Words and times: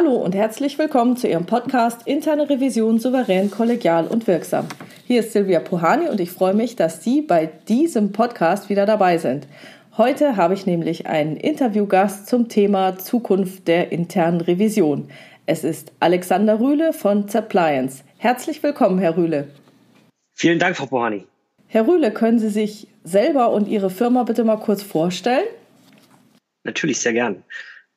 Hallo 0.00 0.14
und 0.14 0.36
herzlich 0.36 0.78
willkommen 0.78 1.16
zu 1.16 1.26
Ihrem 1.26 1.44
Podcast 1.44 2.06
Interne 2.06 2.48
Revision 2.48 3.00
souverän, 3.00 3.50
kollegial 3.50 4.06
und 4.06 4.28
wirksam. 4.28 4.68
Hier 5.08 5.18
ist 5.18 5.32
Silvia 5.32 5.58
Puhani 5.58 6.08
und 6.08 6.20
ich 6.20 6.30
freue 6.30 6.54
mich, 6.54 6.76
dass 6.76 7.02
Sie 7.02 7.20
bei 7.20 7.46
diesem 7.66 8.12
Podcast 8.12 8.68
wieder 8.68 8.86
dabei 8.86 9.18
sind. 9.18 9.48
Heute 9.96 10.36
habe 10.36 10.54
ich 10.54 10.66
nämlich 10.66 11.08
einen 11.08 11.36
Interviewgast 11.36 12.28
zum 12.28 12.48
Thema 12.48 12.96
Zukunft 12.96 13.66
der 13.66 13.90
internen 13.90 14.40
Revision. 14.40 15.10
Es 15.46 15.64
ist 15.64 15.90
Alexander 15.98 16.60
Rühle 16.60 16.92
von 16.92 17.28
Zappliance. 17.28 18.04
Herzlich 18.18 18.62
willkommen, 18.62 19.00
Herr 19.00 19.16
Rühle. 19.16 19.48
Vielen 20.32 20.60
Dank, 20.60 20.76
Frau 20.76 20.86
Puhani. 20.86 21.26
Herr 21.66 21.88
Rühle, 21.88 22.12
können 22.12 22.38
Sie 22.38 22.50
sich 22.50 22.86
selber 23.02 23.50
und 23.50 23.66
Ihre 23.66 23.90
Firma 23.90 24.22
bitte 24.22 24.44
mal 24.44 24.60
kurz 24.60 24.80
vorstellen? 24.80 25.48
Natürlich, 26.62 27.00
sehr 27.00 27.14
gern. 27.14 27.42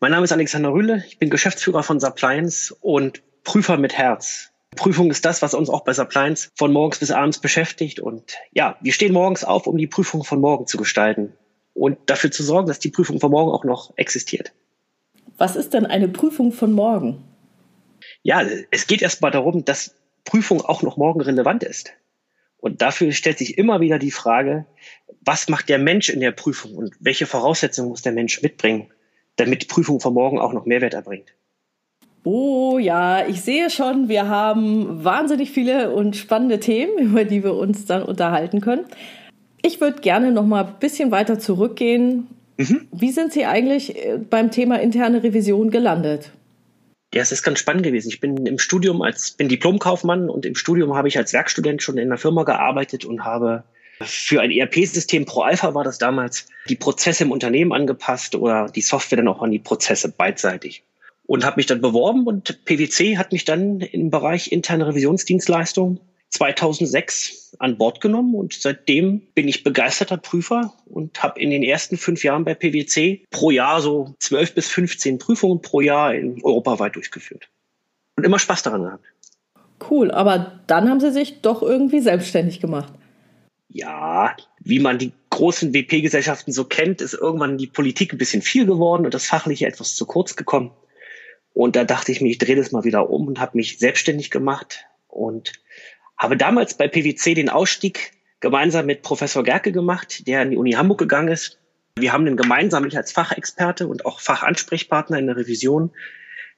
Mein 0.04 0.14
Name 0.14 0.23
ist 0.23 0.32
Alexander 0.32 0.73
Rühle. 0.73 1.04
Ich 1.05 1.20
bin 1.20 1.30
Geschäftsführer 1.30 1.84
von 1.84 2.00
Suppliance 2.00 2.76
und 2.82 3.22
Prüfer 3.44 3.78
mit 3.78 3.96
Herz. 3.96 4.50
Prüfung 4.76 5.12
ist 5.12 5.26
das, 5.26 5.44
was 5.44 5.54
uns 5.54 5.70
auch 5.70 5.84
bei 5.84 5.94
Suppliance 5.94 6.50
von 6.55 6.74
morgens 6.74 6.98
bis 6.98 7.12
abends 7.12 7.38
beschäftigt. 7.38 8.00
Und 8.00 8.36
ja, 8.52 8.80
wir 8.82 8.94
stehen 8.94 9.14
morgens 9.14 9.44
auf, 9.44 9.68
um 9.68 9.77
die 9.77 9.86
Prüfung 9.86 10.24
von 10.24 10.41
morgen 10.41 10.66
zu 10.66 10.77
gestalten 10.77 11.34
und 11.76 12.00
dafür 12.08 12.32
zu 12.32 12.41
sorgen, 12.41 12.68
dass 12.68 12.80
die 12.80 12.90
Prüfung 12.90 13.20
von 13.20 13.30
morgen 13.30 13.52
auch 13.52 13.64
noch 13.64 13.96
existiert. 13.96 14.54
Was 15.38 15.55
ist 15.55 15.76
denn 15.76 15.86
eine 15.86 16.08
Prüfung 16.08 16.52
von 16.52 16.72
morgen? 16.72 17.24
Ja, 18.24 18.41
es 18.72 18.88
geht 18.88 19.04
erstmal 19.04 19.29
darum, 19.29 19.66
dass 19.66 19.94
Prüfung 20.26 20.62
auch 20.62 20.82
noch 20.82 20.98
morgen 20.98 21.22
relevant 21.22 21.62
ist. 21.63 21.94
Und 22.57 22.82
dafür 22.82 23.12
stellt 23.12 23.38
sich 23.38 23.60
immer 23.60 23.82
wieder 23.82 23.99
die 23.99 24.10
Frage, 24.10 24.66
was 25.24 25.48
macht 25.48 25.70
der 25.70 25.77
Mensch 25.77 26.10
in 26.10 26.22
der 26.22 26.32
Prüfung 26.32 26.74
und 26.74 26.96
welche 26.99 27.27
Voraussetzungen 27.27 27.90
muss 27.90 28.02
der 28.02 28.13
Mensch 28.13 28.41
mitbringen, 28.41 28.91
damit 29.35 29.63
die 29.63 29.68
Prüfung 29.68 29.99
von 29.99 30.13
morgen 30.13 30.40
auch 30.40 30.54
noch 30.54 30.65
Mehrwert 30.65 30.93
erbringt. 30.93 31.34
Oh 32.24 32.77
ja, 32.77 33.26
ich 33.27 33.41
sehe 33.41 33.70
schon, 33.70 34.07
wir 34.07 34.27
haben 34.27 35.04
wahnsinnig 35.04 35.49
viele 35.49 35.91
und 35.91 36.15
spannende 36.15 36.60
Themen, 36.60 36.98
über 36.99 37.26
die 37.26 37.43
wir 37.43 37.55
uns 37.55 37.85
dann 37.85 38.04
unterhalten 38.04 38.62
können. 38.62 38.85
Ich 39.63 39.82
würde 39.82 40.01
gerne 40.01 40.32
noch 40.32 40.46
mal 40.46 40.65
ein 40.65 40.79
bisschen 40.79 41.12
weiter 41.12 41.40
zurückgehen. 41.40 42.27
Mhm. 42.57 42.88
Wie 42.91 43.12
sind 43.12 43.32
Sie 43.32 43.46
eigentlich 43.46 43.96
äh, 43.96 44.18
beim 44.18 44.51
Thema 44.51 44.79
interne 44.79 45.23
Revision 45.23 45.71
gelandet? 45.71 46.32
Ja, 47.13 47.21
es 47.21 47.32
ist 47.32 47.43
ganz 47.43 47.60
spannend 47.60 47.84
gewesen. 47.84 48.10
Ich 48.10 48.21
bin 48.21 48.45
im 48.45 48.57
Studium 48.57 49.01
als 49.01 49.32
bin 49.32 49.49
Diplomkaufmann 49.49 50.29
und 50.29 50.45
im 50.45 50.55
Studium 50.55 50.95
habe 50.95 51.10
ich 51.10 51.18
als 51.18 51.34
Werkstudent 51.34 51.84
schon 51.84 51.98
in 51.98 52.07
einer 52.07 52.18
Firma 52.18 52.43
gearbeitet 52.43 53.04
und 53.04 53.26
habe 53.26 53.63
für 54.05 54.41
ein 54.41 54.52
ERP-System 54.52 55.26
Pro 55.26 55.41
Alpha 55.41 55.74
war 55.74 55.84
das 55.84 55.98
damals, 55.98 56.48
die 56.70 56.76
Prozesse 56.76 57.24
im 57.24 57.32
Unternehmen 57.32 57.74
angepasst 57.74 58.35
oder 58.35 58.68
die 58.68 58.82
Software 58.82 59.18
dann 59.18 59.27
auch 59.27 59.41
an 59.41 59.52
die 59.52 59.60
Prozesse 59.60 60.10
beidseitig. 60.10 60.84
Und 61.26 61.46
habe 61.46 61.57
mich 61.57 61.66
dann 61.66 61.82
beworben 61.82 62.27
und 62.27 62.66
PwC 62.66 63.18
hat 63.18 63.32
mich 63.32 63.46
dann 63.46 63.79
im 63.79 64.09
Bereich 64.09 64.52
interne 64.52 64.88
Revisionsdienstleistung 64.88 66.00
2006 66.29 67.56
an 67.59 67.78
Bord 67.78 68.02
genommen 68.02 68.35
und 68.35 68.53
seitdem 68.53 69.22
bin 69.34 69.47
ich 69.47 69.63
begeisterter 69.63 70.18
Prüfer 70.18 70.74
und 70.85 71.22
habe 71.22 71.40
in 71.40 71.50
den 71.50 71.63
ersten 71.63 71.97
fünf 71.97 72.24
Jahren 72.24 72.46
bei 72.46 72.53
PwC 72.53 73.25
pro 73.29 73.52
Jahr 73.52 73.81
so 73.81 74.16
zwölf 74.19 74.53
bis 74.53 74.68
15 74.69 75.19
Prüfungen 75.19 75.62
pro 75.62 75.81
Jahr 75.81 76.16
in 76.16 76.44
europaweit 76.44 76.96
durchgeführt 76.96 77.50
und 78.16 78.25
immer 78.25 78.40
Spaß 78.40 78.63
daran 78.63 78.84
gehabt. 78.84 79.06
Cool, 79.90 80.12
aber 80.12 80.62
dann 80.68 80.89
haben 80.89 81.00
Sie 81.00 81.12
sich 81.12 81.41
doch 81.41 81.62
irgendwie 81.62 82.00
selbstständig 82.00 82.59
gemacht 82.59 82.94
ja, 83.73 84.35
wie 84.59 84.79
man 84.79 84.97
die 84.97 85.13
großen 85.29 85.73
WP-Gesellschaften 85.73 86.51
so 86.51 86.65
kennt, 86.65 87.01
ist 87.01 87.13
irgendwann 87.13 87.57
die 87.57 87.67
Politik 87.67 88.13
ein 88.13 88.17
bisschen 88.17 88.41
viel 88.41 88.65
geworden 88.65 89.05
und 89.05 89.13
das 89.13 89.25
Fachliche 89.25 89.65
etwas 89.65 89.95
zu 89.95 90.05
kurz 90.05 90.35
gekommen. 90.35 90.71
Und 91.53 91.75
da 91.75 91.83
dachte 91.83 92.11
ich 92.11 92.21
mir, 92.21 92.29
ich 92.29 92.37
drehe 92.37 92.55
das 92.55 92.71
mal 92.71 92.83
wieder 92.83 93.09
um 93.09 93.27
und 93.27 93.39
habe 93.39 93.57
mich 93.57 93.79
selbstständig 93.79 94.29
gemacht 94.29 94.85
und 95.07 95.53
habe 96.17 96.37
damals 96.37 96.75
bei 96.75 96.87
PwC 96.87 97.33
den 97.33 97.49
Ausstieg 97.49 98.11
gemeinsam 98.39 98.85
mit 98.85 99.01
Professor 99.03 99.43
Gerke 99.43 99.71
gemacht, 99.71 100.27
der 100.27 100.41
an 100.41 100.51
die 100.51 100.57
Uni 100.57 100.71
Hamburg 100.71 100.99
gegangen 100.99 101.29
ist. 101.29 101.59
Wir 101.97 102.13
haben 102.13 102.25
den 102.25 102.38
gemeinsam, 102.38 102.85
ich 102.85 102.97
als 102.97 103.11
Fachexperte 103.11 103.88
und 103.88 104.05
auch 104.05 104.19
Fachansprechpartner 104.19 105.19
in 105.19 105.27
der 105.27 105.38
Revision, 105.38 105.91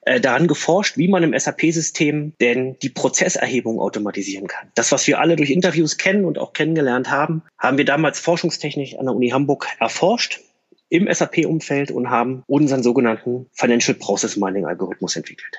äh, 0.06 0.20
daran 0.20 0.48
geforscht, 0.48 0.98
wie 0.98 1.08
man 1.08 1.24
im 1.24 1.38
SAP-System 1.38 2.34
denn 2.42 2.78
die 2.82 2.90
Prozesserhebung 2.90 3.80
automatisieren 3.80 4.48
kann. 4.48 4.70
Das, 4.76 4.92
was 4.92 5.08
wir 5.08 5.20
alle 5.20 5.36
durch 5.36 5.50
Interviews 5.50 5.98
kennen 5.98 6.26
und 6.26 6.38
auch 6.38 6.54
kennengelernt 6.54 7.10
haben, 7.10 7.44
haben 7.58 7.78
wir 7.78 7.86
damals 7.86 8.20
forschungstechnisch 8.20 8.98
an 8.98 9.06
der 9.06 9.16
Uni 9.16 9.30
Hamburg 9.30 9.68
erforscht 9.80 10.42
im 10.90 11.12
SAP-Umfeld 11.12 11.90
und 11.90 12.10
haben 12.10 12.44
unseren 12.48 12.84
sogenannten 12.84 13.48
Financial 13.54 13.98
Process 13.98 14.38
Mining 14.38 14.66
Algorithmus 14.66 15.16
entwickelt. 15.16 15.56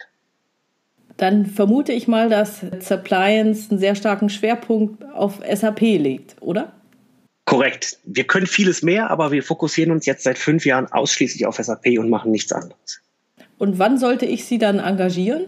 Dann 1.17 1.47
vermute 1.47 1.93
ich 1.93 2.09
mal, 2.09 2.29
dass 2.29 2.61
Suppliance 2.81 3.71
einen 3.71 3.81
sehr 3.81 3.95
starken 3.95 4.29
Schwerpunkt 4.29 5.05
auf 5.15 5.41
SAP 5.53 5.81
legt, 5.81 6.37
oder? 6.41 6.73
Korrekt. 7.47 7.99
Wir 8.05 8.25
können 8.25 8.47
vieles 8.47 8.83
mehr, 8.83 9.11
aber 9.11 9.31
wir 9.31 9.43
fokussieren 9.43 9.93
uns 9.93 10.07
jetzt 10.07 10.25
seit 10.25 10.39
fünf 10.39 10.67
Jahren 10.67 10.87
ausschließlich 10.87 11.47
auf 11.47 11.57
SAP 11.57 11.99
und 11.99 12.11
machen 12.11 12.31
nichts 12.31 12.53
anderes. 12.53 13.01
Und 13.59 13.79
wann 13.79 13.99
sollte 13.99 14.27
ich 14.27 14.45
Sie 14.45 14.59
dann 14.59 14.79
engagieren? 14.79 15.47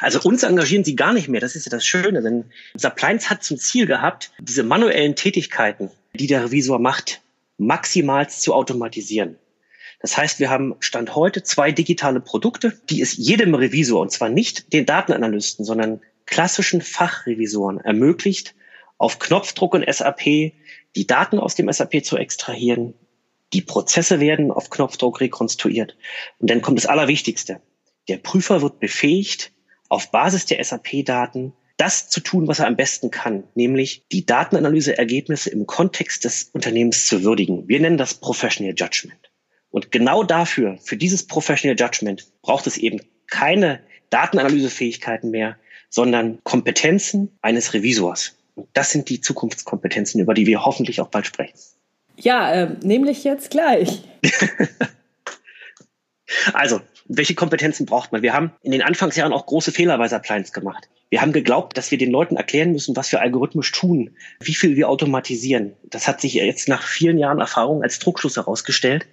Also 0.00 0.20
uns 0.22 0.42
engagieren 0.42 0.84
sie 0.84 0.96
gar 0.96 1.12
nicht 1.12 1.28
mehr. 1.28 1.40
Das 1.40 1.54
ist 1.54 1.66
ja 1.66 1.70
das 1.70 1.86
Schöne, 1.86 2.22
denn 2.22 2.46
Suppliance 2.74 3.30
hat 3.30 3.44
zum 3.44 3.58
Ziel 3.58 3.86
gehabt, 3.86 4.32
diese 4.40 4.62
manuellen 4.62 5.14
Tätigkeiten, 5.14 5.90
die 6.14 6.26
der 6.26 6.44
Revisor 6.44 6.78
macht, 6.78 7.20
maximal 7.58 8.28
zu 8.28 8.54
automatisieren. 8.54 9.36
Das 10.00 10.16
heißt, 10.16 10.38
wir 10.38 10.50
haben 10.50 10.76
Stand 10.80 11.14
heute 11.14 11.42
zwei 11.42 11.72
digitale 11.72 12.20
Produkte, 12.20 12.72
die 12.88 13.02
es 13.02 13.16
jedem 13.16 13.54
Revisor, 13.54 14.00
und 14.00 14.12
zwar 14.12 14.28
nicht 14.28 14.72
den 14.72 14.86
Datenanalysten, 14.86 15.64
sondern 15.64 16.00
klassischen 16.26 16.82
Fachrevisoren 16.82 17.80
ermöglicht, 17.80 18.54
auf 18.96 19.18
Knopfdruck 19.18 19.74
in 19.74 19.92
SAP 19.92 20.52
die 20.96 21.06
Daten 21.06 21.38
aus 21.38 21.54
dem 21.54 21.72
SAP 21.72 22.04
zu 22.04 22.16
extrahieren, 22.16 22.94
die 23.52 23.62
Prozesse 23.62 24.20
werden 24.20 24.50
auf 24.50 24.70
Knopfdruck 24.70 25.20
rekonstruiert. 25.20 25.96
Und 26.38 26.50
dann 26.50 26.62
kommt 26.62 26.78
das 26.78 26.86
Allerwichtigste. 26.86 27.60
Der 28.08 28.18
Prüfer 28.18 28.62
wird 28.62 28.80
befähigt, 28.80 29.52
auf 29.88 30.10
Basis 30.10 30.46
der 30.46 30.62
SAP-Daten 30.62 31.52
das 31.78 32.08
zu 32.08 32.20
tun, 32.20 32.48
was 32.48 32.58
er 32.58 32.66
am 32.66 32.76
besten 32.76 33.10
kann, 33.10 33.44
nämlich 33.54 34.04
die 34.10 34.26
Datenanalyseergebnisse 34.26 35.50
im 35.50 35.66
Kontext 35.66 36.24
des 36.24 36.50
Unternehmens 36.52 37.06
zu 37.06 37.22
würdigen. 37.22 37.68
Wir 37.68 37.80
nennen 37.80 37.96
das 37.96 38.14
Professional 38.14 38.74
Judgment. 38.76 39.30
Und 39.70 39.92
genau 39.92 40.24
dafür, 40.24 40.78
für 40.82 40.96
dieses 40.96 41.26
Professional 41.26 41.78
Judgment, 41.78 42.26
braucht 42.42 42.66
es 42.66 42.78
eben 42.78 43.00
keine 43.28 43.80
Datenanalysefähigkeiten 44.10 45.30
mehr, 45.30 45.56
sondern 45.88 46.42
Kompetenzen 46.42 47.38
eines 47.42 47.72
Revisors. 47.74 48.36
Und 48.56 48.68
das 48.72 48.90
sind 48.90 49.08
die 49.08 49.20
Zukunftskompetenzen, 49.20 50.20
über 50.20 50.34
die 50.34 50.46
wir 50.46 50.64
hoffentlich 50.64 51.00
auch 51.00 51.08
bald 51.08 51.26
sprechen. 51.26 51.56
Ja, 52.20 52.52
äh, 52.52 52.76
nämlich 52.82 53.24
jetzt 53.24 53.50
gleich. 53.50 54.02
also, 56.52 56.80
welche 57.06 57.34
Kompetenzen 57.34 57.86
braucht 57.86 58.12
man? 58.12 58.22
Wir 58.22 58.34
haben 58.34 58.52
in 58.62 58.72
den 58.72 58.82
Anfangsjahren 58.82 59.32
auch 59.32 59.46
große 59.46 59.72
Fehler 59.72 59.96
bei 59.98 60.10
Appliance 60.10 60.52
gemacht. 60.52 60.88
Wir 61.10 61.22
haben 61.22 61.32
geglaubt, 61.32 61.78
dass 61.78 61.90
wir 61.90 61.96
den 61.96 62.10
Leuten 62.10 62.36
erklären 62.36 62.72
müssen, 62.72 62.94
was 62.96 63.12
wir 63.12 63.22
algorithmisch 63.22 63.72
tun, 63.72 64.10
wie 64.40 64.54
viel 64.54 64.76
wir 64.76 64.90
automatisieren. 64.90 65.72
Das 65.84 66.06
hat 66.06 66.20
sich 66.20 66.34
jetzt 66.34 66.68
nach 66.68 66.82
vielen 66.82 67.18
Jahren 67.18 67.40
Erfahrung 67.40 67.82
als 67.82 67.98
Druckschluss 67.98 68.36
herausgestellt. 68.36 69.06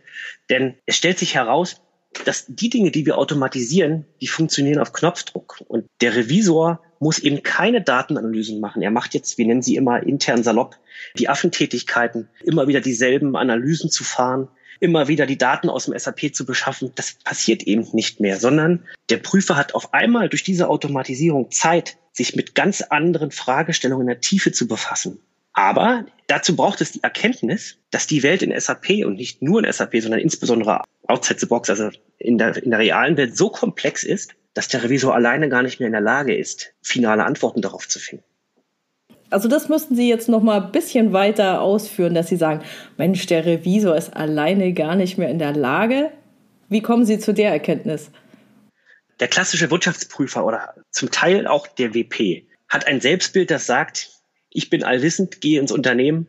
Denn 0.50 0.74
es 0.86 0.98
stellt 0.98 1.20
sich 1.20 1.36
heraus, 1.36 1.82
dass 2.26 2.46
die 2.48 2.70
Dinge, 2.70 2.92
die 2.92 3.06
wir 3.06 3.18
automatisieren, 3.18 4.06
die 4.22 4.28
funktionieren 4.28 4.80
auf 4.80 4.94
Knopfdruck. 4.94 5.64
Und 5.68 5.86
der 6.02 6.16
Revisor 6.16 6.82
muss 7.00 7.20
eben 7.20 7.44
keine 7.44 7.82
Datenanalysen 7.82 8.60
machen. 8.60 8.82
Er 8.82 8.92
macht 8.92 9.14
jetzt, 9.14 9.38
wir 9.38 9.46
nennen 9.46 9.62
sie 9.62 9.76
immer 9.76 10.04
intern 10.04 10.44
salopp, 10.44 10.78
die 11.18 11.30
Affentätigkeiten, 11.30 12.30
immer 12.44 12.68
wieder 12.68 12.82
dieselben 12.82 13.36
Analysen 13.36 13.90
zu 13.90 14.04
fahren, 14.04 14.48
immer 14.80 15.08
wieder 15.08 15.26
die 15.26 15.38
Daten 15.38 15.70
aus 15.70 15.86
dem 15.86 15.98
SAP 15.98 16.34
zu 16.34 16.46
beschaffen. 16.46 16.92
Das 16.96 17.16
passiert 17.24 17.64
eben 17.64 17.88
nicht 17.94 18.20
mehr, 18.20 18.40
sondern 18.40 18.84
der 19.10 19.18
Prüfer 19.18 19.56
hat 19.56 19.76
auf 19.76 19.94
einmal 19.94 20.30
durch 20.30 20.44
diese 20.44 20.68
Automatisierung 20.68 21.52
Zeit, 21.52 21.98
sich 22.12 22.36
mit 22.36 22.56
ganz 22.56 22.82
anderen 22.82 23.32
Fragestellungen 23.32 24.08
in 24.08 24.14
der 24.14 24.22
Tiefe 24.22 24.52
zu 24.52 24.68
befassen. 24.68 25.20
Aber 25.54 26.06
dazu 26.28 26.56
braucht 26.56 26.82
es 26.82 26.92
die 26.92 27.04
Erkenntnis, 27.04 27.78
dass 27.90 28.08
die 28.08 28.24
Welt 28.24 28.42
in 28.42 28.58
SAP 28.60 29.06
und 29.06 29.16
nicht 29.16 29.42
nur 29.42 29.64
in 29.64 29.72
SAP, 29.72 30.02
sondern 30.02 30.20
insbesondere 30.20 30.82
outside 31.08 31.40
the 31.40 31.46
box, 31.46 31.70
also 31.70 31.92
in 32.18 32.38
der, 32.38 32.62
in 32.62 32.72
der 32.72 32.80
realen 32.80 33.16
Welt 33.16 33.38
so 33.38 33.50
komplex 33.50 34.04
ist, 34.04 34.36
dass 34.56 34.70
der 34.70 34.84
Revisor 34.84 35.14
alleine 35.14 35.50
gar 35.50 35.62
nicht 35.62 35.80
mehr 35.80 35.88
in 35.88 35.94
der 35.94 36.02
Lage 36.02 36.36
ist, 36.36 36.74
finale 36.82 37.24
Antworten 37.24 37.62
darauf 37.62 37.88
zu 37.88 38.00
finden. 38.00 38.24
Also 39.30 39.48
das 39.48 39.70
müssten 39.70 39.96
Sie 39.96 40.08
jetzt 40.08 40.30
noch 40.30 40.42
mal 40.42 40.62
ein 40.62 40.72
bisschen 40.72 41.12
weiter 41.12 41.62
ausführen, 41.62 42.16
dass 42.16 42.30
Sie 42.30 42.38
sagen, 42.38 42.64
Mensch, 42.98 43.26
der 43.28 43.46
Revisor 43.46 43.96
ist 43.96 44.16
alleine 44.16 44.74
gar 44.74 44.96
nicht 44.96 45.18
mehr 45.18 45.30
in 45.30 45.40
der 45.40 45.54
Lage. 45.54 46.12
Wie 46.70 46.82
kommen 46.82 47.06
Sie 47.06 47.20
zu 47.20 47.34
der 47.34 47.52
Erkenntnis? 47.52 48.12
Der 49.20 49.28
klassische 49.28 49.70
Wirtschaftsprüfer 49.70 50.46
oder 50.46 50.76
zum 50.90 51.12
Teil 51.12 51.48
auch 51.48 51.68
der 51.68 51.94
WP 51.94 52.48
hat 52.70 52.88
ein 52.88 53.02
Selbstbild, 53.02 53.52
das 53.52 53.66
sagt, 53.66 54.10
ich 54.50 54.70
bin 54.70 54.84
allwissend, 54.84 55.42
gehe 55.42 55.60
ins 55.60 55.72
Unternehmen 55.72 56.28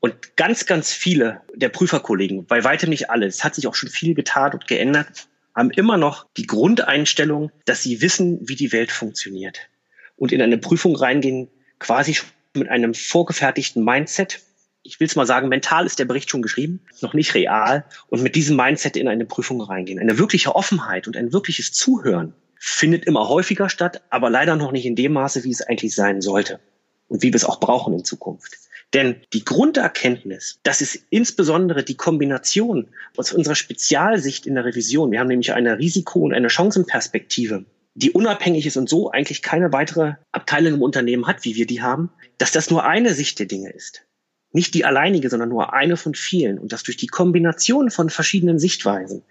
und 0.00 0.36
ganz, 0.36 0.66
ganz 0.66 0.92
viele 0.92 1.42
der 1.54 1.68
Prüferkollegen, 1.68 2.46
bei 2.46 2.64
weitem 2.64 2.90
nicht 2.90 3.10
alle, 3.10 3.26
es 3.26 3.44
hat 3.44 3.54
sich 3.54 3.66
auch 3.66 3.74
schon 3.74 3.88
viel 3.90 4.14
getan 4.14 4.52
und 4.52 4.66
geändert, 4.66 5.28
haben 5.56 5.70
immer 5.70 5.96
noch 5.96 6.26
die 6.36 6.46
Grundeinstellung, 6.46 7.50
dass 7.64 7.82
sie 7.82 8.02
wissen, 8.02 8.46
wie 8.46 8.56
die 8.56 8.72
Welt 8.72 8.92
funktioniert 8.92 9.68
und 10.16 10.30
in 10.30 10.42
eine 10.42 10.58
Prüfung 10.58 10.94
reingehen, 10.94 11.48
quasi 11.78 12.18
mit 12.54 12.68
einem 12.68 12.94
vorgefertigten 12.94 13.82
Mindset. 13.82 14.42
Ich 14.82 15.00
will 15.00 15.06
es 15.06 15.16
mal 15.16 15.26
sagen, 15.26 15.48
mental 15.48 15.86
ist 15.86 15.98
der 15.98 16.04
Bericht 16.04 16.30
schon 16.30 16.42
geschrieben, 16.42 16.80
noch 17.00 17.14
nicht 17.14 17.34
real. 17.34 17.84
Und 18.08 18.22
mit 18.22 18.34
diesem 18.34 18.56
Mindset 18.56 18.96
in 18.96 19.08
eine 19.08 19.24
Prüfung 19.24 19.60
reingehen. 19.60 19.98
Eine 19.98 20.18
wirkliche 20.18 20.54
Offenheit 20.54 21.06
und 21.06 21.16
ein 21.16 21.32
wirkliches 21.32 21.72
Zuhören 21.72 22.34
findet 22.58 23.04
immer 23.04 23.28
häufiger 23.28 23.68
statt, 23.68 24.02
aber 24.10 24.30
leider 24.30 24.56
noch 24.56 24.72
nicht 24.72 24.86
in 24.86 24.96
dem 24.96 25.14
Maße, 25.14 25.44
wie 25.44 25.50
es 25.50 25.62
eigentlich 25.62 25.94
sein 25.94 26.20
sollte 26.20 26.60
und 27.08 27.22
wie 27.22 27.28
wir 27.28 27.36
es 27.36 27.44
auch 27.44 27.60
brauchen 27.60 27.94
in 27.94 28.04
Zukunft. 28.04 28.58
Denn 28.94 29.16
die 29.32 29.44
Grunderkenntnis, 29.44 30.60
das 30.62 30.80
ist 30.80 31.06
insbesondere 31.10 31.82
die 31.82 31.96
Kombination 31.96 32.88
aus 33.16 33.32
unserer 33.32 33.56
Spezialsicht 33.56 34.46
in 34.46 34.54
der 34.54 34.64
Revision. 34.64 35.10
Wir 35.10 35.20
haben 35.20 35.28
nämlich 35.28 35.52
eine 35.52 35.78
Risiko- 35.78 36.20
und 36.20 36.32
eine 36.32 36.50
Chancenperspektive, 36.50 37.64
die 37.94 38.12
unabhängig 38.12 38.64
ist 38.66 38.76
und 38.76 38.88
so 38.88 39.10
eigentlich 39.10 39.42
keine 39.42 39.72
weitere 39.72 40.14
Abteilung 40.32 40.74
im 40.74 40.82
Unternehmen 40.82 41.26
hat, 41.26 41.44
wie 41.44 41.56
wir 41.56 41.66
die 41.66 41.82
haben, 41.82 42.10
dass 42.38 42.52
das 42.52 42.70
nur 42.70 42.84
eine 42.84 43.12
Sicht 43.12 43.38
der 43.38 43.46
Dinge 43.46 43.70
ist. 43.70 44.06
Nicht 44.52 44.72
die 44.72 44.84
alleinige, 44.84 45.28
sondern 45.28 45.50
nur 45.50 45.74
eine 45.74 45.98
von 45.98 46.14
vielen. 46.14 46.58
Und 46.58 46.72
das 46.72 46.82
durch 46.82 46.96
die 46.96 47.08
Kombination 47.08 47.90
von 47.90 48.08
verschiedenen 48.08 48.58
Sichtweisen. 48.58 49.22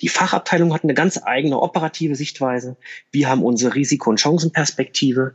Die 0.00 0.08
Fachabteilung 0.08 0.74
hat 0.74 0.82
eine 0.82 0.94
ganz 0.94 1.20
eigene 1.22 1.60
operative 1.60 2.16
Sichtweise. 2.16 2.76
Wir 3.12 3.28
haben 3.28 3.44
unsere 3.44 3.76
Risiko- 3.76 4.10
und 4.10 4.20
Chancenperspektive. 4.20 5.34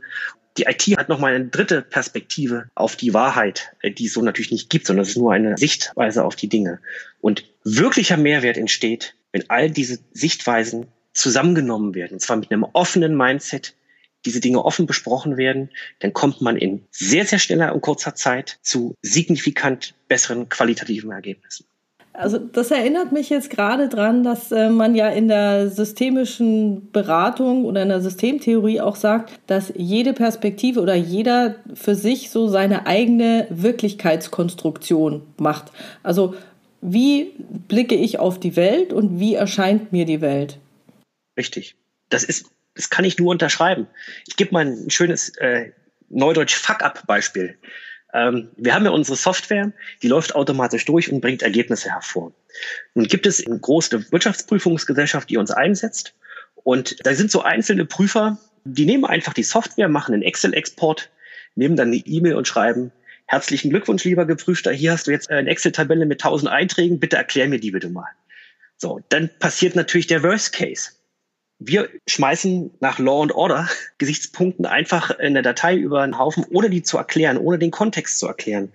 Die 0.58 0.64
IT 0.64 0.98
hat 0.98 1.08
nochmal 1.08 1.34
eine 1.34 1.46
dritte 1.46 1.82
Perspektive 1.82 2.68
auf 2.74 2.96
die 2.96 3.14
Wahrheit, 3.14 3.72
äh, 3.80 3.92
die 3.92 4.06
es 4.06 4.12
so 4.12 4.22
natürlich 4.22 4.50
nicht 4.50 4.68
gibt, 4.68 4.86
sondern 4.86 5.04
es 5.04 5.10
ist 5.10 5.16
nur 5.16 5.32
eine 5.32 5.56
Sichtweise 5.56 6.24
auf 6.24 6.34
die 6.34 6.48
Dinge. 6.48 6.80
Und 7.20 7.44
wirklicher 7.62 8.16
Mehrwert 8.16 8.56
entsteht, 8.56 9.14
wenn 9.30 9.48
all 9.50 9.70
diese 9.70 10.00
Sichtweisen 10.12 10.88
zusammengenommen 11.12 11.94
werden, 11.94 12.14
und 12.14 12.20
zwar 12.20 12.36
mit 12.36 12.50
einem 12.50 12.64
offenen 12.64 13.16
Mindset, 13.16 13.74
diese 14.24 14.40
Dinge 14.40 14.64
offen 14.64 14.86
besprochen 14.86 15.36
werden, 15.36 15.70
dann 16.00 16.12
kommt 16.12 16.40
man 16.40 16.56
in 16.56 16.84
sehr, 16.90 17.24
sehr 17.24 17.38
schneller 17.38 17.72
und 17.72 17.80
kurzer 17.80 18.16
Zeit 18.16 18.58
zu 18.62 18.96
signifikant 19.00 19.94
besseren 20.08 20.48
qualitativen 20.48 21.12
Ergebnissen. 21.12 21.66
Also 22.18 22.38
das 22.38 22.72
erinnert 22.72 23.12
mich 23.12 23.30
jetzt 23.30 23.48
gerade 23.48 23.88
dran, 23.88 24.24
dass 24.24 24.50
äh, 24.50 24.70
man 24.70 24.96
ja 24.96 25.08
in 25.08 25.28
der 25.28 25.70
systemischen 25.70 26.90
Beratung 26.90 27.64
oder 27.64 27.82
in 27.82 27.90
der 27.90 28.00
Systemtheorie 28.00 28.80
auch 28.80 28.96
sagt, 28.96 29.38
dass 29.46 29.72
jede 29.76 30.12
Perspektive 30.14 30.80
oder 30.80 30.96
jeder 30.96 31.54
für 31.74 31.94
sich 31.94 32.30
so 32.30 32.48
seine 32.48 32.88
eigene 32.88 33.46
Wirklichkeitskonstruktion 33.50 35.22
macht. 35.36 35.70
Also 36.02 36.34
wie 36.80 37.34
blicke 37.68 37.94
ich 37.94 38.18
auf 38.18 38.40
die 38.40 38.56
Welt 38.56 38.92
und 38.92 39.20
wie 39.20 39.34
erscheint 39.34 39.92
mir 39.92 40.04
die 40.04 40.20
Welt? 40.20 40.58
Richtig. 41.36 41.76
Das 42.08 42.24
ist, 42.24 42.50
das 42.74 42.90
kann 42.90 43.04
ich 43.04 43.18
nur 43.18 43.30
unterschreiben. 43.30 43.86
Ich 44.26 44.34
gebe 44.34 44.52
mal 44.52 44.66
ein 44.66 44.90
schönes 44.90 45.36
äh, 45.36 45.70
Neudeutsch 46.08 46.56
Fuck-up-Beispiel. 46.56 47.58
Ähm, 48.14 48.48
wir 48.56 48.74
haben 48.74 48.84
ja 48.84 48.90
unsere 48.90 49.16
Software, 49.16 49.72
die 50.02 50.08
läuft 50.08 50.34
automatisch 50.34 50.84
durch 50.84 51.12
und 51.12 51.20
bringt 51.20 51.42
Ergebnisse 51.42 51.90
hervor. 51.90 52.32
Nun 52.94 53.06
gibt 53.06 53.26
es 53.26 53.44
eine 53.44 53.58
große 53.58 54.10
Wirtschaftsprüfungsgesellschaft, 54.10 55.28
die 55.28 55.36
uns 55.36 55.50
einsetzt. 55.50 56.14
Und 56.54 57.04
da 57.06 57.14
sind 57.14 57.30
so 57.30 57.42
einzelne 57.42 57.84
Prüfer, 57.84 58.38
die 58.64 58.86
nehmen 58.86 59.04
einfach 59.04 59.32
die 59.32 59.42
Software, 59.42 59.88
machen 59.88 60.14
einen 60.14 60.22
Excel-Export, 60.22 61.10
nehmen 61.54 61.76
dann 61.76 61.88
eine 61.88 61.96
E-Mail 61.96 62.34
und 62.34 62.48
schreiben, 62.48 62.92
herzlichen 63.26 63.70
Glückwunsch, 63.70 64.04
lieber 64.04 64.26
Geprüfter, 64.26 64.72
hier 64.72 64.92
hast 64.92 65.06
du 65.06 65.10
jetzt 65.10 65.30
eine 65.30 65.50
Excel-Tabelle 65.50 66.06
mit 66.06 66.22
1000 66.24 66.50
Einträgen, 66.50 66.98
bitte 66.98 67.16
erklär 67.16 67.48
mir 67.48 67.60
die 67.60 67.70
bitte 67.70 67.90
mal. 67.90 68.08
So, 68.76 69.00
dann 69.08 69.28
passiert 69.38 69.76
natürlich 69.76 70.06
der 70.06 70.22
Worst 70.22 70.52
Case. 70.52 70.92
Wir 71.60 71.88
schmeißen 72.08 72.70
nach 72.80 72.98
Law 72.98 73.22
and 73.22 73.32
Order 73.32 73.68
Gesichtspunkten 73.98 74.64
einfach 74.64 75.10
in 75.18 75.34
der 75.34 75.42
Datei 75.42 75.76
über 75.76 76.02
einen 76.02 76.18
Haufen, 76.18 76.44
ohne 76.50 76.70
die 76.70 76.82
zu 76.82 76.98
erklären, 76.98 77.36
ohne 77.36 77.58
den 77.58 77.70
Kontext 77.70 78.18
zu 78.18 78.26
erklären, 78.26 78.72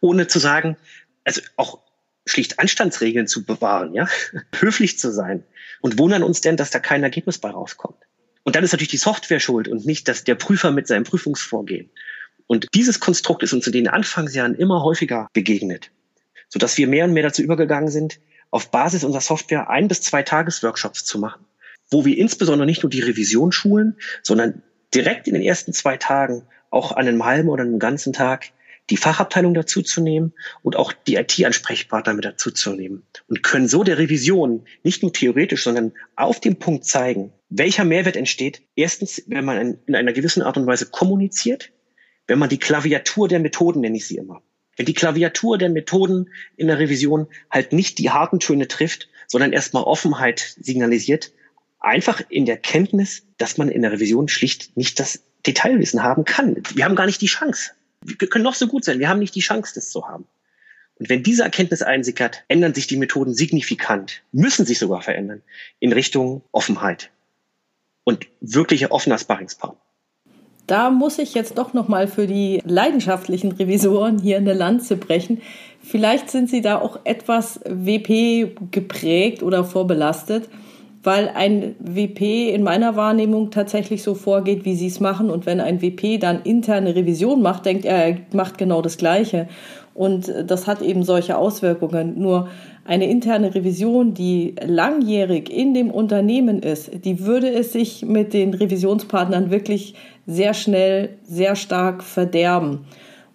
ohne 0.00 0.26
zu 0.26 0.38
sagen, 0.40 0.76
also 1.24 1.40
auch 1.56 1.78
schlicht 2.26 2.58
Anstandsregeln 2.58 3.28
zu 3.28 3.44
bewahren, 3.44 3.94
ja, 3.94 4.08
höflich 4.54 4.98
zu 4.98 5.12
sein 5.12 5.44
und 5.80 5.98
wundern 5.98 6.22
uns 6.22 6.40
denn, 6.40 6.56
dass 6.56 6.70
da 6.70 6.80
kein 6.80 7.02
Ergebnis 7.02 7.38
bei 7.38 7.50
rauskommt. 7.50 7.98
Und 8.42 8.56
dann 8.56 8.64
ist 8.64 8.72
natürlich 8.72 8.90
die 8.90 8.96
Software 8.96 9.40
schuld 9.40 9.68
und 9.68 9.86
nicht, 9.86 10.08
dass 10.08 10.24
der 10.24 10.34
Prüfer 10.34 10.70
mit 10.70 10.86
seinem 10.86 11.04
Prüfungsvorgehen. 11.04 11.90
Und 12.46 12.66
dieses 12.74 13.00
Konstrukt 13.00 13.42
ist 13.42 13.54
uns 13.54 13.66
in 13.66 13.72
den 13.72 13.88
Anfangsjahren 13.88 14.54
immer 14.54 14.82
häufiger 14.82 15.28
begegnet, 15.32 15.90
sodass 16.48 16.76
wir 16.76 16.88
mehr 16.88 17.04
und 17.04 17.12
mehr 17.12 17.22
dazu 17.22 17.42
übergegangen 17.42 17.90
sind, 17.90 18.18
auf 18.50 18.70
Basis 18.70 19.04
unserer 19.04 19.22
Software 19.22 19.70
ein 19.70 19.88
bis 19.88 20.02
zwei 20.02 20.22
Tagesworkshops 20.22 21.04
zu 21.04 21.18
machen 21.18 21.44
wo 21.94 22.04
wir 22.04 22.18
insbesondere 22.18 22.66
nicht 22.66 22.82
nur 22.82 22.90
die 22.90 23.00
Revision 23.00 23.52
schulen, 23.52 23.96
sondern 24.22 24.62
direkt 24.92 25.28
in 25.28 25.34
den 25.34 25.42
ersten 25.42 25.72
zwei 25.72 25.96
Tagen 25.96 26.42
auch 26.70 26.92
an 26.92 27.06
einem 27.06 27.24
halben 27.24 27.48
oder 27.48 27.62
einem 27.62 27.78
ganzen 27.78 28.12
Tag 28.12 28.50
die 28.90 28.96
Fachabteilung 28.96 29.54
dazuzunehmen 29.54 30.34
und 30.62 30.76
auch 30.76 30.92
die 30.92 31.14
IT-Ansprechpartner 31.14 32.12
mit 32.12 32.24
dazuzunehmen 32.24 33.04
und 33.28 33.42
können 33.42 33.68
so 33.68 33.84
der 33.84 33.96
Revision 33.96 34.66
nicht 34.82 35.02
nur 35.02 35.12
theoretisch, 35.12 35.62
sondern 35.62 35.92
auf 36.16 36.40
dem 36.40 36.56
Punkt 36.56 36.84
zeigen, 36.84 37.32
welcher 37.48 37.84
Mehrwert 37.84 38.16
entsteht. 38.16 38.62
Erstens, 38.74 39.22
wenn 39.28 39.44
man 39.44 39.78
in 39.86 39.94
einer 39.94 40.12
gewissen 40.12 40.42
Art 40.42 40.56
und 40.56 40.66
Weise 40.66 40.86
kommuniziert, 40.86 41.70
wenn 42.26 42.40
man 42.40 42.48
die 42.48 42.58
Klaviatur 42.58 43.28
der 43.28 43.38
Methoden, 43.38 43.80
nenne 43.80 43.96
ich 43.96 44.06
sie 44.06 44.16
immer, 44.16 44.42
wenn 44.76 44.86
die 44.86 44.94
Klaviatur 44.94 45.58
der 45.58 45.70
Methoden 45.70 46.28
in 46.56 46.66
der 46.66 46.80
Revision 46.80 47.28
halt 47.50 47.72
nicht 47.72 47.98
die 47.98 48.10
harten 48.10 48.40
Töne 48.40 48.66
trifft, 48.66 49.08
sondern 49.28 49.52
erstmal 49.52 49.84
Offenheit 49.84 50.56
signalisiert, 50.60 51.30
einfach 51.84 52.22
in 52.28 52.46
der 52.46 52.56
Kenntnis, 52.56 53.22
dass 53.38 53.58
man 53.58 53.68
in 53.68 53.82
der 53.82 53.92
Revision 53.92 54.28
schlicht 54.28 54.76
nicht 54.76 54.98
das 54.98 55.22
Detailwissen 55.46 56.02
haben 56.02 56.24
kann. 56.24 56.56
Wir 56.74 56.84
haben 56.84 56.96
gar 56.96 57.06
nicht 57.06 57.20
die 57.20 57.26
Chance. 57.26 57.72
Wir 58.02 58.28
können 58.28 58.44
noch 58.44 58.54
so 58.54 58.66
gut 58.66 58.84
sein, 58.84 58.98
wir 58.98 59.08
haben 59.08 59.18
nicht 59.18 59.34
die 59.34 59.40
Chance, 59.40 59.72
das 59.74 59.90
zu 59.90 60.06
haben. 60.06 60.26
Und 60.96 61.08
wenn 61.08 61.22
diese 61.22 61.42
Erkenntnis 61.42 61.82
einsickert, 61.82 62.44
ändern 62.48 62.74
sich 62.74 62.86
die 62.86 62.96
Methoden 62.96 63.34
signifikant, 63.34 64.22
müssen 64.32 64.64
sich 64.64 64.78
sogar 64.78 65.02
verändern, 65.02 65.42
in 65.80 65.92
Richtung 65.92 66.42
Offenheit 66.52 67.10
und 68.04 68.26
wirkliche 68.40 68.90
offener 68.90 69.18
Sparringspartner. 69.18 69.80
Da 70.66 70.90
muss 70.90 71.18
ich 71.18 71.34
jetzt 71.34 71.58
doch 71.58 71.74
noch 71.74 71.88
mal 71.88 72.06
für 72.08 72.26
die 72.26 72.62
leidenschaftlichen 72.64 73.52
Revisoren 73.52 74.18
hier 74.18 74.38
eine 74.38 74.54
Lanze 74.54 74.96
brechen. 74.96 75.42
Vielleicht 75.82 76.30
sind 76.30 76.48
sie 76.48 76.62
da 76.62 76.78
auch 76.78 77.00
etwas 77.04 77.60
WP 77.64 78.56
geprägt 78.70 79.42
oder 79.42 79.64
vorbelastet 79.64 80.48
weil 81.04 81.30
ein 81.34 81.76
WP 81.78 82.50
in 82.52 82.62
meiner 82.62 82.96
Wahrnehmung 82.96 83.50
tatsächlich 83.50 84.02
so 84.02 84.14
vorgeht, 84.14 84.64
wie 84.64 84.74
sie 84.74 84.86
es 84.86 85.00
machen. 85.00 85.30
Und 85.30 85.46
wenn 85.46 85.60
ein 85.60 85.82
WP 85.82 86.18
dann 86.18 86.42
interne 86.42 86.96
Revision 86.96 87.42
macht, 87.42 87.66
denkt 87.66 87.84
er, 87.84 88.06
er 88.06 88.16
macht 88.32 88.58
genau 88.58 88.82
das 88.82 88.96
Gleiche. 88.96 89.46
Und 89.92 90.32
das 90.46 90.66
hat 90.66 90.82
eben 90.82 91.04
solche 91.04 91.36
Auswirkungen. 91.36 92.20
Nur 92.20 92.48
eine 92.84 93.08
interne 93.08 93.54
Revision, 93.54 94.14
die 94.14 94.54
langjährig 94.64 95.50
in 95.50 95.74
dem 95.74 95.90
Unternehmen 95.90 96.60
ist, 96.60 97.04
die 97.04 97.20
würde 97.24 97.50
es 97.50 97.72
sich 97.72 98.04
mit 98.04 98.32
den 98.32 98.54
Revisionspartnern 98.54 99.50
wirklich 99.50 99.94
sehr 100.26 100.54
schnell, 100.54 101.10
sehr 101.22 101.54
stark 101.54 102.02
verderben. 102.02 102.80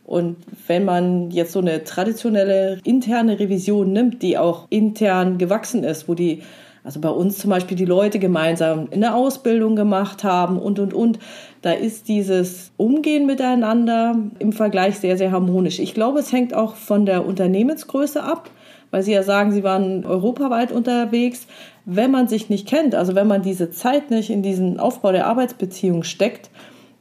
Und 0.06 0.38
wenn 0.66 0.86
man 0.86 1.30
jetzt 1.30 1.52
so 1.52 1.60
eine 1.60 1.84
traditionelle 1.84 2.80
interne 2.84 3.40
Revision 3.40 3.94
nimmt, 3.94 4.24
die 4.24 4.40
auch 4.40 4.66
intern 4.72 5.38
gewachsen 5.38 5.84
ist, 5.84 6.10
wo 6.10 6.16
die 6.16 6.42
also 6.90 7.02
bei 7.02 7.10
uns 7.10 7.38
zum 7.38 7.52
Beispiel 7.52 7.78
die 7.78 7.86
Leute 7.86 8.18
gemeinsam 8.18 8.88
in 8.90 9.02
der 9.02 9.14
Ausbildung 9.14 9.76
gemacht 9.76 10.24
haben 10.24 10.58
und, 10.58 10.80
und, 10.80 10.92
und. 10.92 11.20
Da 11.62 11.72
ist 11.72 12.08
dieses 12.08 12.72
Umgehen 12.78 13.28
miteinander 13.28 14.16
im 14.40 14.54
Vergleich 14.54 14.98
sehr, 14.98 15.16
sehr 15.16 15.32
harmonisch. 15.32 15.78
Ich 15.78 15.94
glaube, 15.94 16.18
es 16.18 16.32
hängt 16.32 16.56
auch 16.56 16.74
von 16.74 17.06
der 17.06 17.28
Unternehmensgröße 17.28 18.24
ab, 18.24 18.50
weil 18.90 19.04
Sie 19.04 19.12
ja 19.12 19.22
sagen, 19.22 19.52
Sie 19.52 19.64
waren 19.64 20.04
europaweit 20.04 20.72
unterwegs. 20.72 21.46
Wenn 21.86 22.10
man 22.10 22.28
sich 22.28 22.50
nicht 22.50 22.68
kennt, 22.68 22.96
also 22.96 23.14
wenn 23.14 23.28
man 23.28 23.44
diese 23.44 23.70
Zeit 23.70 24.10
nicht 24.10 24.32
in 24.32 24.42
diesen 24.42 24.80
Aufbau 24.80 25.12
der 25.12 25.28
Arbeitsbeziehung 25.28 26.02
steckt, 26.02 26.50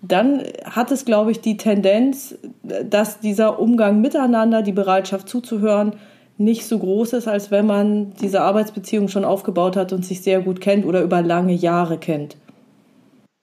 dann 0.02 0.42
hat 0.66 0.90
es, 0.90 1.06
glaube 1.06 1.30
ich, 1.30 1.40
die 1.40 1.56
Tendenz, 1.56 2.36
dass 2.62 3.20
dieser 3.20 3.58
Umgang 3.58 4.02
miteinander, 4.02 4.60
die 4.60 4.72
Bereitschaft 4.72 5.30
zuzuhören, 5.30 5.94
nicht 6.38 6.66
so 6.66 6.78
groß 6.78 7.14
ist, 7.14 7.28
als 7.28 7.50
wenn 7.50 7.66
man 7.66 8.14
diese 8.16 8.40
Arbeitsbeziehung 8.40 9.08
schon 9.08 9.24
aufgebaut 9.24 9.76
hat 9.76 9.92
und 9.92 10.04
sich 10.04 10.22
sehr 10.22 10.40
gut 10.40 10.60
kennt 10.60 10.86
oder 10.86 11.02
über 11.02 11.20
lange 11.20 11.52
Jahre 11.52 11.98
kennt. 11.98 12.36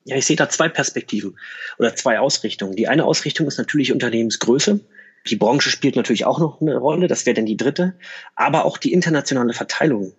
Ja, 0.06 0.16
ich 0.16 0.26
sehe 0.26 0.36
da 0.36 0.50
zwei 0.50 0.70
Perspektiven 0.70 1.38
oder 1.78 1.96
zwei 1.96 2.20
Ausrichtungen. 2.20 2.76
Die 2.76 2.88
eine 2.88 3.06
Ausrichtung 3.06 3.48
ist 3.48 3.58
natürlich 3.58 3.92
Unternehmensgröße. 3.92 4.80
Die 5.28 5.36
Branche 5.36 5.70
spielt 5.72 5.96
natürlich 5.96 6.26
auch 6.26 6.40
noch 6.40 6.62
eine 6.62 6.78
Rolle, 6.78 7.08
das 7.08 7.26
wäre 7.26 7.34
dann 7.34 7.48
die 7.48 7.58
dritte, 7.58 7.96
aber 8.36 8.66
auch 8.66 8.78
die 8.78 8.94
internationale 8.94 9.54
Verteilung. 9.54 10.14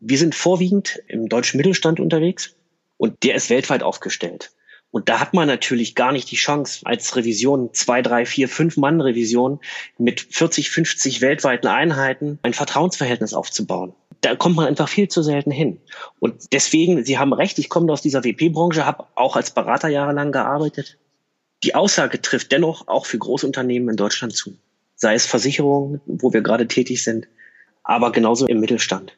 Wir 0.00 0.16
sind 0.16 0.34
vorwiegend 0.34 1.02
im 1.08 1.28
deutschen 1.28 1.58
Mittelstand 1.58 2.00
unterwegs 2.00 2.54
und 2.96 3.22
der 3.22 3.34
ist 3.34 3.50
weltweit 3.50 3.82
aufgestellt. 3.82 4.50
Und 4.90 5.08
da 5.08 5.20
hat 5.20 5.34
man 5.34 5.46
natürlich 5.46 5.94
gar 5.94 6.12
nicht 6.12 6.30
die 6.30 6.36
Chance, 6.36 6.80
als 6.84 7.14
Revision, 7.14 7.72
zwei, 7.72 8.02
drei, 8.02 8.26
vier, 8.26 8.48
fünf 8.48 8.76
Mann 8.76 9.00
Revision 9.00 9.60
mit 9.98 10.20
40, 10.20 10.70
50 10.70 11.20
weltweiten 11.20 11.68
Einheiten 11.68 12.38
ein 12.42 12.54
Vertrauensverhältnis 12.54 13.34
aufzubauen. 13.34 13.94
da 14.22 14.34
kommt 14.36 14.56
man 14.56 14.66
einfach 14.66 14.88
viel 14.88 15.08
zu 15.08 15.22
selten 15.22 15.50
hin. 15.50 15.80
Und 16.18 16.52
deswegen, 16.52 17.04
Sie 17.04 17.18
haben 17.18 17.32
recht, 17.32 17.58
ich 17.58 17.68
komme 17.68 17.90
aus 17.92 18.02
dieser 18.02 18.24
WP-Branche, 18.24 18.84
habe 18.84 19.06
auch 19.14 19.36
als 19.36 19.52
Berater 19.52 19.88
jahrelang 19.88 20.32
gearbeitet. 20.32 20.98
Die 21.62 21.74
Aussage 21.74 22.20
trifft 22.20 22.52
dennoch 22.52 22.88
auch 22.88 23.06
für 23.06 23.18
Großunternehmen 23.18 23.90
in 23.90 23.96
Deutschland 23.96 24.34
zu. 24.34 24.56
Sei 24.96 25.14
es 25.14 25.24
Versicherungen, 25.24 26.00
wo 26.06 26.32
wir 26.32 26.42
gerade 26.42 26.66
tätig 26.66 27.02
sind, 27.04 27.28
aber 27.84 28.12
genauso 28.12 28.46
im 28.46 28.60
Mittelstand. 28.60 29.16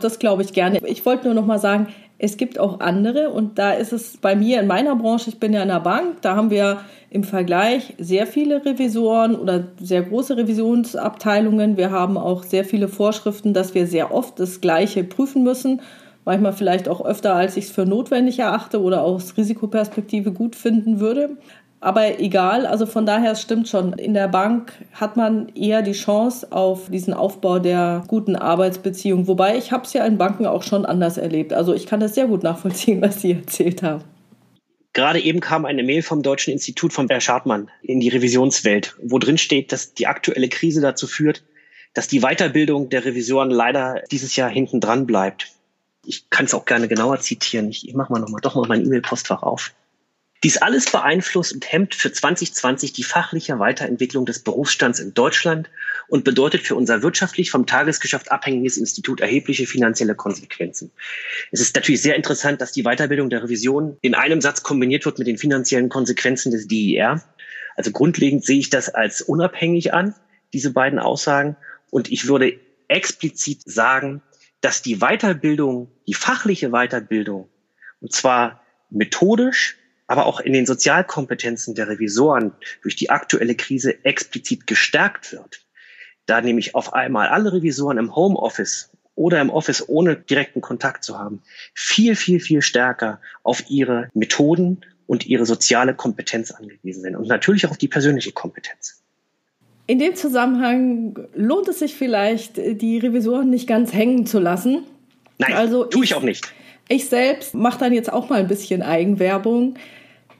Das 0.00 0.20
glaube 0.20 0.42
ich 0.42 0.52
gerne. 0.52 0.80
Ich 0.86 1.04
wollte 1.04 1.24
nur 1.24 1.34
noch 1.34 1.46
mal 1.46 1.58
sagen, 1.58 1.92
es 2.18 2.36
gibt 2.36 2.58
auch 2.58 2.80
andere 2.80 3.30
und 3.30 3.58
da 3.58 3.72
ist 3.72 3.92
es 3.92 4.16
bei 4.16 4.34
mir 4.34 4.60
in 4.60 4.66
meiner 4.66 4.96
Branche, 4.96 5.30
ich 5.30 5.38
bin 5.38 5.52
ja 5.52 5.62
in 5.62 5.68
der 5.68 5.80
Bank, 5.80 6.20
da 6.22 6.34
haben 6.34 6.50
wir 6.50 6.80
im 7.10 7.22
Vergleich 7.22 7.94
sehr 7.98 8.26
viele 8.26 8.64
Revisoren 8.64 9.36
oder 9.36 9.68
sehr 9.80 10.02
große 10.02 10.36
Revisionsabteilungen. 10.36 11.76
Wir 11.76 11.90
haben 11.90 12.18
auch 12.18 12.42
sehr 12.42 12.64
viele 12.64 12.88
Vorschriften, 12.88 13.54
dass 13.54 13.74
wir 13.74 13.86
sehr 13.86 14.12
oft 14.12 14.38
das 14.40 14.60
Gleiche 14.60 15.04
prüfen 15.04 15.44
müssen. 15.44 15.80
Manchmal 16.24 16.52
vielleicht 16.52 16.88
auch 16.88 17.04
öfter, 17.04 17.34
als 17.34 17.56
ich 17.56 17.66
es 17.66 17.70
für 17.70 17.86
notwendig 17.86 18.40
erachte 18.40 18.82
oder 18.82 19.02
aus 19.02 19.36
Risikoperspektive 19.36 20.32
gut 20.32 20.56
finden 20.56 21.00
würde. 21.00 21.38
Aber 21.80 22.18
egal, 22.18 22.66
also 22.66 22.86
von 22.86 23.06
daher, 23.06 23.32
es 23.32 23.42
stimmt 23.42 23.68
schon. 23.68 23.92
In 23.92 24.12
der 24.12 24.26
Bank 24.26 24.72
hat 24.92 25.16
man 25.16 25.48
eher 25.54 25.82
die 25.82 25.92
Chance 25.92 26.48
auf 26.50 26.90
diesen 26.90 27.14
Aufbau 27.14 27.60
der 27.60 28.02
guten 28.08 28.34
Arbeitsbeziehung. 28.34 29.28
Wobei 29.28 29.56
ich 29.56 29.70
habe 29.70 29.84
es 29.84 29.92
ja 29.92 30.04
in 30.04 30.18
Banken 30.18 30.46
auch 30.46 30.64
schon 30.64 30.84
anders 30.84 31.18
erlebt. 31.18 31.52
Also 31.52 31.74
ich 31.74 31.86
kann 31.86 32.00
das 32.00 32.14
sehr 32.14 32.26
gut 32.26 32.42
nachvollziehen, 32.42 33.00
was 33.02 33.22
Sie 33.22 33.32
erzählt 33.32 33.82
haben. 33.82 34.02
Gerade 34.92 35.20
eben 35.20 35.38
kam 35.38 35.64
eine 35.64 35.84
Mail 35.84 36.02
vom 36.02 36.22
Deutschen 36.22 36.52
Institut 36.52 36.92
von 36.92 37.08
Herr 37.08 37.20
Schartmann 37.20 37.70
in 37.82 38.00
die 38.00 38.08
Revisionswelt, 38.08 38.96
wo 39.00 39.20
drin 39.20 39.38
steht, 39.38 39.70
dass 39.70 39.94
die 39.94 40.08
aktuelle 40.08 40.48
Krise 40.48 40.80
dazu 40.80 41.06
führt, 41.06 41.44
dass 41.94 42.08
die 42.08 42.20
Weiterbildung 42.20 42.88
der 42.88 43.04
Revisoren 43.04 43.50
leider 43.50 44.02
dieses 44.10 44.34
Jahr 44.34 44.50
hinten 44.50 44.80
dran 44.80 45.06
bleibt. 45.06 45.52
Ich 46.04 46.28
kann 46.30 46.46
es 46.46 46.54
auch 46.54 46.64
gerne 46.64 46.88
genauer 46.88 47.20
zitieren. 47.20 47.68
Ich, 47.68 47.86
ich 47.86 47.94
mache 47.94 48.12
mal 48.12 48.18
noch 48.18 48.30
mal 48.30 48.40
doch 48.40 48.56
mal 48.56 48.66
mein 48.66 48.84
E-Mail-Postfach 48.84 49.44
auf. 49.44 49.72
Dies 50.44 50.56
alles 50.58 50.90
beeinflusst 50.90 51.52
und 51.52 51.70
hemmt 51.72 51.96
für 51.96 52.12
2020 52.12 52.92
die 52.92 53.02
fachliche 53.02 53.58
Weiterentwicklung 53.58 54.24
des 54.24 54.38
Berufsstands 54.38 55.00
in 55.00 55.12
Deutschland 55.12 55.68
und 56.06 56.22
bedeutet 56.24 56.62
für 56.62 56.76
unser 56.76 57.02
wirtschaftlich 57.02 57.50
vom 57.50 57.66
Tagesgeschäft 57.66 58.30
abhängiges 58.30 58.76
Institut 58.76 59.20
erhebliche 59.20 59.66
finanzielle 59.66 60.14
Konsequenzen. 60.14 60.92
Es 61.50 61.60
ist 61.60 61.74
natürlich 61.74 62.02
sehr 62.02 62.14
interessant, 62.14 62.60
dass 62.60 62.70
die 62.70 62.84
Weiterbildung 62.84 63.30
der 63.30 63.42
Revision 63.42 63.96
in 64.00 64.14
einem 64.14 64.40
Satz 64.40 64.62
kombiniert 64.62 65.04
wird 65.06 65.18
mit 65.18 65.26
den 65.26 65.38
finanziellen 65.38 65.88
Konsequenzen 65.88 66.52
des 66.52 66.68
DIR. 66.68 67.20
Also 67.74 67.90
grundlegend 67.90 68.44
sehe 68.44 68.60
ich 68.60 68.70
das 68.70 68.88
als 68.88 69.20
unabhängig 69.22 69.92
an, 69.92 70.14
diese 70.52 70.72
beiden 70.72 71.00
Aussagen. 71.00 71.56
Und 71.90 72.12
ich 72.12 72.28
würde 72.28 72.60
explizit 72.86 73.62
sagen, 73.64 74.22
dass 74.60 74.82
die 74.82 74.98
Weiterbildung, 74.98 75.90
die 76.06 76.14
fachliche 76.14 76.70
Weiterbildung, 76.70 77.48
und 78.00 78.12
zwar 78.12 78.62
methodisch, 78.90 79.76
aber 80.08 80.26
auch 80.26 80.40
in 80.40 80.52
den 80.52 80.66
Sozialkompetenzen 80.66 81.74
der 81.74 81.88
Revisoren 81.88 82.52
durch 82.82 82.96
die 82.96 83.10
aktuelle 83.10 83.54
Krise 83.54 84.04
explizit 84.04 84.66
gestärkt 84.66 85.32
wird, 85.32 85.60
da 86.26 86.40
nämlich 86.40 86.74
auf 86.74 86.94
einmal 86.94 87.28
alle 87.28 87.52
Revisoren 87.52 87.98
im 87.98 88.16
Homeoffice 88.16 88.90
oder 89.14 89.40
im 89.40 89.50
Office 89.50 89.88
ohne 89.88 90.16
direkten 90.16 90.60
Kontakt 90.60 91.04
zu 91.04 91.18
haben, 91.18 91.42
viel, 91.74 92.16
viel, 92.16 92.40
viel 92.40 92.62
stärker 92.62 93.20
auf 93.42 93.68
ihre 93.68 94.08
Methoden 94.14 94.80
und 95.06 95.26
ihre 95.26 95.44
soziale 95.44 95.94
Kompetenz 95.94 96.50
angewiesen 96.52 97.02
sind 97.02 97.16
und 97.16 97.28
natürlich 97.28 97.66
auch 97.66 97.70
auf 97.72 97.78
die 97.78 97.88
persönliche 97.88 98.32
Kompetenz. 98.32 99.02
In 99.86 99.98
dem 99.98 100.14
Zusammenhang 100.14 101.18
lohnt 101.34 101.68
es 101.68 101.80
sich 101.80 101.94
vielleicht, 101.94 102.56
die 102.56 102.98
Revisoren 102.98 103.50
nicht 103.50 103.66
ganz 103.66 103.92
hängen 103.92 104.26
zu 104.26 104.38
lassen. 104.38 104.84
Nein, 105.38 105.54
also 105.54 105.84
tue 105.84 106.04
ich, 106.04 106.10
ich 106.10 106.16
auch 106.16 106.22
nicht. 106.22 106.52
Ich 106.88 107.08
selbst 107.08 107.54
mache 107.54 107.78
dann 107.78 107.92
jetzt 107.92 108.12
auch 108.12 108.28
mal 108.30 108.40
ein 108.40 108.48
bisschen 108.48 108.82
Eigenwerbung. 108.82 109.74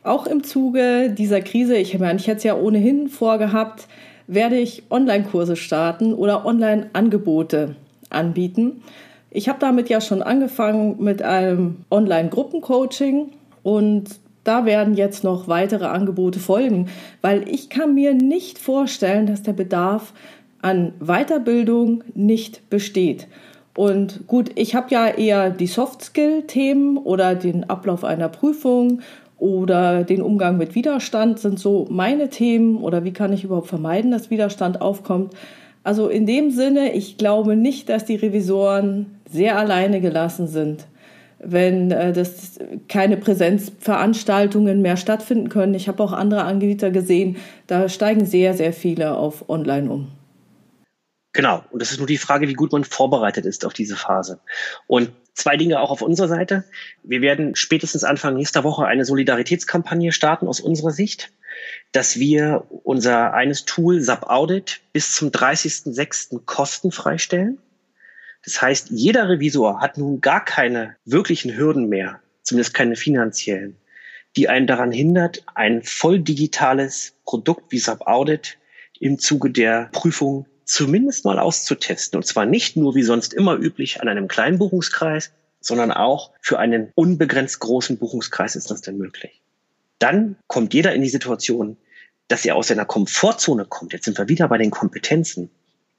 Auch 0.09 0.27
im 0.27 0.43
Zuge 0.43 1.11
dieser 1.11 1.43
Krise, 1.43 1.77
ich 1.77 1.99
meine, 1.99 2.19
ich 2.19 2.27
hätte 2.29 2.38
es 2.38 2.45
ja 2.45 2.57
ohnehin 2.57 3.09
vorgehabt, 3.09 3.88
werde 4.27 4.57
ich 4.57 4.85
Online-Kurse 4.88 5.55
starten 5.55 6.15
oder 6.15 6.47
Online-Angebote 6.47 7.77
anbieten. 8.09 8.83
Ich 9.31 9.50
habe 9.50 9.59
damit 9.61 9.91
ja 9.91 10.00
schon 10.00 10.23
angefangen 10.23 10.97
mit 10.99 11.21
einem 11.21 11.85
Online-Gruppencoaching 11.91 13.33
und 13.62 14.05
da 14.45 14.65
werden 14.65 14.95
jetzt 14.95 15.25
noch 15.25 15.47
weitere 15.47 15.85
Angebote 15.85 16.38
folgen, 16.38 16.88
weil 17.21 17.47
ich 17.47 17.69
kann 17.69 17.95
mir 17.95 18.15
nicht 18.15 18.59
vorstellen, 18.59 19.27
dass 19.27 19.43
der 19.43 19.53
Bedarf 19.53 20.15
an 20.62 20.95
Weiterbildung 21.00 22.03
nicht 22.15 22.71
besteht. 22.71 23.29
Und 23.77 24.27
gut, 24.27 24.53
ich 24.55 24.75
habe 24.75 24.87
ja 24.88 25.07
eher 25.07 25.50
die 25.50 25.67
Soft-Skill-Themen 25.67 26.97
oder 26.97 27.35
den 27.35 27.69
Ablauf 27.69 28.05
einer 28.05 28.31
Prüfung 28.31 29.03
oder 29.38 30.04
den 30.04 30.21
Umgang 30.21 30.59
mit 30.59 30.75
Widerstand 30.75 31.38
sind 31.38 31.59
so 31.59 31.87
meine 31.90 32.28
Themen 32.28 32.78
oder 32.78 33.04
wie 33.04 33.12
kann 33.12 33.33
ich 33.33 33.45
überhaupt 33.45 33.68
vermeiden, 33.68 34.11
dass 34.11 34.30
Widerstand 34.30 34.80
aufkommt. 34.80 35.35
Also 35.85 36.09
in 36.09 36.26
dem 36.26 36.50
Sinne, 36.50 36.92
ich 36.92 37.16
glaube 37.16 37.57
nicht, 37.57 37.88
dass 37.88 38.04
die 38.04 38.16
Revisoren 38.16 39.07
sehr 39.30 39.57
alleine 39.57 40.00
gelassen 40.00 40.49
sind, 40.49 40.87
wenn 41.38 41.92
äh, 41.92 42.12
das 42.12 42.59
keine 42.88 43.16
Präsenzveranstaltungen 43.16 44.83
mehr 44.83 44.97
stattfinden 44.97 45.49
können. 45.49 45.75
Ich 45.75 45.88
habe 45.88 46.02
auch 46.02 46.12
andere 46.12 46.42
Anbieter 46.42 46.90
gesehen, 46.90 47.37
da 47.68 47.88
steigen 47.88 48.26
sehr, 48.26 48.54
sehr 48.54 48.73
viele 48.73 49.16
auf 49.16 49.49
Online 49.49 49.90
um. 49.90 50.17
Genau. 51.38 51.62
Und 51.71 51.80
das 51.80 51.92
ist 51.92 51.99
nur 51.99 52.09
die 52.09 52.18
Frage, 52.18 52.49
wie 52.49 52.54
gut 52.54 52.73
man 52.73 52.83
vorbereitet 52.83 53.47
ist 53.47 53.64
auf 53.64 53.73
diese 53.73 53.95
Phase. 53.95 54.40
Und 54.88 55.12
Zwei 55.35 55.57
Dinge 55.57 55.78
auch 55.78 55.92
auf 55.92 56.02
unserer 56.02 56.26
Seite. 56.26 56.64
Wir 57.04 57.21
werden 57.21 57.54
spätestens 57.54 58.02
Anfang 58.02 58.35
nächster 58.35 58.64
Woche 58.64 58.87
eine 58.87 59.04
Solidaritätskampagne 59.04 60.11
starten 60.11 60.49
aus 60.49 60.59
unserer 60.59 60.90
Sicht, 60.90 61.30
dass 61.92 62.18
wir 62.18 62.64
unser 62.83 63.35
eines 63.35 63.64
Tool 63.64 64.00
SAP 64.00 64.25
Audit 64.25 64.80
bis 64.92 65.12
zum 65.12 65.28
30.06. 65.28 66.40
kostenfrei 66.45 67.18
stellen. 67.18 67.59
Das 68.45 68.61
heißt, 68.61 68.88
jeder 68.90 69.28
Revisor 69.28 69.80
hat 69.80 69.97
nun 69.97 70.21
gar 70.21 70.45
keine 70.45 70.97
wirklichen 71.04 71.57
Hürden 71.57 71.88
mehr, 71.88 72.21
zumindest 72.42 72.75
keine 72.75 72.97
finanziellen, 72.97 73.76
die 74.35 74.49
einen 74.49 74.66
daran 74.66 74.90
hindert, 74.90 75.45
ein 75.54 75.85
voll 75.85 76.18
digitales 76.18 77.14
Produkt 77.25 77.71
wie 77.71 77.78
SAP 77.78 78.09
Audit 78.09 78.59
im 78.99 79.21
Zuge 79.21 79.52
der 79.52 79.88
Prüfung 79.92 80.47
zumindest 80.68 81.25
mal 81.25 81.38
auszutesten. 81.38 82.18
Und 82.18 82.25
zwar 82.25 82.46
nicht 82.46 82.76
nur 82.76 82.94
wie 82.94 83.02
sonst 83.02 83.34
immer 83.34 83.56
üblich 83.56 84.00
an 84.00 84.08
einem 84.08 84.28
kleinen 84.28 84.58
Buchungskreis, 84.58 85.32
sondern 85.60 85.90
auch 85.90 86.32
für 86.40 86.58
einen 86.58 86.92
unbegrenzt 86.94 87.58
großen 87.58 87.98
Buchungskreis 87.98 88.54
ist 88.54 88.70
das 88.70 88.82
denn 88.82 88.98
möglich. 88.98 89.40
Dann 89.98 90.37
kommt 90.46 90.75
jeder 90.75 90.94
in 90.94 91.02
die 91.02 91.08
Situation, 91.08 91.76
dass 92.28 92.44
er 92.44 92.54
aus 92.54 92.68
seiner 92.68 92.84
Komfortzone 92.84 93.64
kommt. 93.64 93.92
Jetzt 93.92 94.04
sind 94.04 94.18
wir 94.18 94.28
wieder 94.28 94.46
bei 94.48 94.58
den 94.58 94.70
Kompetenzen. 94.70 95.50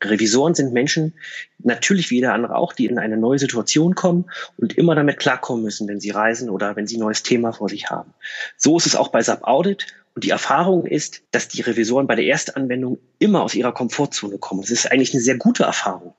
Revisoren 0.03 0.55
sind 0.55 0.73
Menschen, 0.73 1.13
natürlich 1.59 2.09
wie 2.09 2.15
jeder 2.15 2.33
andere 2.33 2.55
auch, 2.55 2.73
die 2.73 2.85
in 2.85 2.99
eine 2.99 3.17
neue 3.17 3.39
Situation 3.39 3.95
kommen 3.95 4.25
und 4.57 4.77
immer 4.77 4.95
damit 4.95 5.17
klarkommen 5.17 5.63
müssen, 5.63 5.87
wenn 5.87 5.99
sie 5.99 6.11
reisen 6.11 6.49
oder 6.49 6.75
wenn 6.75 6.87
sie 6.87 6.97
ein 6.97 7.01
neues 7.01 7.23
Thema 7.23 7.51
vor 7.51 7.69
sich 7.69 7.89
haben. 7.89 8.13
So 8.57 8.77
ist 8.77 8.85
es 8.85 8.95
auch 8.95 9.09
bei 9.09 9.21
SAP 9.21 9.43
Audit 9.43 9.87
und 10.15 10.23
die 10.23 10.29
Erfahrung 10.29 10.85
ist, 10.85 11.21
dass 11.31 11.47
die 11.47 11.61
Revisoren 11.61 12.07
bei 12.07 12.15
der 12.15 12.25
Erstanwendung 12.25 12.97
immer 13.19 13.43
aus 13.43 13.55
ihrer 13.55 13.73
Komfortzone 13.73 14.37
kommen. 14.37 14.61
Das 14.61 14.71
ist 14.71 14.91
eigentlich 14.91 15.13
eine 15.13 15.21
sehr 15.21 15.37
gute 15.37 15.63
Erfahrung. 15.63 16.13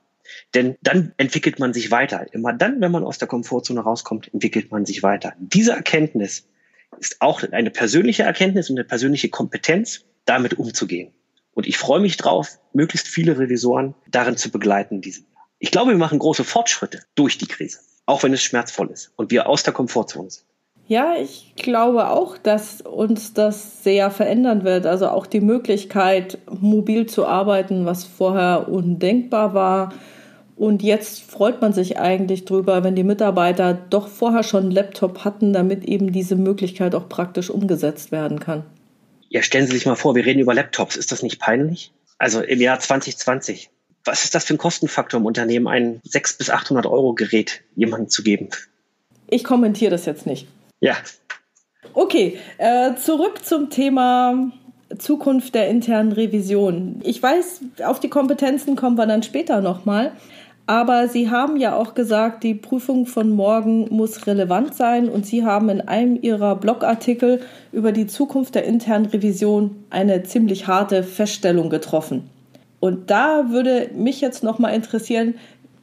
Denn 0.53 0.77
dann 0.81 1.13
entwickelt 1.17 1.59
man 1.59 1.73
sich 1.73 1.91
weiter. 1.91 2.25
Immer 2.33 2.53
dann, 2.53 2.81
wenn 2.81 2.91
man 2.91 3.03
aus 3.03 3.17
der 3.17 3.27
Komfortzone 3.27 3.81
rauskommt, 3.81 4.33
entwickelt 4.33 4.71
man 4.71 4.85
sich 4.85 5.03
weiter. 5.03 5.33
Diese 5.39 5.71
Erkenntnis 5.71 6.45
ist 6.99 7.21
auch 7.21 7.43
eine 7.51 7.71
persönliche 7.71 8.23
Erkenntnis 8.23 8.69
und 8.69 8.77
eine 8.77 8.87
persönliche 8.87 9.29
Kompetenz, 9.29 10.03
damit 10.25 10.57
umzugehen. 10.59 11.13
Und 11.53 11.67
ich 11.67 11.77
freue 11.77 11.99
mich 11.99 12.17
drauf, 12.17 12.59
möglichst 12.73 13.07
viele 13.07 13.37
Revisoren 13.37 13.95
darin 14.09 14.37
zu 14.37 14.51
begleiten 14.51 15.01
Jahr. 15.01 15.15
Ich 15.59 15.71
glaube, 15.71 15.91
wir 15.91 15.97
machen 15.97 16.19
große 16.19 16.43
Fortschritte 16.43 17.01
durch 17.15 17.37
die 17.37 17.47
Krise, 17.47 17.79
auch 18.05 18.23
wenn 18.23 18.33
es 18.33 18.41
schmerzvoll 18.41 18.89
ist 18.89 19.11
und 19.15 19.31
wir 19.31 19.47
aus 19.47 19.63
der 19.63 19.73
Komfortzone 19.73 20.29
sind. 20.29 20.45
Ja, 20.87 21.13
ich 21.15 21.53
glaube 21.55 22.09
auch, 22.09 22.37
dass 22.37 22.81
uns 22.81 23.33
das 23.33 23.83
sehr 23.83 24.11
verändern 24.11 24.63
wird. 24.63 24.85
Also 24.85 25.07
auch 25.07 25.25
die 25.25 25.39
Möglichkeit, 25.39 26.39
mobil 26.49 27.05
zu 27.05 27.25
arbeiten, 27.25 27.85
was 27.85 28.03
vorher 28.03 28.67
undenkbar 28.67 29.53
war. 29.53 29.93
Und 30.57 30.83
jetzt 30.83 31.21
freut 31.21 31.61
man 31.61 31.73
sich 31.73 31.97
eigentlich 31.97 32.45
drüber, 32.45 32.83
wenn 32.83 32.95
die 32.95 33.03
Mitarbeiter 33.03 33.73
doch 33.73 34.07
vorher 34.07 34.43
schon 34.43 34.63
einen 34.63 34.71
Laptop 34.71 35.23
hatten, 35.23 35.53
damit 35.53 35.85
eben 35.85 36.11
diese 36.11 36.35
Möglichkeit 36.35 36.93
auch 36.93 37.07
praktisch 37.07 37.49
umgesetzt 37.49 38.11
werden 38.11 38.39
kann. 38.39 38.65
Ja, 39.31 39.41
stellen 39.41 39.65
Sie 39.65 39.71
sich 39.71 39.85
mal 39.85 39.95
vor, 39.95 40.13
wir 40.13 40.25
reden 40.25 40.41
über 40.41 40.53
Laptops. 40.53 40.97
Ist 40.97 41.13
das 41.13 41.23
nicht 41.23 41.39
peinlich? 41.39 41.93
Also 42.17 42.41
im 42.41 42.59
Jahr 42.59 42.77
2020. 42.81 43.69
Was 44.03 44.25
ist 44.25 44.35
das 44.35 44.43
für 44.43 44.55
ein 44.55 44.57
Kostenfaktor 44.57 45.21
im 45.21 45.25
Unternehmen, 45.25 45.67
ein 45.67 46.01
600 46.03 46.37
bis 46.37 46.49
800 46.49 46.85
Euro 46.85 47.13
Gerät 47.13 47.61
jemandem 47.77 48.09
zu 48.09 48.23
geben? 48.23 48.49
Ich 49.29 49.45
kommentiere 49.45 49.89
das 49.89 50.05
jetzt 50.05 50.25
nicht. 50.25 50.47
Ja. 50.81 50.97
Okay, 51.93 52.39
äh, 52.57 52.95
zurück 52.95 53.45
zum 53.45 53.69
Thema 53.69 54.51
Zukunft 54.97 55.55
der 55.55 55.69
internen 55.69 56.11
Revision. 56.11 56.99
Ich 57.01 57.23
weiß, 57.23 57.61
auf 57.85 58.01
die 58.01 58.09
Kompetenzen 58.09 58.75
kommen 58.75 58.97
wir 58.97 59.07
dann 59.07 59.23
später 59.23 59.61
nochmal. 59.61 60.11
Aber 60.71 61.09
Sie 61.09 61.29
haben 61.29 61.57
ja 61.57 61.75
auch 61.75 61.95
gesagt, 61.95 62.45
die 62.45 62.53
Prüfung 62.53 63.05
von 63.05 63.29
morgen 63.29 63.93
muss 63.93 64.25
relevant 64.25 64.73
sein 64.73 65.09
und 65.09 65.25
Sie 65.25 65.43
haben 65.43 65.67
in 65.67 65.81
einem 65.81 66.17
Ihrer 66.21 66.55
Blogartikel 66.55 67.41
über 67.73 67.91
die 67.91 68.07
Zukunft 68.07 68.55
der 68.55 68.63
internen 68.63 69.07
Revision 69.07 69.83
eine 69.89 70.23
ziemlich 70.23 70.67
harte 70.67 71.03
Feststellung 71.03 71.69
getroffen. 71.69 72.29
Und 72.79 73.11
da 73.11 73.49
würde 73.49 73.89
mich 73.95 74.21
jetzt 74.21 74.43
noch 74.43 74.59
mal 74.59 74.69
interessieren, 74.69 75.35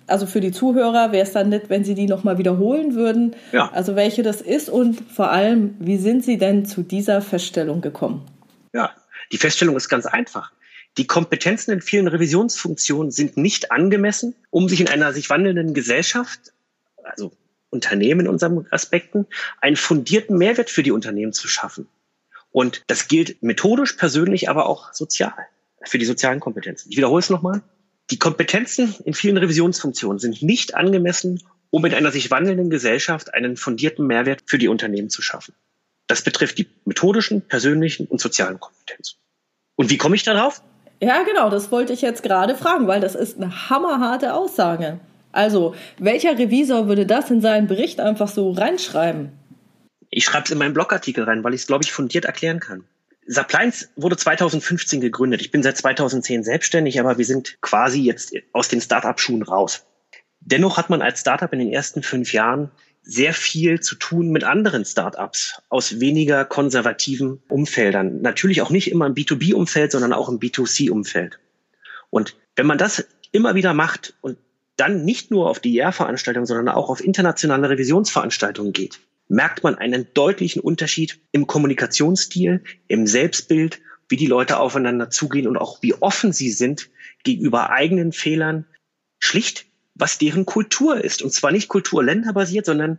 also 0.07 0.25
für 0.25 0.40
die 0.40 0.52
Zuhörer 0.52 1.12
wäre 1.12 1.26
es 1.26 1.33
dann 1.33 1.50
nett, 1.50 1.68
wenn 1.68 1.85
Sie 1.85 1.95
die 1.95 2.07
noch 2.07 2.25
mal 2.25 2.38
wiederholen 2.38 2.95
würden. 2.95 3.37
Ja. 3.52 3.71
Also 3.75 3.95
welche 3.95 4.23
das 4.23 4.40
ist 4.40 4.71
und 4.71 4.99
vor 5.11 5.30
allem, 5.30 5.75
wie 5.80 5.99
sind 5.99 6.25
Sie 6.25 6.38
denn 6.38 6.64
zu 6.64 6.83
dieser 6.83 7.21
Feststellung 7.21 7.83
gekommen? 7.83 8.23
Ja, 8.73 8.92
die 9.33 9.37
Feststellung 9.37 9.76
ist 9.76 9.90
ganz 9.90 10.07
einfach. 10.07 10.50
Die 10.99 11.07
Kompetenzen 11.07 11.71
in 11.71 11.81
vielen 11.81 12.09
Revisionsfunktionen 12.09 13.12
sind 13.12 13.37
nicht 13.37 13.71
angemessen, 13.71 14.35
um 14.50 14.69
sich 14.69 14.81
in 14.81 14.88
einer 14.88 15.12
sich 15.12 15.31
wandelnden 15.31 15.73
Gesellschaft, 15.73 16.52
also 17.05 17.31
Unternehmen 17.71 18.23
in 18.23 18.28
unseren 18.28 18.67
Aspekten, 18.73 19.26
einen 19.61 19.76
fundierten 19.76 20.37
Mehrwert 20.37 20.71
für 20.71 20.83
die 20.83 20.90
Unternehmen 20.90 21.33
zu 21.33 21.47
schaffen. 21.47 21.87
Und 22.50 22.83
das 22.88 23.07
gilt 23.07 23.43
methodisch, 23.45 23.93
persönlich, 23.93 24.49
aber 24.49 24.67
auch 24.67 24.93
sozial, 24.93 25.35
für 25.85 25.99
die 25.99 26.05
sozialen 26.05 26.40
Kompetenzen. 26.40 26.90
Ich 26.90 26.97
wiederhole 26.97 27.21
es 27.21 27.31
nochmal. 27.31 27.62
Die 28.11 28.19
Kompetenzen 28.19 28.97
in 29.05 29.14
vielen 29.14 29.37
Revisionsfunktionen 29.37 30.19
sind 30.19 30.43
nicht 30.43 30.75
angemessen, 30.75 31.43
um 31.71 31.85
in 31.85 31.95
einer 31.95 32.11
sich 32.11 32.33
wandelnden 32.33 32.71
Gesellschaft 32.71 33.35
einen 33.35 33.57
fundierten 33.57 34.05
Mehrwert 34.07 34.43
für 34.47 34.59
die 34.59 34.69
Unternehmen 34.69 35.11
zu 35.11 35.23
schaffen. 35.23 35.55
Das 36.09 36.23
betrifft 36.23 36.59
die 36.59 36.67
methodischen, 36.87 37.43
persönlichen 37.43 38.07
und 38.07 38.21
sozialen 38.21 38.59
Kompetenzen. 38.59 39.19
Und 39.76 39.90
wie 39.90 39.99
komme 39.99 40.17
ich 40.17 40.25
darauf? 40.25 40.62
Ja, 41.00 41.23
genau, 41.23 41.49
das 41.49 41.71
wollte 41.71 41.93
ich 41.93 42.02
jetzt 42.02 42.23
gerade 42.23 42.55
fragen, 42.55 42.88
weil 42.88 43.00
das 43.00 43.14
ist 43.14 43.37
eine 43.37 43.71
hammerharte 43.71 44.35
Aussage. 44.35 44.99
Also, 45.31 45.75
welcher 45.99 46.37
Revisor 46.37 46.88
würde 46.88 47.07
das 47.07 47.31
in 47.31 47.40
seinen 47.40 47.69
Bericht 47.69 48.00
einfach 48.00 48.28
so 48.28 48.50
reinschreiben? 48.50 49.31
Ich 50.11 50.25
schreibe 50.25 50.45
es 50.47 50.50
in 50.50 50.59
meinen 50.59 50.75
Blogartikel 50.75 51.25
rein, 51.25 51.45
weil 51.45 51.55
ich 51.55 51.62
es, 51.62 51.67
glaube 51.67 51.85
ich, 51.85 51.93
fundiert 51.93 52.25
erklären 52.25 52.61
kann. 52.61 52.85
Saplines 53.26 53.90
wurde 53.95 54.17
2015 54.17 55.02
gegründet. 55.02 55.43
Ich 55.43 55.50
bin 55.50 55.62
seit 55.62 55.76
2010 55.76 56.43
selbstständig, 56.43 56.99
aber 56.99 57.19
wir 57.19 57.26
sind 57.26 57.61
quasi 57.61 58.00
jetzt 58.00 58.33
aus 58.52 58.69
den 58.69 58.81
Start-up-Schuhen 58.81 59.43
raus. 59.43 59.85
Dennoch 60.40 60.78
hat 60.78 60.88
man 60.88 61.02
als 61.02 61.21
Startup 61.21 61.52
in 61.52 61.59
den 61.59 61.71
ersten 61.71 62.02
fünf 62.02 62.33
Jahren 62.33 62.71
sehr 63.09 63.33
viel 63.33 63.81
zu 63.81 63.95
tun 63.95 64.29
mit 64.29 64.45
anderen 64.45 64.85
Startups 64.85 65.62
aus 65.71 65.99
weniger 65.99 66.45
konservativen 66.45 67.41
Umfeldern. 67.49 68.21
Natürlich 68.21 68.61
auch 68.61 68.69
nicht 68.69 68.91
immer 68.91 69.07
im 69.07 69.15
B2B-Umfeld, 69.15 69.93
sondern 69.93 70.12
auch 70.12 70.29
im 70.29 70.38
B2C-Umfeld. 70.38 71.38
Und 72.11 72.37
wenn 72.55 72.67
man 72.67 72.77
das 72.77 73.07
immer 73.33 73.55
wieder 73.55 73.73
macht 73.73 74.15
und 74.21 74.37
dann 74.77 75.07
nicht 75.07 75.31
nur 75.31 75.49
auf 75.49 75.59
die 75.59 75.75
IR-Veranstaltungen, 75.77 76.45
sondern 76.45 76.69
auch 76.69 76.91
auf 76.91 77.03
internationale 77.03 77.71
Revisionsveranstaltungen 77.71 78.75
geht, 78.75 79.00
merkt 79.27 79.65
man 79.65 79.77
einen 79.77 80.07
deutlichen 80.12 80.61
Unterschied 80.61 81.19
im 81.33 81.47
Kommunikationsstil, 81.47 82.62
im 82.88 83.07
Selbstbild, 83.07 83.81
wie 84.11 84.17
die 84.17 84.27
Leute 84.27 84.59
aufeinander 84.59 85.09
zugehen 85.09 85.49
und 85.49 85.57
auch 85.57 85.81
wie 85.81 85.95
offen 85.95 86.35
sie 86.35 86.50
sind 86.50 86.91
gegenüber 87.25 87.71
eigenen 87.71 88.12
Fehlern, 88.12 88.67
schlicht 89.19 89.65
was 89.99 90.19
deren 90.19 90.47
Kultur 90.47 91.02
ist. 91.02 91.23
Und 91.23 91.33
zwar 91.33 91.52
nicht 91.52 91.69
kulturländerbasiert, 91.69 92.67
sondern 92.67 92.99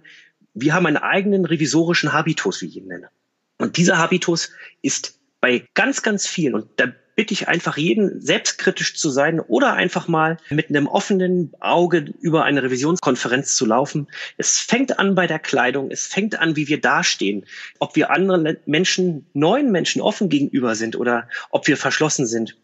wir 0.54 0.74
haben 0.74 0.86
einen 0.86 0.98
eigenen 0.98 1.46
revisorischen 1.46 2.14
Habitus, 2.14 2.62
wie 2.62 2.68
ich 2.68 2.78
ihn 2.78 2.88
nenne. 2.88 3.10
Und 3.58 3.78
dieser 3.78 3.98
Habitus 3.98 4.52
ist 4.82 5.20
bei 5.42 5.66
ganz, 5.74 6.02
ganz 6.02 6.28
vielen, 6.28 6.54
und 6.54 6.68
da 6.78 6.88
bitte 7.16 7.34
ich 7.34 7.50
einfach 7.50 7.78
jeden, 7.78 8.22
selbstkritisch 8.22 8.96
zu 8.96 9.10
sein 9.10 9.42
oder 9.42 9.74
einfach 9.74 10.08
mal 10.08 10.38
mit 10.50 10.70
einem 10.70 10.88
offenen 10.88 11.52
Auge 11.60 12.14
über 12.22 12.46
eine 12.46 12.64
Revisionskonferenz 12.64 13.56
zu 13.56 13.66
laufen. 13.66 14.08
Es 14.38 14.60
fängt 14.60 15.00
an 15.00 15.16
bei 15.16 15.28
der 15.28 15.40
Kleidung, 15.40 15.92
es 15.92 16.08
fängt 16.08 16.40
an, 16.40 16.56
wie 16.56 16.70
wir 16.70 16.80
dastehen, 16.80 17.46
ob 17.80 17.98
wir 17.98 18.12
anderen 18.12 18.58
Menschen, 18.66 19.26
neuen 19.34 19.70
Menschen 19.72 20.02
offen 20.02 20.30
gegenüber 20.30 20.76
sind 20.76 20.96
oder 20.96 21.28
ob 21.52 21.68
wir 21.68 21.76
verschlossen 21.76 22.26
sind 22.26 22.56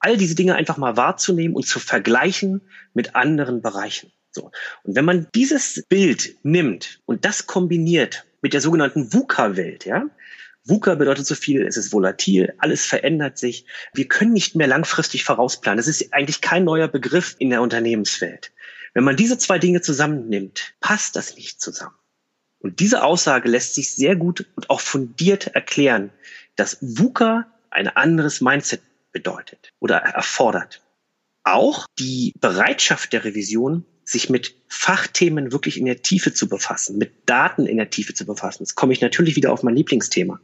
all 0.00 0.16
diese 0.16 0.34
Dinge 0.34 0.54
einfach 0.54 0.76
mal 0.76 0.96
wahrzunehmen 0.96 1.56
und 1.56 1.66
zu 1.66 1.80
vergleichen 1.80 2.62
mit 2.94 3.14
anderen 3.14 3.62
Bereichen. 3.62 4.12
So. 4.30 4.50
Und 4.84 4.94
wenn 4.96 5.04
man 5.04 5.28
dieses 5.34 5.84
Bild 5.88 6.36
nimmt 6.42 7.00
und 7.06 7.24
das 7.24 7.46
kombiniert 7.46 8.26
mit 8.42 8.52
der 8.52 8.60
sogenannten 8.60 9.12
VUCA-Welt, 9.12 9.84
ja, 9.84 10.08
VUCA 10.64 10.96
bedeutet 10.96 11.26
so 11.26 11.34
viel, 11.34 11.66
es 11.66 11.76
ist 11.76 11.92
volatil, 11.92 12.54
alles 12.58 12.84
verändert 12.84 13.38
sich. 13.38 13.64
Wir 13.94 14.06
können 14.06 14.34
nicht 14.34 14.54
mehr 14.54 14.66
langfristig 14.66 15.24
vorausplanen. 15.24 15.78
Das 15.78 15.88
ist 15.88 16.12
eigentlich 16.12 16.42
kein 16.42 16.64
neuer 16.64 16.88
Begriff 16.88 17.36
in 17.38 17.50
der 17.50 17.62
Unternehmenswelt. 17.62 18.52
Wenn 18.92 19.04
man 19.04 19.16
diese 19.16 19.38
zwei 19.38 19.58
Dinge 19.58 19.80
zusammennimmt, 19.80 20.74
passt 20.80 21.16
das 21.16 21.36
nicht 21.36 21.60
zusammen. 21.60 21.94
Und 22.60 22.80
diese 22.80 23.02
Aussage 23.02 23.48
lässt 23.48 23.74
sich 23.74 23.94
sehr 23.94 24.16
gut 24.16 24.46
und 24.56 24.68
auch 24.68 24.80
fundiert 24.80 25.46
erklären, 25.48 26.10
dass 26.56 26.78
VUCA 26.80 27.46
ein 27.70 27.88
anderes 27.88 28.40
Mindset 28.40 28.82
bedeutet 29.12 29.72
oder 29.80 29.98
erfordert. 29.98 30.82
Auch 31.44 31.86
die 31.98 32.34
Bereitschaft 32.40 33.12
der 33.12 33.24
Revision, 33.24 33.84
sich 34.04 34.30
mit 34.30 34.54
Fachthemen 34.68 35.52
wirklich 35.52 35.78
in 35.78 35.84
der 35.84 36.02
Tiefe 36.02 36.32
zu 36.32 36.48
befassen, 36.48 36.98
mit 36.98 37.12
Daten 37.26 37.66
in 37.66 37.76
der 37.76 37.90
Tiefe 37.90 38.14
zu 38.14 38.24
befassen. 38.24 38.62
Jetzt 38.62 38.74
komme 38.74 38.92
ich 38.92 39.00
natürlich 39.00 39.36
wieder 39.36 39.52
auf 39.52 39.62
mein 39.62 39.76
Lieblingsthema. 39.76 40.40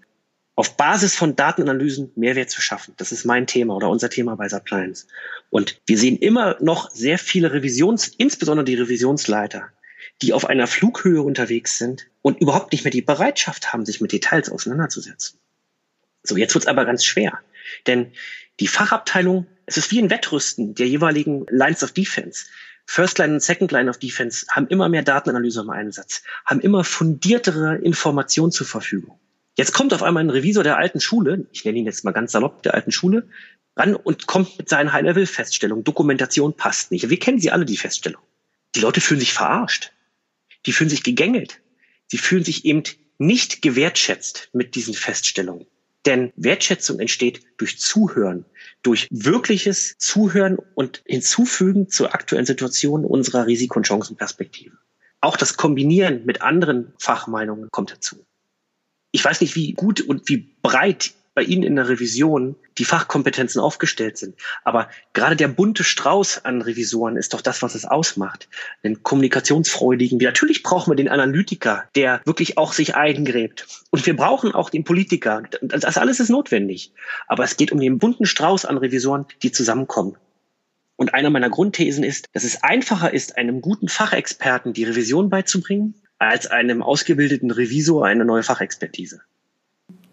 Auf 0.57 0.77
Basis 0.77 1.17
von 1.17 1.35
Datenanalysen 1.35 2.13
Mehrwert 2.15 2.51
zu 2.51 2.61
schaffen. 2.61 2.95
Das 2.99 3.11
ist 3.11 3.25
mein 3.25 3.47
Thema 3.47 3.75
oder 3.75 3.89
unser 3.89 4.11
Thema 4.11 4.37
bei 4.37 4.49
Suppliance. 4.49 5.07
Und 5.51 5.81
wir 5.87 5.99
sehen 5.99 6.17
immer 6.19 6.57
noch 6.61 6.91
sehr 6.91 7.19
viele 7.19 7.53
Revisions, 7.53 8.09
insbesondere 8.19 8.65
die 8.65 8.75
Revisionsleiter, 8.75 9.69
die 10.23 10.33
auf 10.33 10.45
einer 10.45 10.67
Flughöhe 10.67 11.23
unterwegs 11.23 11.79
sind 11.79 12.07
und 12.23 12.41
überhaupt 12.41 12.73
nicht 12.73 12.85
mehr 12.85 12.93
die 12.93 13.03
Bereitschaft 13.03 13.73
haben, 13.73 13.85
sich 13.85 14.01
mit 14.01 14.13
Details 14.13 14.51
auseinanderzusetzen. 14.51 15.41
So, 16.23 16.37
jetzt 16.37 16.55
wird's 16.55 16.67
aber 16.67 16.85
ganz 16.85 17.05
schwer. 17.05 17.41
Denn 17.87 18.13
die 18.61 18.67
Fachabteilung, 18.67 19.47
es 19.67 19.77
ist 19.77 19.91
wie 19.91 20.01
ein 20.01 20.11
Wettrüsten 20.11 20.75
der 20.75 20.89
jeweiligen 20.89 21.47
Lines 21.49 21.83
of 21.83 21.93
Defense. 21.93 22.47
First 22.87 23.19
Line 23.19 23.35
und 23.35 23.41
Second 23.41 23.73
Line 23.73 23.89
of 23.89 23.99
Defense 23.99 24.47
haben 24.51 24.69
immer 24.69 24.89
mehr 24.89 25.03
Datenanalyse 25.03 25.63
im 25.63 25.71
Einsatz, 25.71 26.23
haben 26.45 26.61
immer 26.61 26.85
fundiertere 26.85 27.77
Informationen 27.77 28.53
zur 28.53 28.67
Verfügung. 28.67 29.19
Jetzt 29.57 29.73
kommt 29.73 29.95
auf 29.95 30.03
einmal 30.03 30.25
ein 30.25 30.31
Revisor 30.31 30.65
der 30.65 30.77
alten 30.77 31.01
Schule, 31.01 31.47
ich 31.53 31.65
nenne 31.65 31.79
ihn 31.79 31.87
jetzt 31.87 32.05
mal 32.05 32.13
ganz 32.13 32.33
salopp, 32.33 32.63
der 32.63 32.75
alten 32.75 32.93
Schule, 32.93 33.29
ran 33.77 33.95
und 33.95 34.27
kommt 34.27 34.59
mit 34.59 34.69
seinen 34.69 34.93
High-Level-Feststellungen. 34.93 35.85
Dokumentation 35.85 36.57
passt 36.57 36.91
nicht. 36.91 37.09
Wir 37.09 37.19
kennen 37.19 37.41
sie 37.41 37.51
alle, 37.51 37.65
die 37.65 37.77
Feststellung. 37.77 38.23
Die 38.75 38.81
Leute 38.81 39.01
fühlen 39.01 39.21
sich 39.21 39.33
verarscht. 39.33 39.93
Die 40.67 40.73
fühlen 40.73 40.91
sich 40.91 41.03
gegängelt. 41.03 41.61
Sie 42.07 42.19
fühlen 42.19 42.45
sich 42.45 42.65
eben 42.65 42.83
nicht 43.19 43.63
gewertschätzt 43.63 44.51
mit 44.53 44.75
diesen 44.75 44.95
Feststellungen. 44.95 45.67
Denn 46.07 46.33
Wertschätzung 46.37 47.01
entsteht 47.01 47.41
durch 47.57 47.79
Zuhören, 47.79 48.45
durch 48.83 49.09
wirkliches 49.11 49.97
Zuhören 49.99 50.59
und 50.75 51.03
Hinzufügen 51.07 51.89
zur 51.89 52.15
aktuellen 52.15 52.47
Situation 52.47 53.05
unserer 53.05 53.47
Risiko- 53.47 53.79
und 53.79 53.87
Chancenperspektive. 53.87 54.77
Auch 55.21 55.39
das 55.39 55.57
Kombinieren 55.57 56.27
mit 56.27 56.43
anderen 56.43 56.93
Fachmeinungen 56.99 57.71
kommt 57.71 57.93
dazu. 57.93 58.27
Ich 59.13 59.25
weiß 59.25 59.41
nicht, 59.41 59.57
wie 59.57 59.73
gut 59.73 60.03
und 60.03 60.29
wie 60.29 60.55
breit 60.61 61.15
bei 61.35 61.43
Ihnen 61.43 61.65
in 61.65 61.77
der 61.77 61.89
Revision 61.89 62.55
die 62.79 62.85
Fachkompetenzen 62.85 63.61
aufgestellt 63.61 64.17
sind. 64.17 64.37
Aber 64.63 64.89
gerade 65.13 65.37
der 65.37 65.49
bunte 65.49 65.85
Strauß 65.85 66.45
an 66.45 66.63
Revisoren 66.63 67.17
ist 67.17 67.35
doch 67.35 67.41
das, 67.41 67.63
was 67.63 67.75
es 67.75 67.85
ausmacht. 67.85 68.49
Den 68.83 69.03
kommunikationsfreudigen. 69.03 70.19
Natürlich 70.19 70.63
brauchen 70.63 70.93
wir 70.93 70.97
den 70.97 71.09
Analytiker, 71.09 71.85
der 71.97 72.21
wirklich 72.25 72.57
auch 72.57 72.73
sich 72.73 72.95
eingräbt. 72.95 73.67
Und 73.91 74.07
wir 74.07 74.17
brauchen 74.17 74.53
auch 74.53 74.71
den 74.71 74.85
Politiker. 74.85 75.43
Das 75.61 75.99
alles 75.99 76.21
ist 76.21 76.31
notwendig. 76.31 76.93
Aber 77.27 77.45
es 77.45 77.57
geht 77.57 77.73
um 77.73 77.81
den 77.81 77.99
bunten 77.99 78.27
Strauß 78.27 78.65
an 78.65 78.79
Revisoren, 78.79 79.27
die 79.43 79.53
zusammenkommen. 79.53 80.17
Und 80.97 81.13
einer 81.13 81.31
meiner 81.31 81.51
Grundthesen 81.51 82.05
ist, 82.05 82.29
dass 82.35 82.45
es 82.45 82.63
einfacher 82.63 83.13
ist, 83.13 83.37
einem 83.37 83.61
guten 83.61 83.89
Fachexperten 83.89 84.73
die 84.73 84.85
Revision 84.85 85.29
beizubringen, 85.29 85.95
als 86.19 86.47
einem 86.47 86.83
ausgebildeten 86.83 87.51
Revisor 87.51 88.07
eine 88.07 88.25
neue 88.25 88.45
Fachexpertise. 88.45 89.21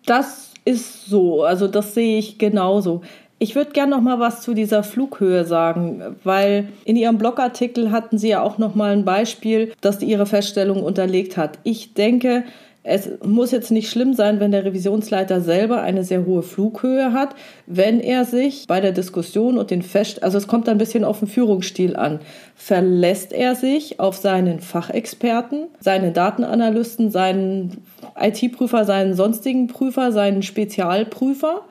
Das 0.05 0.50
ist 0.65 1.05
so, 1.05 1.43
also 1.43 1.67
das 1.67 1.93
sehe 1.93 2.17
ich 2.17 2.37
genauso. 2.37 3.01
Ich 3.39 3.55
würde 3.55 3.71
gerne 3.71 3.95
noch 3.95 4.01
mal 4.01 4.19
was 4.19 4.41
zu 4.41 4.53
dieser 4.53 4.83
Flughöhe 4.83 5.45
sagen, 5.45 6.15
weil 6.23 6.69
in 6.85 6.95
Ihrem 6.95 7.17
Blogartikel 7.17 7.91
hatten 7.91 8.19
Sie 8.19 8.29
ja 8.29 8.43
auch 8.43 8.59
noch 8.59 8.75
mal 8.75 8.91
ein 8.91 9.03
Beispiel, 9.03 9.73
das 9.81 10.01
Ihre 10.03 10.27
Feststellung 10.27 10.83
unterlegt 10.83 11.37
hat. 11.37 11.57
Ich 11.63 11.95
denke, 11.95 12.43
es 12.83 13.09
muss 13.23 13.51
jetzt 13.51 13.69
nicht 13.69 13.91
schlimm 13.91 14.13
sein, 14.13 14.39
wenn 14.39 14.51
der 14.51 14.65
Revisionsleiter 14.65 15.41
selber 15.41 15.81
eine 15.81 16.03
sehr 16.03 16.25
hohe 16.25 16.41
Flughöhe 16.41 17.13
hat, 17.13 17.35
wenn 17.67 17.99
er 17.99 18.25
sich 18.25 18.65
bei 18.67 18.81
der 18.81 18.91
Diskussion 18.91 19.59
und 19.59 19.69
den 19.69 19.83
Fest, 19.83 20.23
also 20.23 20.39
es 20.39 20.47
kommt 20.47 20.67
ein 20.67 20.79
bisschen 20.79 21.03
auf 21.03 21.19
den 21.19 21.27
Führungsstil 21.27 21.95
an, 21.95 22.19
verlässt 22.55 23.33
er 23.33 23.55
sich 23.55 23.99
auf 23.99 24.17
seinen 24.17 24.61
Fachexperten, 24.61 25.67
seine 25.79 26.11
Datenanalysten, 26.11 27.11
seinen 27.11 27.83
IT-Prüfer, 28.19 28.85
seinen 28.85 29.13
sonstigen 29.13 29.67
Prüfer, 29.67 30.11
seinen 30.11 30.43
Spezialprüfer 30.43 31.63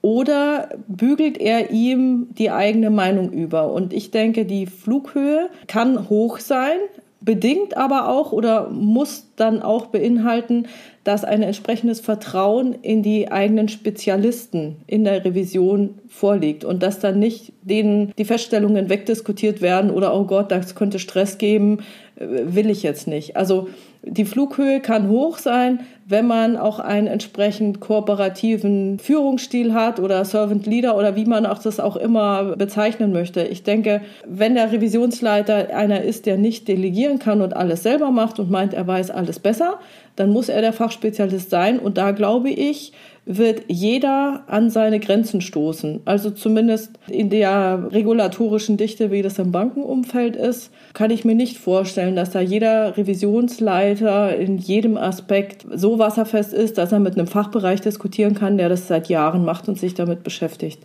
oder 0.00 0.68
bügelt 0.86 1.38
er 1.38 1.70
ihm 1.70 2.28
die 2.30 2.50
eigene 2.50 2.90
Meinung 2.90 3.32
über? 3.32 3.72
Und 3.72 3.92
ich 3.92 4.10
denke, 4.10 4.44
die 4.44 4.66
Flughöhe 4.66 5.50
kann 5.66 6.08
hoch 6.08 6.38
sein, 6.38 6.78
bedingt 7.20 7.76
aber 7.76 8.08
auch 8.08 8.32
oder 8.32 8.70
muss 8.70 9.26
dann 9.34 9.60
auch 9.60 9.86
beinhalten, 9.86 10.66
dass 11.02 11.24
ein 11.24 11.42
entsprechendes 11.42 12.00
Vertrauen 12.00 12.74
in 12.82 13.02
die 13.02 13.32
eigenen 13.32 13.68
Spezialisten 13.68 14.76
in 14.86 15.04
der 15.04 15.24
Revision 15.24 15.98
vorliegt 16.08 16.64
und 16.64 16.82
dass 16.82 17.00
dann 17.00 17.18
nicht 17.18 17.52
denen 17.62 18.12
die 18.18 18.24
Feststellungen 18.24 18.88
wegdiskutiert 18.88 19.60
werden 19.60 19.90
oder 19.90 20.14
oh 20.14 20.24
Gott, 20.24 20.52
das 20.52 20.74
könnte 20.76 20.98
Stress 20.98 21.38
geben, 21.38 21.78
äh, 22.16 22.26
will 22.54 22.70
ich 22.70 22.82
jetzt 22.82 23.08
nicht. 23.08 23.36
Also 23.36 23.68
die 24.02 24.24
Flughöhe 24.24 24.80
kann 24.80 25.08
hoch 25.08 25.38
sein, 25.38 25.80
wenn 26.06 26.26
man 26.26 26.56
auch 26.56 26.78
einen 26.78 27.06
entsprechend 27.06 27.80
kooperativen 27.80 28.98
Führungsstil 28.98 29.74
hat 29.74 30.00
oder 30.00 30.24
Servant 30.24 30.66
Leader 30.66 30.96
oder 30.96 31.16
wie 31.16 31.26
man 31.26 31.44
auch 31.44 31.58
das 31.58 31.80
auch 31.80 31.96
immer 31.96 32.56
bezeichnen 32.56 33.12
möchte. 33.12 33.42
Ich 33.42 33.62
denke, 33.62 34.00
wenn 34.26 34.54
der 34.54 34.72
Revisionsleiter 34.72 35.74
einer 35.74 36.02
ist, 36.02 36.26
der 36.26 36.38
nicht 36.38 36.68
delegieren 36.68 37.18
kann 37.18 37.42
und 37.42 37.54
alles 37.54 37.82
selber 37.82 38.10
macht 38.10 38.38
und 38.38 38.50
meint, 38.50 38.72
er 38.72 38.86
weiß 38.86 39.10
alles 39.10 39.38
besser, 39.38 39.78
dann 40.16 40.30
muss 40.30 40.48
er 40.48 40.62
der 40.62 40.72
Fachspezialist 40.72 41.50
sein. 41.50 41.78
Und 41.78 41.98
da 41.98 42.12
glaube 42.12 42.50
ich, 42.50 42.92
wird 43.28 43.64
jeder 43.68 44.42
an 44.46 44.70
seine 44.70 45.00
Grenzen 45.00 45.42
stoßen. 45.42 46.00
Also 46.06 46.30
zumindest 46.30 46.92
in 47.08 47.28
der 47.28 47.88
regulatorischen 47.92 48.78
Dichte, 48.78 49.10
wie 49.10 49.20
das 49.20 49.38
im 49.38 49.52
Bankenumfeld 49.52 50.34
ist, 50.34 50.70
kann 50.94 51.10
ich 51.10 51.26
mir 51.26 51.34
nicht 51.34 51.58
vorstellen, 51.58 52.16
dass 52.16 52.30
da 52.30 52.40
jeder 52.40 52.96
Revisionsleiter 52.96 54.34
in 54.34 54.56
jedem 54.56 54.96
Aspekt 54.96 55.66
so 55.70 55.98
wasserfest 55.98 56.54
ist, 56.54 56.78
dass 56.78 56.90
er 56.90 57.00
mit 57.00 57.18
einem 57.18 57.26
Fachbereich 57.26 57.82
diskutieren 57.82 58.34
kann, 58.34 58.56
der 58.56 58.70
das 58.70 58.88
seit 58.88 59.10
Jahren 59.10 59.44
macht 59.44 59.68
und 59.68 59.78
sich 59.78 59.92
damit 59.92 60.22
beschäftigt. 60.22 60.80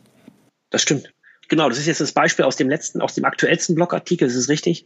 Das 0.69 0.81
stimmt. 0.81 1.13
Genau, 1.47 1.69
das 1.69 1.77
ist 1.77 1.87
jetzt 1.87 2.01
das 2.01 2.11
Beispiel 2.11 2.43
aus 2.43 2.57
dem 2.57 2.69
letzten, 2.69 3.01
aus 3.01 3.15
dem 3.15 3.23
aktuellsten 3.23 3.75
Blogartikel, 3.75 4.27
das 4.27 4.35
ist 4.35 4.49
richtig. 4.49 4.85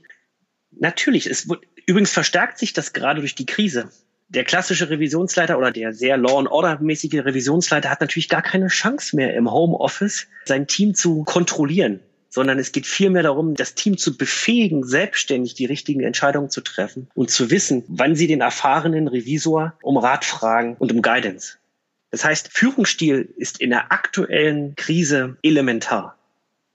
Natürlich, 0.80 1.26
es 1.26 1.50
wird, 1.50 1.63
übrigens 1.88 2.12
verstärkt 2.12 2.60
sich 2.60 2.74
das 2.74 2.93
gerade 2.93 3.22
durch 3.22 3.34
die 3.34 3.48
Krise 3.48 3.89
der 4.30 4.44
klassische 4.44 4.90
Revisionsleiter 4.90 5.58
oder 5.58 5.72
der 5.72 5.94
sehr 5.94 6.18
Law 6.18 6.40
and 6.40 6.50
Order 6.50 6.80
mäßige 6.82 7.26
Revisionsleiter 7.26 7.90
hat 7.90 8.02
natürlich 8.02 8.30
gar 8.30 8.42
keine 8.42 8.68
Chance 8.68 9.16
mehr 9.16 9.34
im 9.34 9.52
Homeoffice 9.52 10.28
sein 10.46 10.68
Team 10.68 10.96
zu 10.96 11.24
kontrollieren, 11.24 12.02
sondern 12.30 12.60
es 12.60 12.74
geht 12.74 12.86
vielmehr 12.86 13.24
darum, 13.24 13.56
das 13.56 13.76
Team 13.76 13.98
zu 13.98 14.18
befähigen, 14.18 14.84
selbstständig 14.84 15.54
die 15.54 15.66
richtigen 15.66 16.02
Entscheidungen 16.02 16.50
zu 16.50 16.62
treffen 16.62 17.08
und 17.16 17.30
zu 17.30 17.50
wissen, 17.52 17.84
wann 17.88 18.16
sie 18.16 18.28
den 18.28 18.42
erfahrenen 18.42 19.08
Revisor 19.08 19.74
um 19.82 19.98
Rat 19.98 20.26
fragen 20.26 20.76
und 20.78 20.92
um 20.92 21.02
Guidance. 21.02 21.58
Das 22.12 22.26
heißt, 22.26 22.50
Führungsstil 22.52 23.34
ist 23.38 23.60
in 23.62 23.70
der 23.70 23.92
aktuellen 23.92 24.76
Krise 24.76 25.38
elementar. 25.42 26.18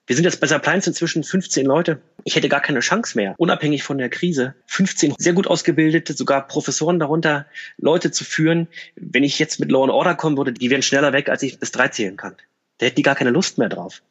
Wir 0.07 0.17
sind 0.17 0.25
jetzt 0.25 0.41
bei 0.41 0.47
Suppliance 0.47 0.89
inzwischen 0.89 1.23
15 1.23 1.65
Leute. 1.65 2.01
Ich 2.25 2.37
hätte 2.37 2.49
gar 2.49 2.61
keine 2.61 2.81
Chance 2.81 3.17
mehr, 3.17 3.35
unabhängig 3.39 3.83
von 3.83 3.99
der 3.99 4.09
Krise, 4.09 4.55
15 4.67 5.15
sehr 5.19 5.33
gut 5.33 5.47
ausgebildete, 5.47 6.13
sogar 6.13 6.47
Professoren 6.47 6.99
darunter, 6.99 7.47
Leute 7.79 8.11
zu 8.11 8.25
führen. 8.25 8.69
Wenn 8.97 9.25
ich 9.25 9.39
jetzt 9.39 9.61
mit 9.61 9.71
Law 9.71 9.83
and 9.83 9.93
Order 9.93 10.15
kommen 10.15 10.37
würde, 10.37 10.53
die 10.53 10.71
wären 10.71 10.83
schneller 10.83 11.13
weg, 11.13 11.29
als 11.29 11.43
ich 11.43 11.59
bis 11.59 11.73
drei 11.73 11.89
zählen 11.89 12.17
kann. 12.17 12.35
Da 12.79 12.87
hätten 12.87 12.97
die 12.97 13.03
gar 13.03 13.15
keine 13.15 13.31
Lust 13.31 13.59
mehr 13.59 13.69
drauf. 13.69 14.03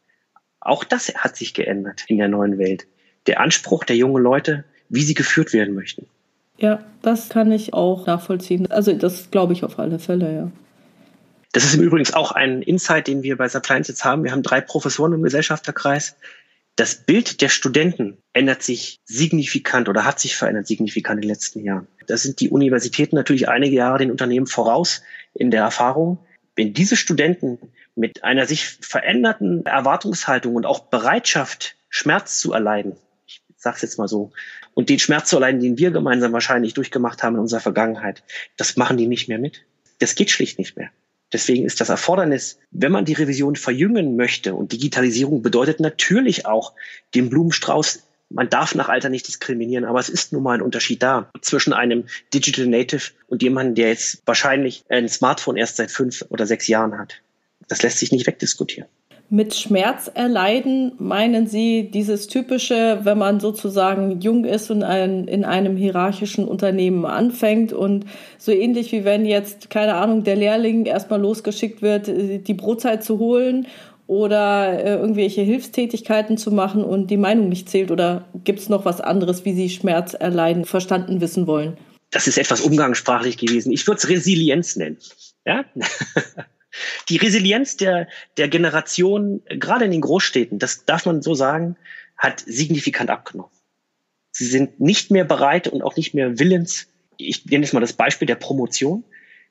Auch 0.59 0.83
das 0.83 1.13
hat 1.15 1.35
sich 1.35 1.53
geändert 1.53 2.03
in 2.07 2.17
der 2.17 2.27
neuen 2.27 2.57
Welt. 2.57 2.87
Der 3.27 3.39
Anspruch 3.39 3.83
der 3.83 3.95
jungen 3.95 4.21
Leute, 4.21 4.63
wie 4.89 5.03
sie 5.03 5.13
geführt 5.13 5.53
werden 5.53 5.73
möchten. 5.73 6.07
Ja, 6.57 6.83
das 7.01 7.29
kann 7.29 7.51
ich 7.51 7.73
auch 7.73 8.05
nachvollziehen. 8.05 8.69
Also 8.69 8.93
das 8.93 9.31
glaube 9.31 9.53
ich 9.53 9.63
auf 9.63 9.79
alle 9.79 9.99
Fälle, 9.99 10.35
ja. 10.35 10.51
Das 11.53 11.65
ist 11.65 11.73
im 11.73 11.81
Übrigen 11.81 12.13
auch 12.13 12.31
ein 12.31 12.61
Insight, 12.61 13.07
den 13.07 13.23
wir 13.23 13.35
bei 13.35 13.49
Suppliance 13.49 13.91
jetzt 13.91 14.05
haben. 14.05 14.23
Wir 14.23 14.31
haben 14.31 14.43
drei 14.43 14.61
Professoren 14.61 15.13
im 15.13 15.23
Gesellschafterkreis. 15.23 16.15
Das 16.75 16.95
Bild 16.95 17.41
der 17.41 17.49
Studenten 17.49 18.17
ändert 18.33 18.63
sich 18.63 18.99
signifikant 19.05 19.89
oder 19.89 20.05
hat 20.05 20.19
sich 20.19 20.35
verändert 20.35 20.67
signifikant 20.67 21.17
in 21.17 21.21
den 21.21 21.29
letzten 21.29 21.63
Jahren. 21.63 21.87
Da 22.07 22.17
sind 22.17 22.39
die 22.39 22.49
Universitäten 22.49 23.15
natürlich 23.15 23.49
einige 23.49 23.75
Jahre 23.75 23.99
den 23.99 24.11
Unternehmen 24.11 24.47
voraus 24.47 25.01
in 25.33 25.51
der 25.51 25.61
Erfahrung. 25.61 26.19
Wenn 26.55 26.73
diese 26.73 26.95
Studenten 26.95 27.59
mit 27.95 28.23
einer 28.23 28.45
sich 28.45 28.65
veränderten 28.65 29.65
Erwartungshaltung 29.65 30.55
und 30.55 30.65
auch 30.65 30.87
Bereitschaft, 30.87 31.75
Schmerz 31.89 32.39
zu 32.39 32.53
erleiden, 32.53 32.95
ich 33.27 33.41
sage 33.57 33.75
es 33.75 33.81
jetzt 33.81 33.97
mal 33.97 34.07
so, 34.07 34.31
und 34.73 34.89
den 34.89 34.99
Schmerz 34.99 35.29
zu 35.29 35.35
erleiden, 35.35 35.61
den 35.61 35.77
wir 35.77 35.91
gemeinsam 35.91 36.31
wahrscheinlich 36.31 36.73
durchgemacht 36.73 37.21
haben 37.21 37.35
in 37.35 37.41
unserer 37.41 37.59
Vergangenheit, 37.59 38.23
das 38.57 38.77
machen 38.77 38.97
die 38.97 39.07
nicht 39.07 39.27
mehr 39.27 39.39
mit. 39.39 39.65
Das 39.99 40.15
geht 40.15 40.31
schlicht 40.31 40.57
nicht 40.57 40.77
mehr. 40.77 40.89
Deswegen 41.33 41.65
ist 41.65 41.79
das 41.79 41.89
Erfordernis, 41.89 42.59
wenn 42.71 42.91
man 42.91 43.05
die 43.05 43.13
Revision 43.13 43.55
verjüngen 43.55 44.15
möchte, 44.15 44.53
und 44.53 44.71
Digitalisierung 44.71 45.41
bedeutet 45.41 45.79
natürlich 45.79 46.45
auch 46.45 46.73
den 47.15 47.29
Blumenstrauß 47.29 48.03
man 48.33 48.49
darf 48.49 48.75
nach 48.75 48.89
Alter 48.89 49.09
nicht 49.09 49.27
diskriminieren, 49.27 49.85
aber 49.85 49.99
es 49.99 50.09
ist 50.09 50.33
nun 50.33 50.43
mal 50.43 50.53
ein 50.53 50.61
Unterschied 50.61 51.03
da 51.03 51.29
zwischen 51.41 51.73
einem 51.73 52.05
Digital 52.33 52.65
Native 52.65 53.11
und 53.27 53.43
jemandem, 53.43 53.75
der 53.75 53.89
jetzt 53.89 54.21
wahrscheinlich 54.25 54.83
ein 54.89 55.09
Smartphone 55.09 55.57
erst 55.57 55.77
seit 55.77 55.91
fünf 55.91 56.23
oder 56.29 56.45
sechs 56.47 56.67
Jahren 56.67 56.97
hat. 56.97 57.21
Das 57.67 57.81
lässt 57.83 57.99
sich 57.99 58.11
nicht 58.11 58.27
wegdiskutieren. 58.27 58.87
Mit 59.33 59.55
Schmerz 59.55 60.11
erleiden 60.13 60.91
meinen 60.99 61.47
Sie 61.47 61.89
dieses 61.89 62.27
typische, 62.27 62.99
wenn 63.03 63.17
man 63.17 63.39
sozusagen 63.39 64.19
jung 64.19 64.43
ist 64.43 64.69
und 64.69 64.83
ein, 64.83 65.25
in 65.25 65.45
einem 65.45 65.77
hierarchischen 65.77 66.45
Unternehmen 66.45 67.05
anfängt 67.05 67.71
und 67.71 68.05
so 68.37 68.51
ähnlich 68.51 68.91
wie 68.91 69.05
wenn 69.05 69.25
jetzt, 69.25 69.69
keine 69.69 69.93
Ahnung, 69.95 70.25
der 70.25 70.35
Lehrling 70.35 70.85
erstmal 70.85 71.21
losgeschickt 71.21 71.81
wird, 71.81 72.07
die 72.07 72.53
Brotzeit 72.53 73.05
zu 73.05 73.19
holen 73.19 73.67
oder 74.05 74.83
äh, 74.83 74.95
irgendwelche 74.95 75.43
Hilfstätigkeiten 75.43 76.37
zu 76.37 76.51
machen 76.51 76.83
und 76.83 77.07
die 77.07 77.15
Meinung 77.15 77.47
nicht 77.47 77.69
zählt? 77.69 77.89
Oder 77.89 78.25
gibt 78.43 78.59
es 78.59 78.67
noch 78.67 78.83
was 78.83 78.99
anderes, 78.99 79.45
wie 79.45 79.53
Sie 79.53 79.69
Schmerz 79.69 80.13
erleiden, 80.13 80.65
verstanden 80.65 81.21
wissen 81.21 81.47
wollen? 81.47 81.77
Das 82.09 82.27
ist 82.27 82.37
etwas 82.37 82.59
umgangssprachlich 82.59 83.37
gewesen. 83.37 83.71
Ich 83.71 83.87
würde 83.87 83.99
es 83.99 84.09
Resilienz 84.09 84.75
nennen. 84.75 84.97
Ja? 85.45 85.63
Die 87.09 87.17
Resilienz 87.17 87.77
der, 87.77 88.07
der 88.37 88.47
Generation, 88.47 89.41
gerade 89.49 89.85
in 89.85 89.91
den 89.91 90.01
Großstädten, 90.01 90.59
das 90.59 90.85
darf 90.85 91.05
man 91.05 91.21
so 91.21 91.33
sagen, 91.33 91.75
hat 92.17 92.43
signifikant 92.45 93.09
abgenommen. 93.09 93.51
Sie 94.31 94.45
sind 94.45 94.79
nicht 94.79 95.11
mehr 95.11 95.25
bereit 95.25 95.67
und 95.67 95.81
auch 95.81 95.97
nicht 95.97 96.13
mehr 96.13 96.39
willens. 96.39 96.87
Ich 97.17 97.45
nenne 97.45 97.65
jetzt 97.65 97.73
mal 97.73 97.81
das 97.81 97.93
Beispiel 97.93 98.25
der 98.25 98.35
Promotion. 98.35 99.03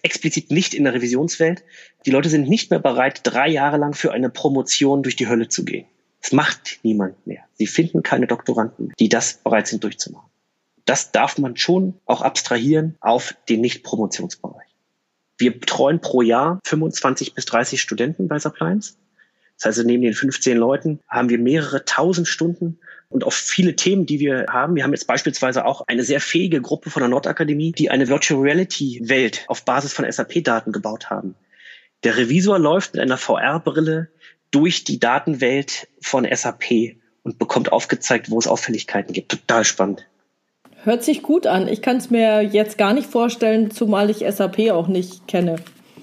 Explizit 0.03 0.51
nicht 0.51 0.73
in 0.73 0.85
der 0.85 0.95
Revisionswelt. 0.95 1.63
Die 2.07 2.11
Leute 2.11 2.31
sind 2.31 2.49
nicht 2.49 2.71
mehr 2.71 2.79
bereit, 2.79 3.21
drei 3.25 3.49
Jahre 3.49 3.77
lang 3.77 3.93
für 3.93 4.13
eine 4.13 4.31
Promotion 4.31 5.03
durch 5.03 5.17
die 5.17 5.29
Hölle 5.29 5.49
zu 5.49 5.65
gehen. 5.65 5.87
Das 6.23 6.33
macht 6.33 6.81
niemand 6.83 7.27
mehr. 7.27 7.45
Sie 7.55 7.67
finden 7.67 8.03
keine 8.03 8.27
Doktoranden, 8.27 8.93
die 8.99 9.09
das 9.09 9.35
bereit 9.35 9.67
sind 9.67 9.85
durchzumachen. 9.85 10.31
Das 10.87 11.13
darf 11.13 11.39
man 11.39 11.57
schon 11.57 12.01
auch 12.07 12.23
abstrahieren 12.23 12.97
auf 13.01 13.35
den 13.49 13.61
Nicht-Promotionsbereich. 13.61 14.70
Wir 15.41 15.59
betreuen 15.59 16.01
pro 16.01 16.23
Jahr 16.23 16.61
25 16.65 17.35
bis 17.35 17.47
30 17.47 17.81
Studenten 17.81 18.29
bei 18.29 18.39
Suppliance. 18.39 18.95
Das 19.57 19.77
heißt, 19.77 19.87
neben 19.87 20.03
den 20.03 20.15
15 20.15 20.57
Leuten 20.57 21.01
haben 21.09 21.29
wir 21.31 21.39
mehrere 21.39 21.85
tausend 21.85 22.29
Stunden 22.29 22.79
und 23.09 23.25
auch 23.25 23.33
viele 23.33 23.75
Themen, 23.75 24.07
die 24.07 24.21
wir 24.21 24.47
haben. 24.51 24.77
Wir 24.77 24.85
haben 24.85 24.93
jetzt 24.93 25.07
beispielsweise 25.07 25.65
auch 25.65 25.83
eine 25.89 26.05
sehr 26.05 26.21
fähige 26.21 26.61
Gruppe 26.61 26.91
von 26.91 27.01
der 27.01 27.09
Nordakademie, 27.09 27.73
die 27.73 27.91
eine 27.91 28.09
Virtual 28.09 28.41
Reality 28.41 29.01
Welt 29.05 29.45
auf 29.49 29.65
Basis 29.65 29.93
von 29.93 30.11
SAP-Daten 30.11 30.73
gebaut 30.73 31.11
haben. 31.11 31.35
Der 32.05 32.17
Revisor 32.17 32.59
läuft 32.59 32.95
mit 32.95 33.03
einer 33.03 33.19
VR-Brille 33.19 34.09
durch 34.51 34.85
die 34.85 34.99
Datenwelt 34.99 35.89
von 36.03 36.27
SAP 36.31 36.97
und 37.23 37.39
bekommt 37.39 37.73
aufgezeigt, 37.73 38.31
wo 38.31 38.39
es 38.39 38.47
Auffälligkeiten 38.47 39.13
gibt. 39.13 39.31
Total 39.31 39.65
spannend. 39.65 40.07
Hört 40.85 41.05
sich 41.05 41.23
gut 41.23 41.47
an. 41.47 41.69
Ich 41.69 41.83
kann 41.83 41.99
es 41.99 42.11
mir 42.11 42.43
jetzt 42.43 42.79
gar 42.79 42.95
nicht 42.95 43.09
vorstellen, 43.11 43.71
zumal 43.71 44.09
ich 44.11 44.25
SAP 44.29 44.71
auch 44.71 44.89
nicht 44.89 45.29
kenne. 45.29 45.57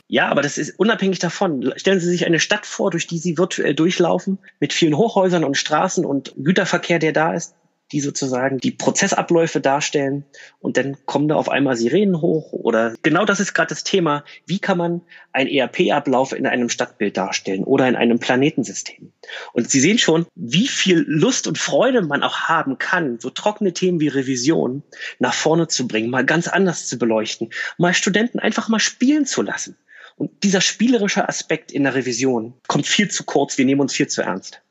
Ja, 0.08 0.30
aber 0.30 0.42
das 0.42 0.58
ist 0.58 0.80
unabhängig 0.80 1.20
davon. 1.20 1.74
Stellen 1.76 2.00
Sie 2.00 2.10
sich 2.10 2.26
eine 2.26 2.40
Stadt 2.40 2.66
vor, 2.66 2.92
durch 2.92 3.08
die 3.08 3.18
Sie 3.18 3.38
virtuell 3.38 3.74
durchlaufen, 3.74 4.38
mit 4.60 4.72
vielen 4.72 4.96
Hochhäusern 4.96 5.44
und 5.44 5.58
Straßen 5.58 6.06
und 6.06 6.34
Güterverkehr, 6.38 7.00
der 7.00 7.12
da 7.12 7.34
ist 7.34 7.56
die 7.91 8.02
sozusagen 8.02 8.58
die 8.58 8.71
Prozessabläufe 8.71 9.62
darstellen 9.62 10.26
und 10.60 10.78
dann 10.78 10.97
kommen 11.06 11.28
da 11.28 11.36
auf 11.36 11.50
einmal 11.50 11.76
Sirenen 11.78 12.21
hoch 12.21 12.52
oder 12.52 12.93
genau 13.02 13.26
das 13.26 13.39
ist 13.39 13.54
gerade 13.54 13.69
das 13.69 13.84
Thema. 13.84 14.23
Wie 14.45 14.60
kann 14.60 14.78
man 14.78 15.02
ein 15.32 15.47
ERP-Ablauf 15.47 16.34
in 16.34 16.47
einem 16.47 16.69
Stadtbild 16.69 17.15
darstellen 17.15 17.63
oder 17.63 17.88
in 17.88 17.95
einem 17.95 18.19
Planetensystem? 18.19 19.13
Und 19.54 19.69
Sie 19.69 19.80
sehen 19.80 19.97
schon, 19.97 20.26
wie 20.36 20.67
viel 20.67 21.06
Lust 21.08 21.47
und 21.47 21.58
Freude 21.58 22.02
man 22.02 22.23
auch 22.23 22.41
haben 22.41 22.78
kann, 22.78 23.19
so 23.19 23.30
trockene 23.30 23.73
Themen 23.73 24.00
wie 24.00 24.10
Revision 24.10 24.84
nach 25.19 25.34
vorne 25.34 25.67
zu 25.67 25.88
bringen, 25.88 26.10
mal 26.10 26.26
ganz 26.26 26.47
anders 26.47 26.88
zu 26.88 26.97
beleuchten, 26.97 27.50
mal 27.78 27.93
Studenten 27.93 28.39
einfach 28.39 28.67
mal 28.67 28.80
spielen 28.80 29.26
zu 29.26 29.41
lassen. 29.41 29.78
Und 30.17 30.43
dieser 30.43 30.62
spielerische 30.62 31.30
Aspekt 31.30 31.71
in 31.71 31.84
der 31.84 31.93
Revision 31.93 32.56
kommt 32.67 32.88
viel 32.88 33.10
zu 33.10 33.23
kurz. 33.23 33.58
Wir 33.58 33.65
nehmen 33.65 33.82
uns 33.82 33.93
viel 33.93 34.08
zu 34.08 34.23
ernst. 34.23 34.62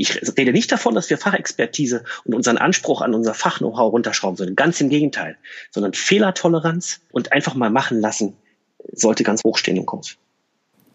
Ich 0.00 0.18
rede 0.38 0.52
nicht 0.52 0.72
davon, 0.72 0.94
dass 0.94 1.10
wir 1.10 1.18
Fachexpertise 1.18 2.04
und 2.24 2.34
unseren 2.34 2.56
Anspruch 2.56 3.02
an 3.02 3.12
unser 3.12 3.34
Fach-Know-how 3.34 3.92
runterschrauben 3.92 4.34
sollen. 4.34 4.56
Ganz 4.56 4.80
im 4.80 4.88
Gegenteil. 4.88 5.36
Sondern 5.70 5.92
Fehlertoleranz 5.92 7.02
und 7.12 7.32
einfach 7.32 7.54
mal 7.54 7.68
machen 7.68 8.00
lassen 8.00 8.34
sollte 8.92 9.24
ganz 9.24 9.44
hoch 9.44 9.58
stehen 9.58 9.76
im 9.76 9.84
Kurs. 9.84 10.16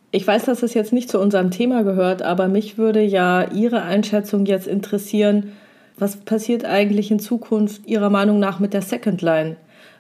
Ich 0.10 0.26
weiß, 0.26 0.46
dass 0.46 0.64
es 0.64 0.74
jetzt 0.74 0.92
nicht 0.92 1.12
zu 1.12 1.20
unserem 1.20 1.52
Thema 1.52 1.84
gehört, 1.84 2.24
aber 2.24 2.48
mich 2.48 2.80
würde 2.80 3.02
ja 3.04 3.52
Ihre 3.52 3.84
Einschätzung 3.84 4.48
jetzt 4.48 4.66
interessieren, 4.66 5.52
was 6.00 6.18
passiert 6.18 6.66
eigentlich 6.66 7.12
in 7.12 7.20
Zukunft 7.20 7.86
Ihrer 7.86 8.10
Meinung 8.10 8.40
nach 8.40 8.60
mit 8.60 8.74
der 8.74 8.82
Second 8.82 9.22
Line? 9.22 9.58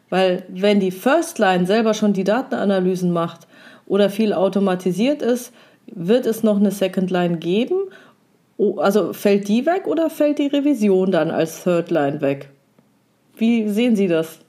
Weil 0.09 0.43
wenn 0.49 0.79
die 0.79 0.89
First 0.89 1.37
Line 1.37 1.67
selber 1.67 1.93
schon 1.93 2.13
die 2.13 2.23
Datenanalysen 2.23 3.11
macht 3.11 3.41
oder 3.85 4.09
viel 4.09 4.33
automatisiert 4.33 5.21
ist, 5.21 5.53
wird 5.85 6.25
es 6.25 6.41
noch 6.41 6.57
eine 6.57 6.71
Second 6.71 7.11
Line 7.11 7.37
geben? 7.37 7.75
Also 8.57 9.13
fällt 9.13 9.47
die 9.47 9.65
weg 9.65 9.85
oder 9.85 10.09
fällt 10.09 10.39
die 10.39 10.47
Revision 10.47 11.11
dann 11.11 11.31
als 11.31 11.63
Third 11.63 11.91
Line 11.91 12.21
weg? 12.21 12.49
Wie 13.37 13.67
sehen 13.67 13.95
Sie 13.95 14.07
das? 14.07 14.39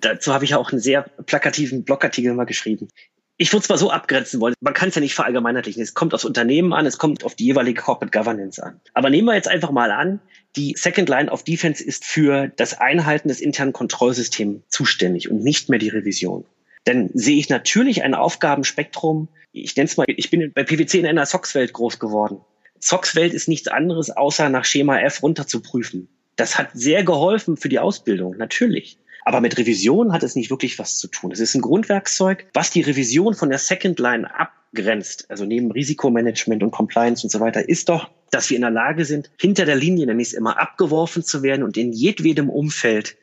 Dazu 0.00 0.32
habe 0.32 0.44
ich 0.44 0.54
auch 0.54 0.72
einen 0.72 0.80
sehr 0.80 1.02
plakativen 1.26 1.84
Blogartikel 1.84 2.32
mal 2.32 2.44
geschrieben. 2.44 2.88
Ich 3.36 3.52
würde 3.52 3.62
es 3.62 3.68
mal 3.68 3.78
so 3.78 3.90
abgrenzen 3.90 4.40
wollen. 4.40 4.54
Man 4.60 4.74
kann 4.74 4.90
es 4.90 4.94
ja 4.94 5.00
nicht 5.00 5.14
verallgemeinerlichen. 5.14 5.82
Es 5.82 5.94
kommt 5.94 6.12
aufs 6.12 6.24
Unternehmen 6.24 6.72
an, 6.72 6.84
es 6.84 6.98
kommt 6.98 7.24
auf 7.24 7.34
die 7.34 7.46
jeweilige 7.46 7.80
Corporate 7.80 8.16
Governance 8.16 8.62
an. 8.62 8.80
Aber 8.92 9.08
nehmen 9.08 9.26
wir 9.28 9.34
jetzt 9.34 9.48
einfach 9.48 9.70
mal 9.70 9.90
an, 9.90 10.20
die 10.56 10.74
Second 10.76 11.08
Line 11.08 11.30
of 11.30 11.42
Defense 11.42 11.82
ist 11.82 12.04
für 12.04 12.48
das 12.56 12.78
Einhalten 12.78 13.28
des 13.28 13.40
internen 13.40 13.72
Kontrollsystems 13.72 14.62
zuständig 14.68 15.30
und 15.30 15.42
nicht 15.42 15.68
mehr 15.70 15.78
die 15.78 15.88
Revision. 15.88 16.44
Dann 16.84 17.10
sehe 17.14 17.38
ich 17.38 17.48
natürlich 17.48 18.02
ein 18.02 18.14
Aufgabenspektrum. 18.14 19.28
Ich 19.52 19.76
nenne 19.76 19.88
es 19.88 19.96
mal, 19.96 20.04
ich 20.08 20.30
bin 20.30 20.52
bei 20.52 20.64
PwC 20.64 20.98
in 20.98 21.06
einer 21.06 21.26
SOX-Welt 21.26 21.72
groß 21.72 21.98
geworden. 21.98 22.40
SOX-Welt 22.80 23.34
ist 23.34 23.48
nichts 23.48 23.68
anderes, 23.68 24.10
außer 24.10 24.48
nach 24.48 24.64
Schema 24.64 25.00
F 25.00 25.22
runterzuprüfen. 25.22 26.08
Das 26.36 26.58
hat 26.58 26.70
sehr 26.72 27.04
geholfen 27.04 27.56
für 27.56 27.68
die 27.68 27.78
Ausbildung, 27.78 28.36
natürlich. 28.36 28.98
Aber 29.24 29.40
mit 29.40 29.58
Revision 29.58 30.12
hat 30.12 30.22
es 30.22 30.34
nicht 30.34 30.50
wirklich 30.50 30.78
was 30.78 30.98
zu 30.98 31.08
tun. 31.08 31.30
Es 31.30 31.40
ist 31.40 31.54
ein 31.54 31.60
Grundwerkzeug, 31.60 32.46
was 32.54 32.70
die 32.70 32.80
Revision 32.80 33.34
von 33.34 33.50
der 33.50 33.58
Second 33.58 33.98
Line 33.98 34.28
abgrenzt. 34.34 35.26
Also 35.30 35.44
neben 35.44 35.70
Risikomanagement 35.70 36.62
und 36.62 36.70
Compliance 36.70 37.24
und 37.24 37.30
so 37.30 37.40
weiter, 37.40 37.68
ist 37.68 37.88
doch, 37.90 38.10
dass 38.30 38.48
wir 38.48 38.56
in 38.56 38.62
der 38.62 38.70
Lage 38.70 39.04
sind, 39.04 39.30
hinter 39.38 39.66
der 39.66 39.76
Linie, 39.76 40.06
nämlich 40.06 40.34
immer 40.34 40.60
abgeworfen 40.60 41.22
zu 41.22 41.42
werden 41.42 41.62
und 41.62 41.76
in 41.76 41.92
jedwedem 41.92 42.48
Umfeld 42.48 43.16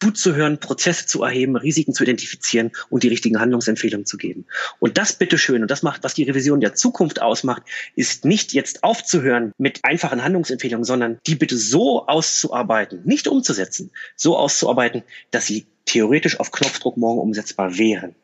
zuzuhören, 0.00 0.60
Prozesse 0.60 1.06
zu 1.06 1.22
erheben, 1.22 1.56
Risiken 1.56 1.94
zu 1.94 2.02
identifizieren 2.02 2.70
und 2.90 3.02
die 3.02 3.08
richtigen 3.08 3.40
Handlungsempfehlungen 3.40 4.06
zu 4.06 4.18
geben. 4.18 4.44
Und 4.78 4.98
das 4.98 5.14
bitteschön, 5.14 5.62
und 5.62 5.70
das 5.70 5.82
macht, 5.82 6.04
was 6.04 6.14
die 6.14 6.24
Revision 6.24 6.60
der 6.60 6.74
Zukunft 6.74 7.22
ausmacht, 7.22 7.62
ist 7.94 8.24
nicht 8.24 8.52
jetzt 8.52 8.84
aufzuhören 8.84 9.52
mit 9.58 9.84
einfachen 9.84 10.22
Handlungsempfehlungen, 10.22 10.84
sondern 10.84 11.18
die 11.26 11.34
bitte 11.34 11.56
so 11.56 12.06
auszuarbeiten, 12.06 13.02
nicht 13.04 13.26
umzusetzen, 13.28 13.90
so 14.16 14.36
auszuarbeiten, 14.36 15.02
dass 15.30 15.46
sie 15.46 15.66
theoretisch 15.86 16.40
auf 16.40 16.50
Knopfdruck 16.50 16.96
morgen 16.96 17.20
umsetzbar 17.20 17.78
wären. 17.78 18.14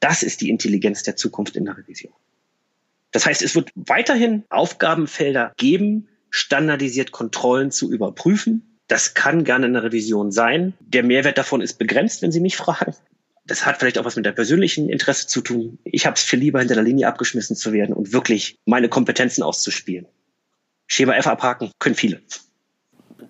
Das 0.00 0.22
ist 0.22 0.40
die 0.40 0.50
Intelligenz 0.50 1.02
der 1.02 1.16
Zukunft 1.16 1.56
in 1.56 1.66
der 1.66 1.76
Revision. 1.76 2.12
Das 3.12 3.26
heißt, 3.26 3.42
es 3.42 3.54
wird 3.54 3.70
weiterhin 3.74 4.44
Aufgabenfelder 4.50 5.52
geben, 5.56 6.08
standardisiert 6.30 7.10
Kontrollen 7.10 7.70
zu 7.70 7.92
überprüfen, 7.92 8.69
das 8.90 9.14
kann 9.14 9.44
gerne 9.44 9.66
eine 9.66 9.84
Revision 9.84 10.32
sein. 10.32 10.74
Der 10.80 11.04
Mehrwert 11.04 11.38
davon 11.38 11.60
ist 11.60 11.78
begrenzt, 11.78 12.22
wenn 12.22 12.32
Sie 12.32 12.40
mich 12.40 12.56
fragen. 12.56 12.94
Das 13.46 13.64
hat 13.64 13.78
vielleicht 13.78 13.98
auch 13.98 14.04
was 14.04 14.16
mit 14.16 14.26
der 14.26 14.32
persönlichen 14.32 14.88
Interesse 14.88 15.28
zu 15.28 15.42
tun. 15.42 15.78
Ich 15.84 16.06
habe 16.06 16.16
es 16.16 16.22
viel 16.24 16.40
lieber, 16.40 16.58
hinter 16.58 16.74
der 16.74 16.82
Linie 16.82 17.06
abgeschmissen 17.06 17.54
zu 17.54 17.72
werden 17.72 17.94
und 17.94 18.12
wirklich 18.12 18.58
meine 18.64 18.88
Kompetenzen 18.88 19.44
auszuspielen. 19.44 20.06
Schema 20.88 21.14
F 21.14 21.28
abhaken 21.28 21.70
können 21.78 21.94
viele. 21.94 22.20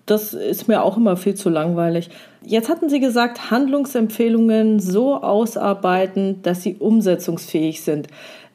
Das 0.07 0.33
ist 0.33 0.67
mir 0.67 0.81
auch 0.81 0.97
immer 0.97 1.15
viel 1.15 1.35
zu 1.35 1.49
langweilig. 1.49 2.09
Jetzt 2.43 2.67
hatten 2.67 2.89
Sie 2.89 2.99
gesagt, 2.99 3.51
Handlungsempfehlungen 3.51 4.79
so 4.79 5.21
ausarbeiten, 5.21 6.41
dass 6.41 6.63
sie 6.63 6.75
umsetzungsfähig 6.75 7.83
sind 7.83 8.07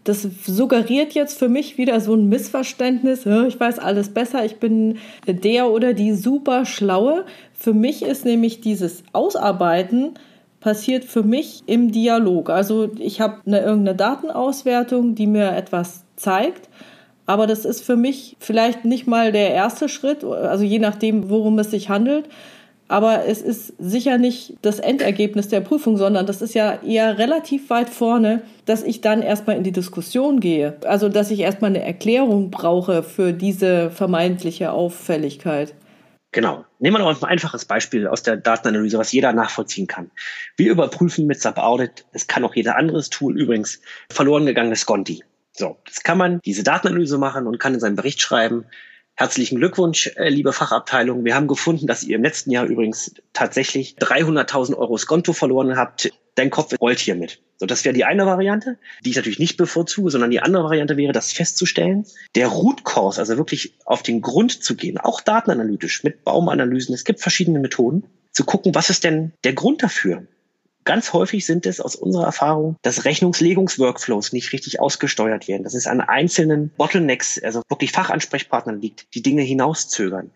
das 0.07 0.23
suggeriert 0.47 1.14
jetzt 1.14 1.37
für 1.37 1.49
mich 1.49 1.79
wieder 1.79 2.01
so 2.01 2.14
ein 2.14 2.29
Missverständnis. 2.29 3.27
Ich 3.27 3.59
weiß 3.59 3.81
alles 3.81 4.11
besser, 4.11 4.45
ich 4.45 4.57
bin 4.57 4.99
der 5.27 5.71
oder 5.71 5.95
die 5.95 6.12
super 6.12 6.64
Schlaue. 6.64 7.25
Für 7.53 7.75
mich 7.75 8.03
ist 8.03 8.25
nämlich 8.25 8.61
dieses 8.61 9.03
Ausarbeiten 9.12 10.14
passiert 10.61 11.05
für 11.05 11.25
mich 11.25 11.64
im 11.66 11.90
Dialog. 11.90 12.51
Also 12.51 12.90
ich 12.99 13.21
habe 13.21 13.38
eine 13.47 13.61
irgendeine 13.61 13.97
Datenauswertung, 13.97 15.16
die 15.16 15.27
mir 15.27 15.53
etwas 15.53 16.05
zeigt. 16.14 16.69
Aber 17.27 17.49
das 17.49 17.64
ist 17.64 17.85
für 17.85 17.97
mich 17.97 18.37
vielleicht 18.38 18.85
nicht 18.85 19.09
mal 19.09 19.33
der 19.33 19.51
erste 19.51 19.88
Schritt, 19.88 20.23
also 20.23 20.62
je 20.62 20.79
nachdem, 20.79 21.29
worum 21.29 21.59
es 21.59 21.73
sich 21.73 21.88
handelt. 21.88 22.29
Aber 22.88 23.27
es 23.27 23.42
ist 23.42 23.75
sicher 23.79 24.16
nicht 24.16 24.55
das 24.62 24.79
Endergebnis 24.79 25.49
der 25.49 25.61
Prüfung, 25.61 25.96
sondern 25.96 26.27
das 26.27 26.40
ist 26.40 26.55
ja 26.55 26.81
eher 26.83 27.18
relativ 27.18 27.68
weit 27.68 27.88
vorne, 27.88 28.42
dass 28.64 28.85
ich 28.85 29.01
dann 29.01 29.22
erstmal 29.22 29.57
in 29.57 29.64
die 29.64 29.72
Diskussion 29.72 30.38
gehe. 30.38 30.77
Also, 30.85 31.09
dass 31.09 31.33
ich 31.33 31.40
erstmal 31.40 31.70
eine 31.70 31.83
Erklärung 31.83 32.51
brauche 32.51 33.03
für 33.03 33.33
diese 33.33 33.90
vermeintliche 33.90 34.70
Auffälligkeit. 34.70 35.75
Genau. 36.31 36.64
Nehmen 36.79 36.96
wir 36.96 36.99
noch 36.99 37.22
ein 37.22 37.29
einfaches 37.29 37.64
Beispiel 37.64 38.07
aus 38.07 38.22
der 38.22 38.37
Datenanalyse, 38.37 38.99
was 38.99 39.11
jeder 39.11 39.33
nachvollziehen 39.33 39.87
kann. 39.87 40.11
Wir 40.57 40.70
überprüfen 40.70 41.27
mit 41.27 41.40
SubAudit, 41.40 42.05
es 42.12 42.27
kann 42.27 42.44
auch 42.44 42.55
jeder 42.55 42.77
anderes 42.77 43.11
Tool 43.11 43.40
übrigens, 43.40 43.81
verloren 44.11 44.46
gegangenes 44.46 44.85
Conti. 44.85 45.25
So, 45.53 45.79
jetzt 45.87 46.05
kann 46.05 46.18
man 46.18 46.40
diese 46.44 46.62
Datenanalyse 46.62 47.16
machen 47.16 47.46
und 47.46 47.59
kann 47.59 47.72
in 47.72 47.81
seinen 47.81 47.96
Bericht 47.96 48.20
schreiben, 48.20 48.66
Herzlichen 49.19 49.57
Glückwunsch, 49.57 50.13
äh, 50.17 50.29
liebe 50.29 50.53
Fachabteilung. 50.53 51.25
Wir 51.25 51.35
haben 51.35 51.47
gefunden, 51.47 51.87
dass 51.87 52.03
ihr 52.03 52.17
im 52.17 52.23
letzten 52.23 52.51
Jahr 52.51 52.67
übrigens 52.67 53.15
tatsächlich 53.33 53.97
300.000 53.99 54.77
Euro 54.77 54.99
Skonto 54.99 55.33
verloren 55.33 55.79
habt. 55.79 56.11
Dein 56.35 56.51
Kopf 56.51 56.75
rollt 56.79 56.99
hiermit. 56.99 57.41
So, 57.57 57.65
das 57.65 57.87
wäre 57.87 57.95
die 57.95 58.05
eine 58.05 58.27
Variante, 58.27 58.77
die 59.03 59.09
ich 59.09 59.17
natürlich 59.17 59.39
nicht 59.39 59.57
bevorzuge, 59.57 60.11
sondern 60.11 60.31
die 60.31 60.41
andere 60.41 60.65
Variante 60.65 60.99
wäre, 60.99 61.15
das 61.15 61.33
festzustellen. 61.33 62.05
Der 62.35 62.49
Root 62.49 62.85
Cause, 62.85 63.19
also 63.19 63.39
wirklich 63.39 63.73
auf 63.87 64.03
den 64.03 64.21
Grund 64.21 64.63
zu 64.63 64.77
gehen, 64.77 64.99
auch 64.99 65.23
datenanalytisch 65.23 66.05
mit 66.05 66.23
Baumanalysen. 66.23 66.95
Es 66.95 67.05
gibt 67.07 67.23
verschiedene 67.23 67.59
Methoden, 67.59 68.05
zu 68.33 68.45
gucken, 68.45 68.75
was 68.75 68.91
ist 68.91 69.03
denn 69.03 69.33
der 69.45 69.55
Grund 69.55 69.83
dafür? 69.83 70.27
Ganz 70.87 71.12
häufig 71.12 71.44
sind 71.44 71.66
es 71.66 71.81
aus 71.81 71.96
unserer 71.96 72.27
Erfahrung, 72.27 72.77
dass 72.83 73.05
Rechnungslegungsworkflows 73.05 74.33
nicht 74.33 74.53
richtig 74.53 74.79
ausgesteuert 74.79 75.49
werden. 75.49 75.64
Dass 75.64 75.75
es 75.75 75.88
an 75.88 76.01
einzelnen 76.01 76.70
Bottlenecks, 76.77 77.42
also 77.42 77.62
wirklich 77.68 77.90
Fachansprechpartnern 77.90 78.81
liegt, 78.81 79.12
die 79.12 79.20
Dinge 79.20 79.42
hinauszögern. 79.42 80.31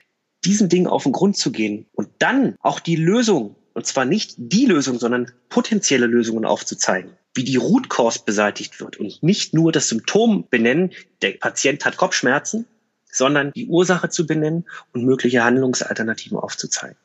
Diesen 0.44 0.68
Dingen 0.68 0.88
auf 0.88 1.04
den 1.04 1.12
Grund 1.12 1.36
zu 1.36 1.52
gehen 1.52 1.86
und 1.92 2.08
dann 2.18 2.56
auch 2.60 2.80
die 2.80 2.96
Lösung, 2.96 3.54
und 3.74 3.86
zwar 3.86 4.04
nicht 4.04 4.34
die 4.38 4.66
Lösung, 4.66 4.98
sondern 4.98 5.30
potenzielle 5.50 6.06
Lösungen 6.06 6.44
aufzuzeigen, 6.44 7.12
wie 7.34 7.44
die 7.44 7.56
Root 7.56 7.88
Cause 7.88 8.22
beseitigt 8.26 8.80
wird 8.80 8.96
und 8.98 9.22
nicht 9.22 9.54
nur 9.54 9.70
das 9.70 9.88
Symptom 9.88 10.46
benennen, 10.50 10.90
der 11.22 11.32
Patient 11.32 11.84
hat 11.84 11.96
Kopfschmerzen, 11.96 12.66
sondern 13.12 13.52
die 13.52 13.68
Ursache 13.68 14.08
zu 14.08 14.26
benennen 14.26 14.66
und 14.92 15.04
mögliche 15.04 15.44
Handlungsalternativen 15.44 16.38
aufzuzeigen. 16.38 16.96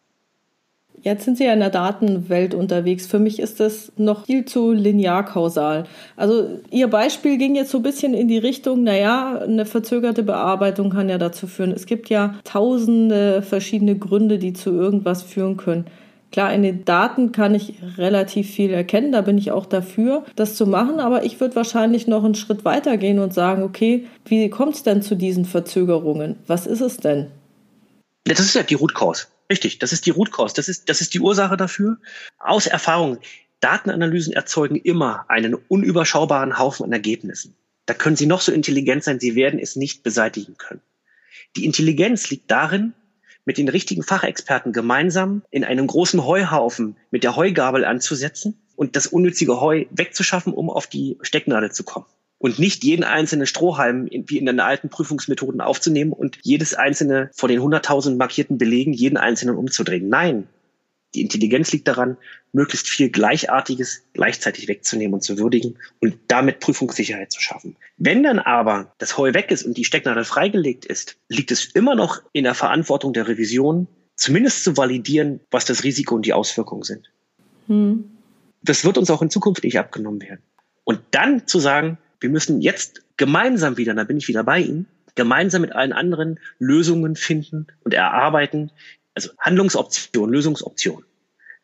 Jetzt 1.01 1.25
sind 1.25 1.38
Sie 1.38 1.45
ja 1.45 1.53
in 1.53 1.60
der 1.60 1.69
Datenwelt 1.69 2.53
unterwegs. 2.53 3.05
Für 3.05 3.19
mich 3.19 3.39
ist 3.39 3.60
das 3.60 3.91
noch 3.97 4.25
viel 4.25 4.45
zu 4.45 4.71
linear-kausal. 4.71 5.86
Also 6.15 6.60
Ihr 6.71 6.88
Beispiel 6.89 7.38
ging 7.38 7.55
jetzt 7.55 7.71
so 7.71 7.77
ein 7.77 7.84
bisschen 7.84 8.13
in 8.13 8.27
die 8.27 8.38
Richtung, 8.38 8.84
naja, 8.84 9.39
eine 9.39 9.65
verzögerte 9.65 10.23
Bearbeitung 10.23 10.89
kann 10.89 11.10
ja 11.10 11.17
dazu 11.17 11.47
führen. 11.47 11.71
Es 11.71 11.86
gibt 11.86 12.10
ja 12.10 12.36
tausende 12.43 13.41
verschiedene 13.41 13.97
Gründe, 13.97 14.39
die 14.39 14.53
zu 14.53 14.71
irgendwas 14.71 15.23
führen 15.23 15.58
können. 15.58 15.86
Klar, 16.31 16.53
in 16.53 16.63
den 16.63 16.84
Daten 16.84 17.31
kann 17.31 17.55
ich 17.55 17.75
relativ 17.97 18.49
viel 18.49 18.71
erkennen, 18.71 19.13
da 19.13 19.21
bin 19.21 19.38
ich 19.38 19.51
auch 19.51 19.65
dafür, 19.65 20.25
das 20.36 20.55
zu 20.55 20.65
machen, 20.67 20.99
aber 20.99 21.23
ich 21.23 21.39
würde 21.39 21.55
wahrscheinlich 21.55 22.08
noch 22.08 22.25
einen 22.25 22.36
Schritt 22.36 22.65
weiter 22.65 22.97
gehen 22.97 23.19
und 23.19 23.34
sagen, 23.34 23.63
okay, 23.63 24.05
wie 24.25 24.49
kommt 24.49 24.75
es 24.75 24.84
denn 24.84 25.01
zu 25.01 25.15
diesen 25.15 25.45
Verzögerungen? 25.45 26.36
Was 26.45 26.67
ist 26.67 26.81
es 26.81 26.97
denn? 26.97 27.27
Das 28.25 28.41
ist 28.41 28.53
ja 28.53 28.63
die 28.63 28.73
Root 28.73 28.93
Cause. 28.93 29.27
Richtig, 29.49 29.79
das 29.79 29.93
ist 29.93 30.05
die 30.05 30.12
Root 30.12 30.31
Cause, 30.31 30.55
das 30.55 30.67
ist, 30.67 30.89
das 30.89 31.01
ist 31.01 31.13
die 31.13 31.19
Ursache 31.19 31.58
dafür. 31.58 31.97
Aus 32.39 32.65
Erfahrung, 32.65 33.19
Datenanalysen 33.60 34.34
erzeugen 34.34 34.75
immer 34.75 35.25
einen 35.29 35.53
unüberschaubaren 35.53 36.58
Haufen 36.58 36.86
an 36.86 36.91
Ergebnissen. 36.91 37.55
Da 37.86 37.93
können 37.93 38.15
Sie 38.15 38.25
noch 38.25 38.41
so 38.41 38.51
intelligent 38.51 39.03
sein, 39.03 39.19
Sie 39.19 39.36
werden 39.36 39.60
es 39.60 39.75
nicht 39.75 40.01
beseitigen 40.01 40.58
können. 40.58 40.81
Die 41.55 41.65
Intelligenz 41.65 42.29
liegt 42.29 42.49
darin, 42.49 42.93
mit 43.45 43.60
den 43.60 43.69
richtigen 43.69 44.01
Fachexperten 44.01 44.73
gemeinsam 44.73 45.43
in 45.51 45.63
einem 45.63 45.86
großen 45.86 46.25
Heuhaufen 46.25 46.97
mit 47.12 47.23
der 47.23 47.36
Heugabel 47.36 47.86
anzusetzen 47.86 48.60
und 48.75 48.95
das 48.95 49.05
unnützige 49.05 49.62
Heu 49.62 49.86
wegzuschaffen, 49.91 50.51
um 50.51 50.71
auf 50.71 50.88
die 50.88 51.17
Stecknadel 51.21 51.71
zu 51.71 51.84
kommen 51.84 52.08
und 52.38 52.60
nicht 52.60 52.84
jeden 52.84 53.04
einzelnen 53.04 53.48
Strohhalm 53.48 54.08
wie 54.12 54.38
in 54.38 54.45
den 54.45 54.60
alten 54.60 54.89
Prüfungsmethoden 54.89 55.62
aufzunehmen 55.62 56.12
und 56.12 56.38
jedes 56.43 56.74
einzelne 56.74 57.30
vor 57.34 57.50
den 57.50 57.60
100.000 57.60 58.17
markierten 58.17 58.58
Belegen 58.58 58.93
jeden 58.93 59.17
einzelnen 59.17 59.56
umzudrehen. 59.56 60.10
Nein, 60.10 60.48
die 61.15 61.21
Intelligenz 61.21 61.71
liegt 61.71 61.88
daran, 61.88 62.17
möglichst 62.52 62.89
viel 62.89 63.10
Gleichartiges 63.10 64.04
gleichzeitig 64.13 64.67
wegzunehmen 64.67 65.13
und 65.13 65.21
zu 65.21 65.38
würdigen 65.38 65.78
und 66.02 66.17
damit 66.28 66.60
Prüfungssicherheit 66.60 67.32
zu 67.32 67.41
schaffen. 67.41 67.78
Wenn 67.98 68.24
dann 68.24 68.39
aber 68.39 68.93
das 68.98 69.17
Heu 69.17 69.34
weg 69.34 69.50
ist 69.50 69.63
und 69.63 69.78
die 69.78 69.86
Stecknadel 69.86 70.26
freigelegt 70.26 70.86
ist, 70.86 71.17
liegt 71.30 71.52
es 71.52 71.65
immer 71.65 71.95
noch 71.95 72.21
in 72.34 72.43
der 72.43 72.54
Verantwortung 72.54 73.13
der 73.13 73.28
Revision, 73.30 73.88
zumindest 74.15 74.63
zu 74.63 74.76
validieren, 74.76 75.39
was 75.52 75.65
das 75.65 75.84
Risiko 75.84 76.15
und 76.15 76.26
die 76.26 76.34
Auswirkungen 76.34 76.84
sind. 76.84 77.10
Hm. 77.67 78.12
Das 78.62 78.84
wird 78.84 78.98
uns 78.98 79.10
auch 79.10 79.21
in 79.21 79.30
Zukunft 79.30 79.63
nicht 79.63 79.80
abgenommen 79.80 80.21
werden. 80.21 80.41
Und 80.84 81.00
dann 81.12 81.48
zu 81.48 81.60
sagen, 81.60 81.98
wir 82.26 82.32
müssen 82.32 82.60
jetzt 82.60 83.04
gemeinsam 83.18 83.78
wieder, 83.78 83.94
da 83.94 84.04
bin 84.04 84.18
ich 84.18 84.28
wieder 84.28 84.44
bei 84.44 84.60
Ihnen, 84.60 84.88
gemeinsam 85.14 85.62
mit 85.62 85.74
allen 85.74 85.94
anderen 85.94 86.40
Lösungen 86.58 87.16
finden 87.16 87.68
und 87.84 87.94
erarbeiten, 87.94 88.72
also 89.14 89.30
Handlungsoption, 89.38 90.32
Lösungsoption. 90.32 91.06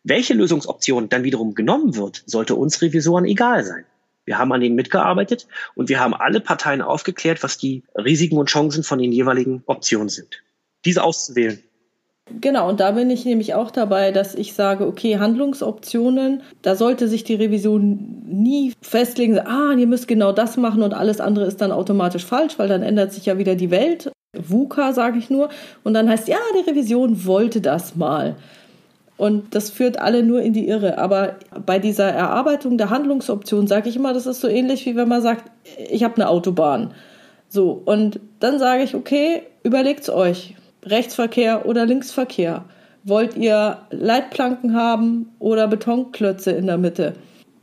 Welche 0.03 0.35
Lösungsoption 0.35 1.09
dann 1.09 1.23
wiederum 1.23 1.55
genommen 1.55 1.95
wird, 1.95 2.21
sollte 2.27 2.53
uns 2.53 2.79
Revisoren 2.83 3.25
egal 3.25 3.63
sein. 3.63 3.85
Wir 4.23 4.37
haben 4.37 4.53
an 4.53 4.61
denen 4.61 4.75
mitgearbeitet 4.75 5.47
und 5.73 5.89
wir 5.89 5.99
haben 5.99 6.13
alle 6.13 6.41
Parteien 6.41 6.83
aufgeklärt, 6.83 7.41
was 7.41 7.57
die 7.57 7.81
Risiken 7.95 8.37
und 8.37 8.51
Chancen 8.51 8.83
von 8.83 8.99
den 8.99 9.11
jeweiligen 9.11 9.63
Optionen 9.65 10.09
sind. 10.09 10.43
Diese 10.85 11.01
auszuwählen. 11.01 11.57
Genau, 12.39 12.69
und 12.69 12.79
da 12.79 12.91
bin 12.91 13.09
ich 13.09 13.25
nämlich 13.25 13.53
auch 13.53 13.71
dabei, 13.71 14.11
dass 14.11 14.35
ich 14.35 14.53
sage, 14.53 14.87
okay, 14.87 15.17
Handlungsoptionen, 15.17 16.41
da 16.61 16.75
sollte 16.75 17.07
sich 17.07 17.23
die 17.23 17.35
Revision 17.35 18.23
nie 18.27 18.73
festlegen, 18.81 19.39
ah, 19.39 19.73
ihr 19.73 19.87
müsst 19.87 20.07
genau 20.07 20.31
das 20.31 20.57
machen 20.57 20.83
und 20.83 20.93
alles 20.93 21.19
andere 21.19 21.45
ist 21.45 21.61
dann 21.61 21.71
automatisch 21.71 22.25
falsch, 22.25 22.57
weil 22.57 22.67
dann 22.67 22.83
ändert 22.83 23.11
sich 23.11 23.25
ja 23.25 23.37
wieder 23.37 23.55
die 23.55 23.71
Welt. 23.71 24.11
VUCA 24.37 24.93
sage 24.93 25.17
ich 25.19 25.29
nur. 25.29 25.49
Und 25.83 25.93
dann 25.93 26.09
heißt, 26.09 26.27
ja, 26.27 26.37
die 26.55 26.69
Revision 26.69 27.25
wollte 27.25 27.59
das 27.59 27.95
mal. 27.95 28.35
Und 29.17 29.53
das 29.53 29.69
führt 29.69 29.99
alle 29.99 30.23
nur 30.23 30.41
in 30.41 30.53
die 30.53 30.67
Irre. 30.67 30.97
Aber 30.97 31.35
bei 31.65 31.79
dieser 31.79 32.09
Erarbeitung 32.09 32.77
der 32.77 32.89
Handlungsoption 32.89 33.67
sage 33.67 33.89
ich 33.89 33.95
immer, 33.95 34.13
das 34.13 34.25
ist 34.25 34.41
so 34.41 34.47
ähnlich 34.47 34.85
wie 34.85 34.95
wenn 34.95 35.07
man 35.07 35.21
sagt, 35.21 35.51
ich 35.89 36.03
habe 36.03 36.15
eine 36.15 36.29
Autobahn. 36.29 36.93
So, 37.47 37.81
und 37.85 38.19
dann 38.39 38.57
sage 38.57 38.83
ich, 38.83 38.95
okay, 38.95 39.43
überlegt's 39.63 40.09
euch. 40.09 40.55
Rechtsverkehr 40.83 41.65
oder 41.65 41.85
Linksverkehr? 41.85 42.65
Wollt 43.03 43.35
ihr 43.35 43.79
Leitplanken 43.89 44.75
haben 44.75 45.29
oder 45.39 45.67
Betonklötze 45.67 46.51
in 46.51 46.67
der 46.67 46.77
Mitte? 46.77 47.13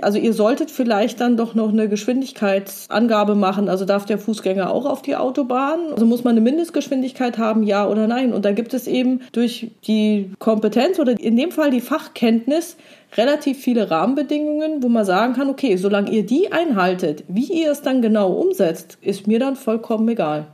Also 0.00 0.18
ihr 0.18 0.32
solltet 0.32 0.70
vielleicht 0.70 1.20
dann 1.20 1.36
doch 1.36 1.56
noch 1.56 1.70
eine 1.70 1.88
Geschwindigkeitsangabe 1.88 3.34
machen. 3.34 3.68
Also 3.68 3.84
darf 3.84 4.06
der 4.06 4.18
Fußgänger 4.18 4.70
auch 4.70 4.86
auf 4.86 5.02
die 5.02 5.16
Autobahn? 5.16 5.92
Also 5.92 6.06
muss 6.06 6.22
man 6.22 6.32
eine 6.32 6.40
Mindestgeschwindigkeit 6.40 7.36
haben, 7.36 7.64
ja 7.64 7.86
oder 7.88 8.06
nein? 8.06 8.32
Und 8.32 8.44
da 8.44 8.52
gibt 8.52 8.74
es 8.74 8.86
eben 8.86 9.22
durch 9.32 9.72
die 9.88 10.30
Kompetenz 10.38 11.00
oder 11.00 11.18
in 11.18 11.36
dem 11.36 11.50
Fall 11.50 11.70
die 11.70 11.80
Fachkenntnis 11.80 12.76
relativ 13.16 13.58
viele 13.58 13.90
Rahmenbedingungen, 13.90 14.84
wo 14.84 14.88
man 14.88 15.04
sagen 15.04 15.34
kann, 15.34 15.50
okay, 15.50 15.76
solange 15.76 16.12
ihr 16.12 16.24
die 16.24 16.52
einhaltet, 16.52 17.24
wie 17.26 17.46
ihr 17.46 17.72
es 17.72 17.82
dann 17.82 18.00
genau 18.00 18.32
umsetzt, 18.32 18.98
ist 19.00 19.26
mir 19.26 19.40
dann 19.40 19.56
vollkommen 19.56 20.08
egal. 20.08 20.46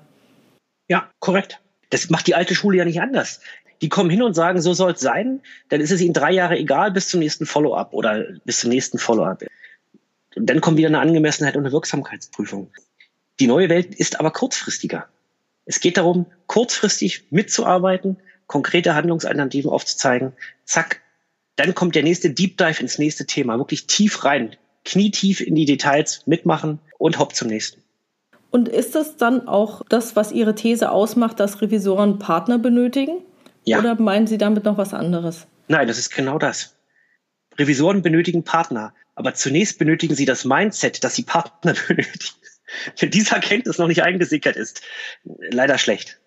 Ja, 0.88 1.10
korrekt. 1.20 1.60
Das 1.90 2.10
macht 2.10 2.26
die 2.26 2.34
alte 2.34 2.54
Schule 2.54 2.78
ja 2.78 2.84
nicht 2.84 3.00
anders. 3.00 3.40
Die 3.82 3.88
kommen 3.88 4.10
hin 4.10 4.22
und 4.22 4.34
sagen, 4.34 4.60
so 4.62 4.72
soll 4.72 4.92
es 4.92 5.00
sein, 5.00 5.40
dann 5.68 5.80
ist 5.80 5.90
es 5.90 6.00
ihnen 6.00 6.14
drei 6.14 6.32
Jahre 6.32 6.56
egal 6.56 6.90
bis 6.90 7.08
zum 7.08 7.20
nächsten 7.20 7.46
Follow-up 7.46 7.92
oder 7.92 8.24
bis 8.44 8.60
zum 8.60 8.70
nächsten 8.70 8.98
Follow-up. 8.98 9.44
Und 10.36 10.46
dann 10.46 10.60
kommt 10.60 10.78
wieder 10.78 10.88
eine 10.88 11.00
Angemessenheit 11.00 11.56
und 11.56 11.64
eine 11.64 11.72
Wirksamkeitsprüfung. 11.72 12.70
Die 13.40 13.46
neue 13.46 13.68
Welt 13.68 13.94
ist 13.94 14.20
aber 14.20 14.30
kurzfristiger. 14.30 15.08
Es 15.66 15.80
geht 15.80 15.96
darum, 15.96 16.26
kurzfristig 16.46 17.24
mitzuarbeiten, 17.30 18.16
konkrete 18.46 18.94
Handlungsalternativen 18.94 19.70
aufzuzeigen. 19.70 20.32
Zack, 20.64 21.00
dann 21.56 21.74
kommt 21.74 21.94
der 21.94 22.02
nächste 22.02 22.30
Deep 22.30 22.56
Dive 22.56 22.80
ins 22.80 22.98
nächste 22.98 23.26
Thema. 23.26 23.58
Wirklich 23.58 23.86
tief 23.86 24.24
rein, 24.24 24.56
knietief 24.84 25.40
in 25.40 25.54
die 25.54 25.64
Details 25.64 26.26
mitmachen 26.26 26.80
und 26.98 27.18
hopp 27.18 27.34
zum 27.34 27.48
nächsten. 27.48 27.83
Und 28.54 28.68
ist 28.68 28.94
das 28.94 29.16
dann 29.16 29.48
auch 29.48 29.82
das, 29.88 30.14
was 30.14 30.30
Ihre 30.30 30.54
These 30.54 30.92
ausmacht, 30.92 31.40
dass 31.40 31.60
Revisoren 31.60 32.20
Partner 32.20 32.56
benötigen? 32.56 33.24
Ja. 33.64 33.80
Oder 33.80 34.00
meinen 34.00 34.28
Sie 34.28 34.38
damit 34.38 34.62
noch 34.62 34.78
was 34.78 34.94
anderes? 34.94 35.48
Nein, 35.66 35.88
das 35.88 35.98
ist 35.98 36.14
genau 36.14 36.38
das. 36.38 36.76
Revisoren 37.58 38.02
benötigen 38.02 38.44
Partner, 38.44 38.94
aber 39.16 39.34
zunächst 39.34 39.80
benötigen 39.80 40.14
sie 40.14 40.24
das 40.24 40.44
Mindset, 40.44 41.02
dass 41.02 41.16
sie 41.16 41.24
Partner 41.24 41.74
benötigen. 41.88 42.36
Wenn 42.96 43.10
diese 43.10 43.34
Erkenntnis 43.34 43.78
noch 43.78 43.88
nicht 43.88 44.04
eingesickert 44.04 44.54
ist, 44.54 44.82
leider 45.24 45.76
schlecht. 45.76 46.20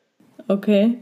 Okay. 0.49 0.97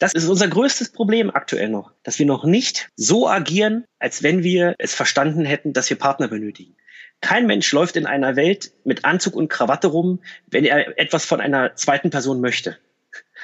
Das 0.00 0.14
ist 0.14 0.26
unser 0.28 0.48
größtes 0.48 0.90
Problem 0.90 1.30
aktuell 1.30 1.68
noch, 1.68 1.92
dass 2.02 2.18
wir 2.18 2.26
noch 2.26 2.44
nicht 2.44 2.90
so 2.96 3.28
agieren, 3.28 3.84
als 4.00 4.24
wenn 4.24 4.42
wir 4.42 4.74
es 4.78 4.94
verstanden 4.94 5.44
hätten, 5.44 5.72
dass 5.72 5.90
wir 5.90 5.96
Partner 5.96 6.26
benötigen. 6.26 6.74
Kein 7.20 7.46
Mensch 7.46 7.72
läuft 7.72 7.96
in 7.96 8.06
einer 8.06 8.36
Welt 8.36 8.72
mit 8.84 9.04
Anzug 9.04 9.34
und 9.34 9.48
Krawatte 9.48 9.88
rum, 9.88 10.20
wenn 10.48 10.64
er 10.64 10.98
etwas 10.98 11.24
von 11.24 11.40
einer 11.40 11.74
zweiten 11.74 12.10
Person 12.10 12.40
möchte. 12.40 12.78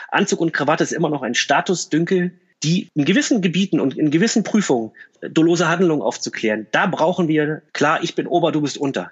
Anzug 0.09 0.41
und 0.41 0.53
Krawatte 0.53 0.85
ist 0.85 0.93
immer 0.93 1.09
noch 1.09 1.23
ein 1.23 1.35
Statusdünkel, 1.35 2.33
die 2.63 2.89
in 2.95 3.05
gewissen 3.05 3.43
Gebieten 3.43 3.81
und 3.81 3.97
in 3.97 4.11
gewissen 4.11 4.45
Prüfungen 4.45 4.93
dolose 5.21 5.69
Handlungen 5.69 6.03
aufzuklären. 6.03 6.67
Da 6.71 6.87
brauchen 6.87 7.29
wir, 7.29 7.63
klar, 7.73 8.03
ich 8.03 8.15
bin 8.15 8.27
Ober, 8.27 8.53
du 8.53 8.61
bist 8.61 8.79
unter. 8.79 9.11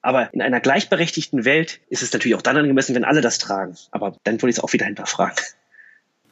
Aber 0.00 0.32
in 0.32 0.42
einer 0.42 0.60
gleichberechtigten 0.60 1.44
Welt 1.44 1.80
ist 1.88 2.02
es 2.02 2.12
natürlich 2.12 2.36
auch 2.36 2.42
dann 2.42 2.56
angemessen, 2.56 2.94
wenn 2.94 3.04
alle 3.04 3.20
das 3.20 3.38
tragen. 3.38 3.76
Aber 3.90 4.16
dann 4.24 4.40
würde 4.40 4.50
ich 4.50 4.56
es 4.56 4.62
auch 4.62 4.72
wieder 4.72 4.86
hinterfragen. 4.86 5.36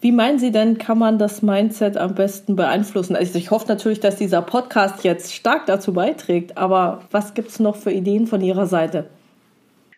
Wie 0.00 0.12
meinen 0.12 0.38
Sie 0.38 0.52
denn, 0.52 0.76
kann 0.76 0.98
man 0.98 1.18
das 1.18 1.40
Mindset 1.42 1.96
am 1.96 2.14
besten 2.14 2.54
beeinflussen? 2.54 3.16
Also 3.16 3.38
ich 3.38 3.50
hoffe 3.50 3.66
natürlich, 3.68 4.00
dass 4.00 4.16
dieser 4.16 4.42
Podcast 4.42 5.04
jetzt 5.04 5.32
stark 5.32 5.66
dazu 5.66 5.94
beiträgt, 5.94 6.58
aber 6.58 7.02
was 7.10 7.34
gibt 7.34 7.48
es 7.48 7.60
noch 7.60 7.76
für 7.76 7.90
Ideen 7.90 8.26
von 8.26 8.42
Ihrer 8.42 8.66
Seite? 8.66 9.08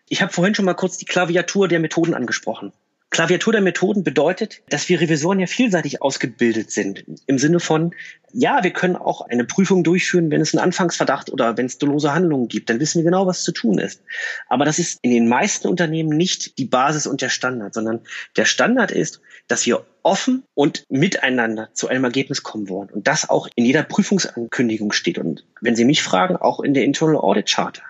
Ich 0.07 0.21
habe 0.21 0.31
vorhin 0.31 0.55
schon 0.55 0.65
mal 0.65 0.73
kurz 0.73 0.97
die 0.97 1.05
Klaviatur 1.05 1.67
der 1.67 1.79
Methoden 1.79 2.13
angesprochen. 2.13 2.71
Klaviatur 3.11 3.53
der 3.53 3.61
Methoden 3.61 4.03
bedeutet, 4.03 4.61
dass 4.69 4.87
wir 4.87 5.01
Revisoren 5.01 5.39
ja 5.39 5.47
vielseitig 5.47 6.01
ausgebildet 6.01 6.69
sind. 6.69 7.03
Im 7.25 7.39
Sinne 7.39 7.59
von, 7.59 7.95
ja, 8.33 8.63
wir 8.63 8.71
können 8.71 8.95
auch 8.95 9.21
eine 9.21 9.45
Prüfung 9.45 9.83
durchführen, 9.83 10.29
wenn 10.29 10.41
es 10.41 10.53
einen 10.53 10.63
Anfangsverdacht 10.63 11.31
oder 11.31 11.57
wenn 11.57 11.65
es 11.65 11.79
dolose 11.79 12.13
Handlungen 12.13 12.47
gibt. 12.47 12.69
Dann 12.69 12.79
wissen 12.79 12.99
wir 12.99 13.05
genau, 13.05 13.25
was 13.25 13.41
zu 13.41 13.51
tun 13.51 13.79
ist. 13.79 14.03
Aber 14.47 14.63
das 14.63 14.77
ist 14.77 14.99
in 15.01 15.09
den 15.09 15.27
meisten 15.27 15.67
Unternehmen 15.67 16.15
nicht 16.15 16.59
die 16.59 16.65
Basis 16.65 17.07
und 17.07 17.21
der 17.21 17.29
Standard, 17.29 17.73
sondern 17.73 18.01
der 18.37 18.45
Standard 18.45 18.91
ist, 18.91 19.21
dass 19.47 19.65
wir 19.65 19.85
offen 20.03 20.43
und 20.53 20.85
miteinander 20.89 21.69
zu 21.73 21.87
einem 21.87 22.03
Ergebnis 22.03 22.43
kommen 22.43 22.69
wollen. 22.69 22.89
Und 22.89 23.07
das 23.07 23.27
auch 23.27 23.47
in 23.55 23.65
jeder 23.65 23.81
Prüfungsankündigung 23.81 24.91
steht. 24.91 25.17
Und 25.17 25.45
wenn 25.61 25.75
Sie 25.75 25.85
mich 25.85 26.03
fragen, 26.03 26.35
auch 26.35 26.59
in 26.59 26.75
der 26.75 26.83
Internal 26.83 27.17
Audit 27.17 27.49
Charter. 27.49 27.83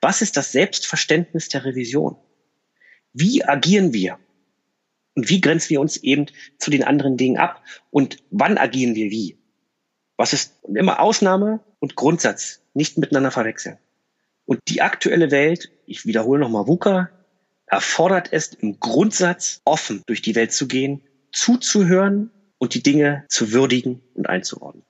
Was 0.00 0.22
ist 0.22 0.36
das 0.36 0.52
Selbstverständnis 0.52 1.48
der 1.48 1.64
Revision? 1.64 2.16
Wie 3.12 3.44
agieren 3.44 3.92
wir? 3.92 4.18
Und 5.20 5.28
wie 5.28 5.42
grenzen 5.42 5.68
wir 5.68 5.82
uns 5.82 5.98
eben 5.98 6.24
zu 6.56 6.70
den 6.70 6.82
anderen 6.82 7.18
Dingen 7.18 7.36
ab? 7.36 7.62
Und 7.90 8.16
wann 8.30 8.56
agieren 8.56 8.94
wir 8.94 9.10
wie? 9.10 9.36
Was 10.16 10.32
ist 10.32 10.54
immer 10.64 10.98
Ausnahme 10.98 11.60
und 11.78 11.94
Grundsatz 11.94 12.62
nicht 12.72 12.96
miteinander 12.96 13.30
verwechseln? 13.30 13.76
Und 14.46 14.60
die 14.68 14.80
aktuelle 14.80 15.30
Welt, 15.30 15.70
ich 15.84 16.06
wiederhole 16.06 16.40
nochmal 16.40 16.66
VUCA, 16.66 17.10
erfordert 17.66 18.30
es 18.32 18.54
im 18.54 18.80
Grundsatz 18.80 19.60
offen 19.66 20.02
durch 20.06 20.22
die 20.22 20.34
Welt 20.36 20.54
zu 20.54 20.66
gehen, 20.66 21.02
zuzuhören 21.32 22.30
und 22.56 22.72
die 22.72 22.82
Dinge 22.82 23.26
zu 23.28 23.52
würdigen 23.52 24.00
und 24.14 24.26
einzuordnen 24.26 24.86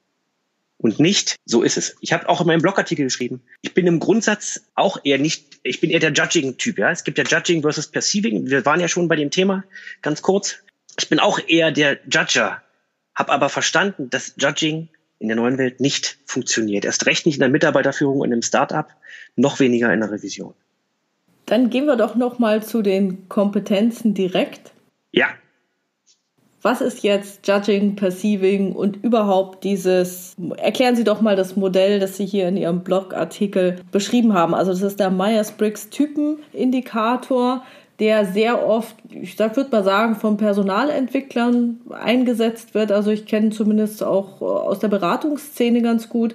und 0.80 0.98
nicht, 0.98 1.36
so 1.44 1.62
ist 1.62 1.76
es. 1.76 1.96
Ich 2.00 2.12
habe 2.12 2.28
auch 2.28 2.40
in 2.40 2.46
meinem 2.46 2.62
Blogartikel 2.62 3.04
geschrieben, 3.04 3.42
ich 3.60 3.74
bin 3.74 3.86
im 3.86 4.00
Grundsatz 4.00 4.62
auch 4.74 4.98
eher 5.04 5.18
nicht, 5.18 5.60
ich 5.62 5.80
bin 5.80 5.90
eher 5.90 6.00
der 6.00 6.12
Judging-Typ. 6.12 6.78
Ja, 6.78 6.90
Es 6.90 7.04
gibt 7.04 7.18
ja 7.18 7.24
Judging 7.24 7.62
versus 7.62 7.86
Perceiving. 7.86 8.48
Wir 8.48 8.64
waren 8.64 8.80
ja 8.80 8.88
schon 8.88 9.08
bei 9.08 9.16
dem 9.16 9.30
Thema, 9.30 9.64
ganz 10.02 10.22
kurz. 10.22 10.56
Ich 10.98 11.08
bin 11.08 11.20
auch 11.20 11.38
eher 11.46 11.70
der 11.70 11.98
Judger, 12.04 12.62
habe 13.14 13.32
aber 13.32 13.48
verstanden, 13.48 14.08
dass 14.10 14.34
Judging 14.38 14.88
in 15.18 15.28
der 15.28 15.36
neuen 15.36 15.58
Welt 15.58 15.80
nicht 15.80 16.18
funktioniert. 16.24 16.84
Erst 16.86 17.04
recht 17.04 17.26
nicht 17.26 17.36
in 17.36 17.40
der 17.40 17.50
Mitarbeiterführung 17.50 18.24
in 18.24 18.32
einem 18.32 18.42
Startup, 18.42 18.88
noch 19.36 19.60
weniger 19.60 19.92
in 19.92 20.00
der 20.00 20.10
Revision. 20.10 20.54
Dann 21.44 21.68
gehen 21.68 21.86
wir 21.86 21.96
doch 21.96 22.14
noch 22.14 22.38
mal 22.38 22.62
zu 22.62 22.80
den 22.80 23.28
Kompetenzen 23.28 24.14
direkt. 24.14 24.72
Ja, 25.12 25.28
was 26.62 26.80
ist 26.80 27.02
jetzt 27.02 27.46
Judging, 27.46 27.96
Perceiving 27.96 28.72
und 28.72 29.02
überhaupt 29.02 29.64
dieses, 29.64 30.36
erklären 30.58 30.94
Sie 30.96 31.04
doch 31.04 31.22
mal 31.22 31.36
das 31.36 31.56
Modell, 31.56 32.00
das 32.00 32.16
Sie 32.16 32.24
hier 32.26 32.48
in 32.48 32.56
Ihrem 32.56 32.80
Blogartikel 32.80 33.76
beschrieben 33.92 34.34
haben. 34.34 34.54
Also 34.54 34.72
das 34.72 34.82
ist 34.82 34.98
der 35.00 35.10
Myers-Briggs-Typenindikator, 35.10 37.62
der 37.98 38.26
sehr 38.26 38.66
oft, 38.66 38.94
ich 39.10 39.38
würde 39.38 39.68
mal 39.70 39.84
sagen, 39.84 40.16
von 40.16 40.36
Personalentwicklern 40.36 41.80
eingesetzt 41.90 42.74
wird. 42.74 42.92
Also 42.92 43.10
ich 43.10 43.24
kenne 43.26 43.50
zumindest 43.50 44.02
auch 44.02 44.42
aus 44.42 44.80
der 44.80 44.88
Beratungsszene 44.88 45.82
ganz 45.82 46.08
gut. 46.08 46.34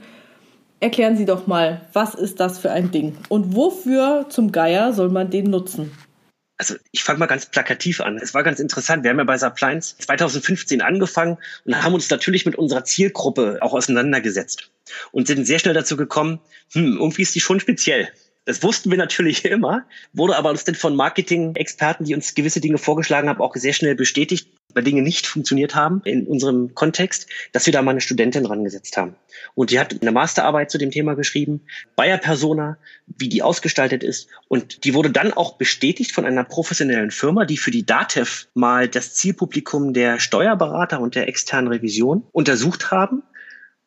Erklären 0.80 1.18
Sie 1.18 1.26
doch 1.26 1.48
mal, 1.48 1.82
was 1.94 2.16
ist 2.16 2.40
das 2.40 2.60
für 2.60 2.72
ein 2.72 2.92
Ding 2.92 3.18
und 3.30 3.56
wofür 3.56 4.26
zum 4.30 4.52
Geier 4.52 4.94
soll 4.94 5.10
man 5.10 5.30
den 5.30 5.50
nutzen? 5.50 5.92
Also 6.58 6.76
ich 6.92 7.04
fange 7.04 7.20
mal 7.20 7.26
ganz 7.26 7.46
plakativ 7.48 8.02
an. 8.02 8.18
Es 8.18 8.34
war 8.34 8.44
ganz 8.44 8.60
interessant. 8.60 9.04
Wir 9.04 9.12
haben 9.12 9.18
ja 9.18 9.26
bei 9.26 9.38
Suppliance 9.38 9.98
2015 9.98 10.82
angefangen 10.82 11.38
und 11.66 11.84
haben 11.84 11.94
uns 11.94 12.10
natürlich 12.10 12.46
mit 12.46 12.56
unserer 12.56 12.86
Zielgruppe 12.86 13.58
auch 13.62 13.74
auseinandergesetzt 13.74 14.72
und 15.12 15.28
sind 15.28 15.46
sehr 15.46 15.60
schnell 15.60 15.74
dazu 15.74 15.98
gekommen, 15.98 16.40
hm, 16.72 16.98
irgendwie 16.98 17.24
ist 17.24 17.36
die 17.36 17.42
schon 17.42 17.60
speziell. 17.60 18.10
Das 18.46 18.62
wussten 18.62 18.92
wir 18.92 18.98
natürlich 18.98 19.44
immer, 19.46 19.86
wurde 20.14 20.38
aber 20.38 20.52
uns 20.52 20.64
dann 20.64 20.76
von 20.76 20.96
Marketing-Experten, 20.96 22.06
die 22.06 22.16
uns 22.16 22.36
gewisse 22.36 22.62
Dinge 22.62 22.78
vorgeschlagen 22.78 23.28
haben, 23.28 23.42
auch 23.42 23.56
sehr 23.56 23.74
schnell 23.74 23.96
bestätigt, 23.96 24.50
weil 24.74 24.84
Dinge 24.84 25.02
nicht 25.02 25.26
funktioniert 25.26 25.74
haben 25.74 26.02
in 26.04 26.28
unserem 26.28 26.76
Kontext, 26.76 27.28
dass 27.54 27.66
wir 27.66 27.74
da 27.74 27.82
mal 27.82 27.92
eine 27.92 28.02
Studentin 28.02 28.46
rangesetzt 28.46 28.98
haben. 28.98 29.16
Und 29.56 29.72
die 29.72 29.80
hat 29.80 29.96
eine 30.02 30.12
Masterarbeit 30.12 30.70
zu 30.70 30.78
dem 30.78 30.92
Thema 30.92 31.16
geschrieben, 31.16 31.62
Bayer 31.96 32.18
Persona, 32.18 32.78
wie 33.08 33.30
die 33.30 33.42
ausgestaltet 33.42 34.04
ist. 34.04 34.28
Und 34.48 34.84
die 34.84 34.94
wurde 34.94 35.12
dann 35.12 35.34
auch 35.34 35.54
bestätigt 35.54 36.12
von 36.12 36.26
einer 36.26 36.44
professionellen 36.44 37.12
Firma, 37.12 37.46
die 37.46 37.58
für 37.58 37.72
die 37.72 37.86
DATEV 37.86 38.48
mal 38.54 38.88
das 38.88 39.14
Zielpublikum 39.16 39.94
der 39.94 40.20
Steuerberater 40.20 41.00
und 41.00 41.16
der 41.16 41.28
externen 41.28 41.72
Revision 41.72 42.24
untersucht 42.34 42.92
haben 42.92 43.24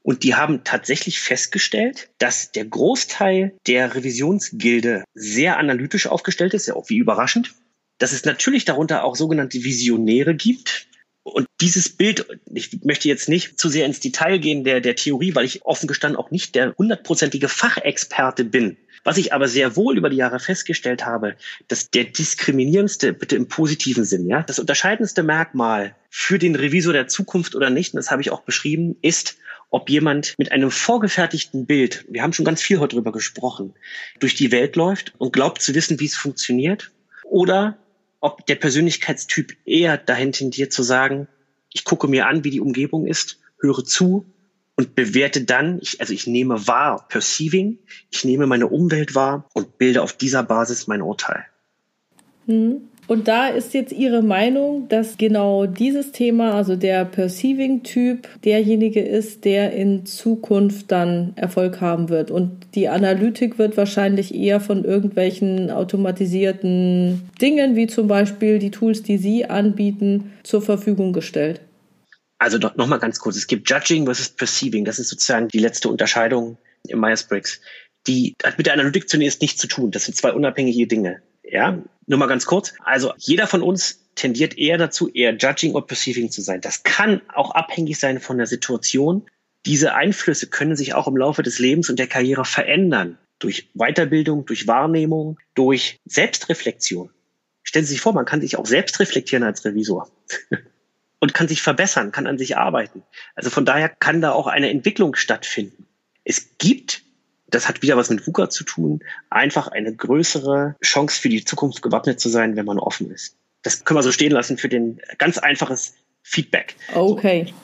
und 0.03 0.23
die 0.23 0.35
haben 0.35 0.65
tatsächlich 0.65 1.21
festgestellt, 1.21 2.11
dass 2.19 2.53
der 2.53 2.65
Großteil 2.65 3.57
der 3.67 3.95
Revisionsgilde 3.95 5.05
sehr 5.15 5.59
analytisch 5.59 6.07
aufgestellt 6.07 6.55
ist, 6.55 6.67
ja 6.67 6.75
auch 6.75 6.89
wie 6.89 6.99
überraschend. 6.99 7.55
Dass 7.99 8.13
es 8.13 8.25
natürlich 8.25 8.65
darunter 8.65 9.05
auch 9.05 9.17
sogenannte 9.17 9.65
Visionäre 9.65 10.35
gibt. 10.35 10.87
Und 11.25 11.47
dieses 11.61 11.91
Bild, 11.91 12.27
ich 12.55 12.85
möchte 12.85 13.09
jetzt 13.09 13.29
nicht 13.29 13.59
zu 13.59 13.69
sehr 13.69 13.85
ins 13.85 14.01
Detail 14.01 14.39
gehen 14.39 14.65
der, 14.65 14.81
der 14.81 14.97
Theorie, 14.97 15.35
weil 15.35 15.45
ich 15.45 15.65
offen 15.67 15.89
gestanden 15.89 16.19
auch 16.19 16.31
nicht 16.31 16.55
der 16.55 16.75
hundertprozentige 16.79 17.49
Fachexperte 17.49 18.45
bin. 18.45 18.79
Was 19.05 19.19
ich 19.19 19.33
aber 19.33 19.49
sehr 19.49 19.77
wohl 19.77 19.99
über 19.99 20.11
die 20.11 20.17
Jahre 20.17 20.41
festgestellt 20.41 21.05
habe, 21.05 21.37
dass 21.67 21.91
der 21.91 22.05
diskriminierendste, 22.05 23.13
bitte 23.13 23.37
im 23.37 23.49
positiven 23.49 24.05
Sinn, 24.05 24.27
ja, 24.27 24.43
das 24.43 24.59
unterscheidendste 24.59 25.23
Merkmal 25.23 25.95
für 26.09 26.39
den 26.39 26.55
Revisor 26.55 26.93
der 26.93 27.09
Zukunft 27.09 27.55
oder 27.55 27.71
nicht, 27.71 27.93
und 27.93 27.99
das 27.99 28.11
habe 28.11 28.23
ich 28.23 28.31
auch 28.31 28.43
beschrieben, 28.43 28.97
ist, 29.03 29.37
ob 29.71 29.91
jemand 29.91 30.35
mit 30.39 30.53
einem 30.53 30.71
vorgefertigten 30.71 31.67
Bild, 31.67 32.05
wir 32.09 32.23
haben 32.23 32.33
schon 32.33 32.45
ganz 32.45 32.63
viel 32.63 32.79
heute 32.79 32.97
drüber 32.97 33.13
gesprochen, 33.13 33.75
durch 34.19 34.35
die 34.35 34.51
Welt 34.51 34.77
läuft 34.77 35.13
und 35.19 35.33
glaubt 35.33 35.61
zu 35.61 35.75
wissen, 35.75 36.01
wie 36.01 36.07
es 36.07 36.17
funktioniert, 36.17 36.91
oder 37.25 37.79
ob 38.21 38.47
der 38.47 38.55
Persönlichkeitstyp 38.55 39.57
eher 39.65 39.97
dahin 39.97 40.33
tendiert 40.33 40.73
zu 40.73 40.83
sagen, 40.83 41.29
ich 41.73 41.85
gucke 41.85 42.09
mir 42.09 42.27
an, 42.27 42.45
wie 42.45 42.51
die 42.51 42.61
Umgebung 42.61 43.07
ist, 43.07 43.39
höre 43.61 43.85
zu 43.85 44.27
und 44.75 44.95
bewerte 44.95 45.43
dann, 45.43 45.79
ich, 45.83 46.01
also 46.01 46.13
ich 46.13 46.27
nehme 46.27 46.67
wahr, 46.67 47.07
perceiving, 47.09 47.79
ich 48.11 48.25
nehme 48.25 48.47
meine 48.47 48.69
Umwelt 48.69 49.15
wahr 49.15 49.49
und 49.53 49.77
bilde 49.77 50.03
auf 50.03 50.15
dieser 50.15 50.43
Basis 50.43 50.87
mein 50.87 51.03
Urteil. 51.03 51.45
Hm. 52.47 52.89
Und 53.09 53.27
da 53.27 53.49
ist 53.49 53.73
jetzt 53.73 53.91
Ihre 53.91 54.23
Meinung, 54.23 54.87
dass 54.91 55.17
genau 55.17 55.65
dieses 55.65 56.13
Thema, 56.13 56.53
also 56.53 56.77
der 56.77 57.07
Perceiving-Typ, 57.07 58.29
derjenige 58.45 59.01
ist, 59.01 59.47
der 59.47 59.73
in 59.73 60.05
Zukunft 60.05 60.93
dann 60.93 61.33
Erfolg 61.35 61.81
haben 61.81 62.11
wird. 62.11 62.31
Und 62.31 62.67
die 62.75 62.91
Analytik 62.91 63.59
wird 63.59 63.79
wahrscheinlich 63.79 64.35
eher 64.35 64.61
von 64.61 64.85
irgendwelchen 64.85 65.71
automatisierten 65.71 67.31
Dingen, 67.41 67.77
wie 67.77 67.87
zum 67.87 68.09
Beispiel 68.09 68.59
die 68.59 68.71
Tools, 68.71 69.03
die 69.03 69.17
Sie 69.17 69.47
anbieten, 69.47 70.35
zur 70.43 70.61
Verfügung 70.61 71.15
gestellt. 71.15 71.63
Also 72.37 72.59
noch 72.59 72.87
mal 72.87 72.99
ganz 72.99 73.19
kurz. 73.21 73.37
Es 73.37 73.47
gibt 73.47 73.71
Judging 73.71 74.05
versus 74.05 74.29
Perceiving. 74.29 74.85
Das 74.85 74.99
ist 74.99 75.09
sozusagen 75.09 75.49
die 75.49 75.61
letzte 75.61 75.89
Unterscheidung 75.89 76.59
im 76.87 77.01
Myers-Briggs. 77.01 77.63
Die 78.07 78.35
hat 78.45 78.59
mit 78.59 78.67
der 78.67 78.75
Analytik 78.75 79.09
zunächst 79.09 79.41
nichts 79.41 79.63
zu 79.63 79.67
tun. 79.67 79.91
Das 79.93 80.05
sind 80.05 80.15
zwei 80.15 80.33
unabhängige 80.33 80.87
Dinge. 80.87 81.23
Ja, 81.51 81.83
nur 82.07 82.19
mal 82.19 82.27
ganz 82.27 82.47
kurz. 82.47 82.75
Also 82.85 83.13
jeder 83.19 83.47
von 83.47 83.63
uns 83.63 84.05
tendiert 84.15 84.59
eher 84.59 84.79
dazu, 84.79 85.09
eher 85.09 85.37
judging 85.37 85.75
or 85.75 85.87
perceiving 85.87 86.31
zu 86.31 86.43
sein. 86.43 86.61
Das 86.61 86.83
kann 86.83 87.23
auch 87.35 87.53
abhängig 87.53 87.99
sein 87.99 88.21
von 88.21 88.39
der 88.39 88.47
Situation. 88.47 89.27
Diese 89.67 89.95
Einflüsse 89.95 90.49
können 90.49 90.77
sich 90.77 90.95
auch 90.95 91.07
im 91.07 91.17
Laufe 91.17 91.43
des 91.43 91.59
Lebens 91.59 91.91
und 91.91 91.99
der 91.99 92.07
Karriere 92.07 92.45
verändern. 92.45 93.19
Durch 93.39 93.71
Weiterbildung, 93.75 94.47
durch 94.47 94.67
Wahrnehmung, 94.67 95.39
durch 95.55 95.99
Selbstreflexion. 96.05 97.11
Stellen 97.63 97.85
Sie 97.85 97.93
sich 97.93 98.01
vor, 98.01 98.13
man 98.13 98.25
kann 98.25 98.41
sich 98.41 98.57
auch 98.57 98.67
selbst 98.67 98.99
reflektieren 98.99 99.45
als 99.45 99.65
Revisor. 99.65 100.11
und 101.21 101.35
kann 101.35 101.49
sich 101.49 101.63
verbessern, 101.63 102.13
kann 102.13 102.27
an 102.27 102.39
sich 102.39 102.57
arbeiten. 102.57 103.03
Also 103.35 103.51
von 103.51 103.65
daher 103.65 103.89
kann 103.89 104.21
da 104.21 104.33
auch 104.33 104.47
eine 104.47 104.71
Entwicklung 104.71 105.15
stattfinden. 105.15 105.87
Es 106.25 106.59
gibt 106.59 107.03
das 107.51 107.69
hat 107.69 107.83
wieder 107.83 107.97
was 107.97 108.11
mit 108.11 108.27
VUCA 108.27 108.51
zu 108.51 108.65
tun, 108.65 109.01
einfach 109.31 109.69
eine 109.69 109.95
größere 109.95 110.77
Chance 110.83 111.21
für 111.21 111.29
die 111.29 111.45
Zukunft 111.45 111.83
gewappnet 111.83 112.21
zu 112.21 112.29
sein, 112.29 112.57
wenn 112.57 112.67
man 112.67 112.79
offen 112.79 113.11
ist. 113.11 113.37
Das 113.63 113.85
können 113.85 113.99
wir 113.99 114.03
so 114.03 114.13
stehen 114.13 114.33
lassen 114.33 114.59
für 114.59 114.69
den 114.69 115.01
ganz 115.19 115.39
einfaches 115.39 115.95
Feedback. 116.23 116.77
Okay. 116.95 117.47
So. 117.49 117.55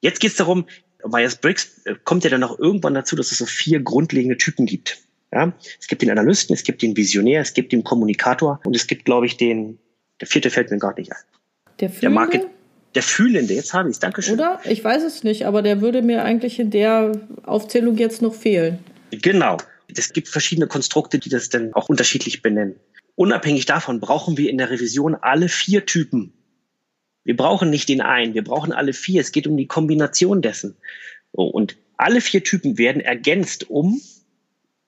Jetzt 0.00 0.20
geht 0.20 0.32
es 0.32 0.36
darum, 0.36 0.66
Myers-Briggs 1.06 1.82
äh, 1.84 1.94
kommt 2.04 2.24
ja 2.24 2.30
dann 2.30 2.42
auch 2.42 2.58
irgendwann 2.58 2.94
dazu, 2.94 3.14
dass 3.16 3.30
es 3.30 3.38
so 3.38 3.46
vier 3.46 3.80
grundlegende 3.80 4.36
Typen 4.36 4.66
gibt. 4.66 4.98
Ja? 5.32 5.52
Es 5.78 5.86
gibt 5.86 6.02
den 6.02 6.10
Analysten, 6.10 6.54
es 6.54 6.62
gibt 6.62 6.82
den 6.82 6.96
Visionär, 6.96 7.42
es 7.42 7.52
gibt 7.52 7.72
den 7.72 7.84
Kommunikator 7.84 8.60
und 8.64 8.74
es 8.74 8.86
gibt, 8.86 9.04
glaube 9.04 9.26
ich, 9.26 9.36
den, 9.36 9.78
der 10.20 10.28
vierte 10.28 10.50
fällt 10.50 10.70
mir 10.70 10.78
gerade 10.78 11.00
nicht 11.00 11.12
ein. 11.12 11.18
Der, 11.80 11.88
der 11.88 12.10
Market, 12.10 12.46
der 12.94 13.02
Fühlende, 13.02 13.54
jetzt 13.54 13.74
habe 13.74 13.88
ich 13.88 13.94
es, 13.94 14.00
Dankeschön. 14.00 14.34
Oder? 14.34 14.60
Ich 14.64 14.82
weiß 14.82 15.02
es 15.02 15.24
nicht, 15.24 15.46
aber 15.46 15.62
der 15.62 15.80
würde 15.80 16.02
mir 16.02 16.22
eigentlich 16.22 16.58
in 16.58 16.70
der 16.70 17.12
Aufzählung 17.42 17.96
jetzt 17.96 18.22
noch 18.22 18.34
fehlen. 18.34 18.78
Genau. 19.10 19.58
Es 19.94 20.12
gibt 20.12 20.28
verschiedene 20.28 20.66
Konstrukte, 20.66 21.18
die 21.18 21.28
das 21.28 21.48
dann 21.48 21.72
auch 21.74 21.88
unterschiedlich 21.88 22.42
benennen. 22.42 22.76
Unabhängig 23.16 23.66
davon 23.66 24.00
brauchen 24.00 24.36
wir 24.36 24.50
in 24.50 24.58
der 24.58 24.70
Revision 24.70 25.14
alle 25.14 25.48
vier 25.48 25.86
Typen. 25.86 26.32
Wir 27.22 27.36
brauchen 27.36 27.70
nicht 27.70 27.88
den 27.88 28.00
einen, 28.00 28.34
wir 28.34 28.44
brauchen 28.44 28.72
alle 28.72 28.92
vier. 28.92 29.20
Es 29.20 29.32
geht 29.32 29.46
um 29.46 29.56
die 29.56 29.66
Kombination 29.66 30.42
dessen. 30.42 30.76
Und 31.32 31.76
alle 31.96 32.20
vier 32.20 32.42
Typen 32.42 32.76
werden 32.76 33.00
ergänzt 33.00 33.70
um 33.70 34.00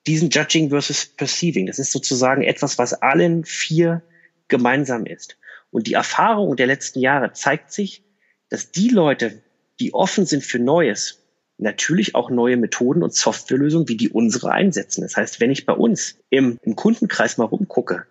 diesen 0.07 0.29
Judging 0.29 0.69
versus 0.69 1.05
Perceiving. 1.05 1.67
Das 1.67 1.79
ist 1.79 1.91
sozusagen 1.91 2.43
etwas, 2.43 2.77
was 2.77 2.93
allen 2.93 3.43
vier 3.43 4.01
gemeinsam 4.47 5.05
ist. 5.05 5.37
Und 5.71 5.87
die 5.87 5.93
Erfahrung 5.93 6.55
der 6.55 6.67
letzten 6.67 6.99
Jahre 6.99 7.33
zeigt 7.33 7.71
sich, 7.71 8.03
dass 8.49 8.71
die 8.71 8.89
Leute, 8.89 9.41
die 9.79 9.93
offen 9.93 10.25
sind 10.25 10.43
für 10.43 10.59
Neues, 10.59 11.23
natürlich 11.57 12.15
auch 12.15 12.29
neue 12.29 12.57
Methoden 12.57 13.03
und 13.03 13.13
Softwarelösungen 13.13 13.87
wie 13.87 13.97
die 13.97 14.09
unsere 14.09 14.51
einsetzen. 14.51 15.01
Das 15.01 15.15
heißt, 15.17 15.39
wenn 15.39 15.51
ich 15.51 15.65
bei 15.65 15.73
uns 15.73 16.17
im, 16.29 16.59
im 16.61 16.75
Kundenkreis 16.75 17.37
mal 17.37 17.45
rumgucke, 17.45 18.05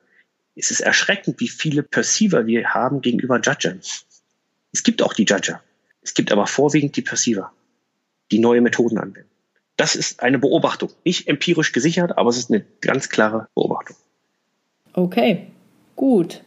ist 0.54 0.70
es 0.70 0.80
erschreckend, 0.80 1.38
wie 1.40 1.48
viele 1.48 1.82
Perceiver 1.82 2.46
wir 2.46 2.70
haben 2.74 3.02
gegenüber 3.02 3.40
Judgern. 3.40 3.80
Es 4.72 4.82
gibt 4.82 5.02
auch 5.02 5.12
die 5.12 5.24
Judger. 5.24 5.62
Es 6.02 6.14
gibt 6.14 6.32
aber 6.32 6.46
vorwiegend 6.46 6.96
die 6.96 7.02
Perceiver, 7.02 7.52
die 8.30 8.38
neue 8.38 8.60
Methoden 8.60 8.98
anwenden. 8.98 9.30
Das 9.76 9.94
ist 9.94 10.22
eine 10.22 10.38
Beobachtung. 10.38 10.90
Nicht 11.04 11.28
empirisch 11.28 11.72
gesichert, 11.72 12.16
aber 12.16 12.30
es 12.30 12.38
ist 12.38 12.50
eine 12.50 12.64
ganz 12.80 13.10
klare 13.10 13.48
Beobachtung. 13.54 13.96
Okay, 14.94 15.48
gut. 15.94 16.42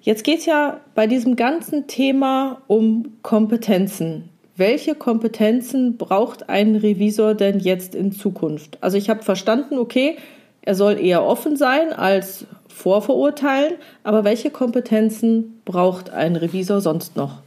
Jetzt 0.00 0.22
geht 0.22 0.40
es 0.40 0.46
ja 0.46 0.80
bei 0.94 1.06
diesem 1.06 1.34
ganzen 1.34 1.88
Thema 1.88 2.62
um 2.68 3.16
Kompetenzen 3.22 4.28
welche 4.56 4.94
Kompetenzen 4.94 5.96
braucht 5.96 6.48
ein 6.48 6.76
Revisor 6.76 7.34
denn 7.34 7.58
jetzt 7.58 7.94
in 7.94 8.12
Zukunft? 8.12 8.78
Also 8.80 8.96
ich 8.96 9.10
habe 9.10 9.22
verstanden, 9.22 9.78
okay, 9.78 10.16
er 10.62 10.74
soll 10.74 10.98
eher 10.98 11.24
offen 11.24 11.56
sein 11.56 11.92
als 11.92 12.46
vorverurteilen, 12.68 13.74
aber 14.02 14.24
welche 14.24 14.50
Kompetenzen 14.50 15.60
braucht 15.64 16.10
ein 16.10 16.36
Revisor 16.36 16.80
sonst 16.80 17.16
noch? 17.16 17.42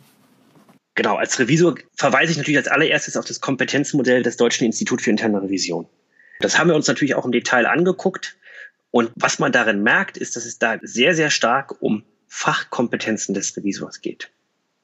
Genau, 0.95 1.15
als 1.15 1.39
Revisor 1.39 1.75
verweise 1.95 2.31
ich 2.31 2.37
natürlich 2.37 2.57
als 2.57 2.67
allererstes 2.67 3.17
auf 3.17 3.25
das 3.25 3.39
Kompetenzmodell 3.39 4.23
des 4.23 4.37
Deutschen 4.37 4.65
Instituts 4.65 5.03
für 5.03 5.09
interne 5.09 5.41
Revision. 5.41 5.85
Das 6.39 6.57
haben 6.57 6.69
wir 6.69 6.75
uns 6.75 6.87
natürlich 6.87 7.15
auch 7.15 7.25
im 7.25 7.31
Detail 7.31 7.65
angeguckt. 7.65 8.35
Und 8.91 9.11
was 9.15 9.39
man 9.39 9.51
darin 9.51 9.83
merkt, 9.83 10.17
ist, 10.17 10.35
dass 10.35 10.45
es 10.45 10.59
da 10.59 10.77
sehr, 10.81 11.13
sehr 11.13 11.29
stark 11.29 11.81
um 11.81 12.03
Fachkompetenzen 12.27 13.33
des 13.33 13.55
Revisors 13.55 14.01
geht. 14.01 14.29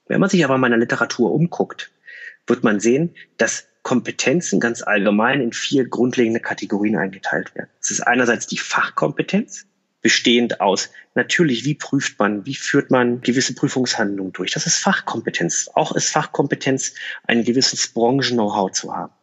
Wenn 0.07 0.19
man 0.19 0.29
sich 0.29 0.43
aber 0.43 0.57
mal 0.57 0.67
in 0.67 0.71
der 0.71 0.79
Literatur 0.79 1.31
umguckt, 1.31 1.91
wird 2.47 2.63
man 2.63 2.79
sehen, 2.79 3.15
dass 3.37 3.67
Kompetenzen 3.83 4.59
ganz 4.59 4.81
allgemein 4.81 5.41
in 5.41 5.51
vier 5.51 5.87
grundlegende 5.87 6.39
Kategorien 6.39 6.95
eingeteilt 6.95 7.53
werden. 7.55 7.69
Es 7.81 7.91
ist 7.91 8.01
einerseits 8.01 8.47
die 8.47 8.57
Fachkompetenz, 8.57 9.65
bestehend 10.01 10.61
aus 10.61 10.89
natürlich, 11.15 11.65
wie 11.65 11.75
prüft 11.75 12.19
man, 12.19 12.45
wie 12.45 12.55
führt 12.55 12.91
man 12.91 13.21
gewisse 13.21 13.55
Prüfungshandlungen 13.55 14.33
durch. 14.33 14.51
Das 14.51 14.67
ist 14.67 14.77
Fachkompetenz. 14.77 15.69
Auch 15.73 15.93
ist 15.93 16.09
Fachkompetenz, 16.09 16.93
ein 17.23 17.43
gewisses 17.43 17.87
Branchen-Know-how 17.87 18.71
zu 18.71 18.93
haben. 18.93 19.13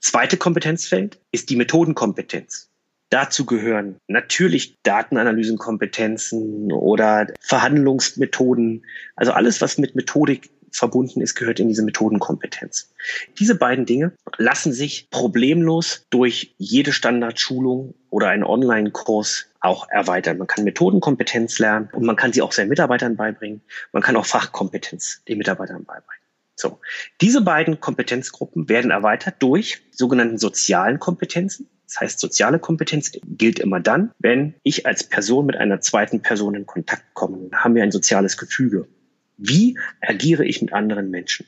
Zweite 0.00 0.36
Kompetenzfeld 0.36 1.18
ist 1.32 1.48
die 1.48 1.56
Methodenkompetenz. 1.56 2.68
Dazu 3.10 3.46
gehören 3.46 3.96
natürlich 4.08 4.76
Datenanalysenkompetenzen 4.82 6.72
oder 6.72 7.28
Verhandlungsmethoden, 7.40 8.84
also 9.14 9.32
alles, 9.32 9.60
was 9.60 9.78
mit 9.78 9.94
Methodik 9.94 10.50
verbunden 10.74 11.20
ist, 11.20 11.34
gehört 11.36 11.60
in 11.60 11.68
diese 11.68 11.82
Methodenkompetenz. 11.82 12.92
Diese 13.38 13.54
beiden 13.54 13.86
Dinge 13.86 14.12
lassen 14.36 14.72
sich 14.72 15.08
problemlos 15.10 16.04
durch 16.10 16.54
jede 16.58 16.92
Standardschulung 16.92 17.94
oder 18.10 18.28
einen 18.28 18.44
Online-Kurs 18.44 19.46
auch 19.60 19.88
erweitern. 19.88 20.38
Man 20.38 20.46
kann 20.46 20.64
Methodenkompetenz 20.64 21.58
lernen 21.58 21.88
und 21.92 22.04
man 22.04 22.16
kann 22.16 22.32
sie 22.32 22.42
auch 22.42 22.52
seinen 22.52 22.68
Mitarbeitern 22.68 23.16
beibringen. 23.16 23.62
Man 23.92 24.02
kann 24.02 24.16
auch 24.16 24.26
Fachkompetenz 24.26 25.22
den 25.28 25.38
Mitarbeitern 25.38 25.84
beibringen. 25.84 26.24
So. 26.56 26.80
Diese 27.20 27.40
beiden 27.40 27.80
Kompetenzgruppen 27.80 28.68
werden 28.68 28.90
erweitert 28.90 29.36
durch 29.40 29.82
sogenannten 29.90 30.38
sozialen 30.38 30.98
Kompetenzen. 30.98 31.68
Das 31.86 32.00
heißt, 32.00 32.20
soziale 32.20 32.58
Kompetenz 32.58 33.12
gilt 33.24 33.58
immer 33.58 33.80
dann, 33.80 34.12
wenn 34.18 34.54
ich 34.62 34.86
als 34.86 35.04
Person 35.04 35.46
mit 35.46 35.56
einer 35.56 35.80
zweiten 35.80 36.22
Person 36.22 36.54
in 36.54 36.66
Kontakt 36.66 37.14
komme. 37.14 37.48
Dann 37.50 37.60
haben 37.60 37.74
wir 37.74 37.82
ein 37.82 37.92
soziales 37.92 38.36
Gefüge. 38.36 38.88
Wie 39.36 39.78
agiere 40.00 40.44
ich 40.44 40.60
mit 40.62 40.72
anderen 40.72 41.10
Menschen? 41.10 41.46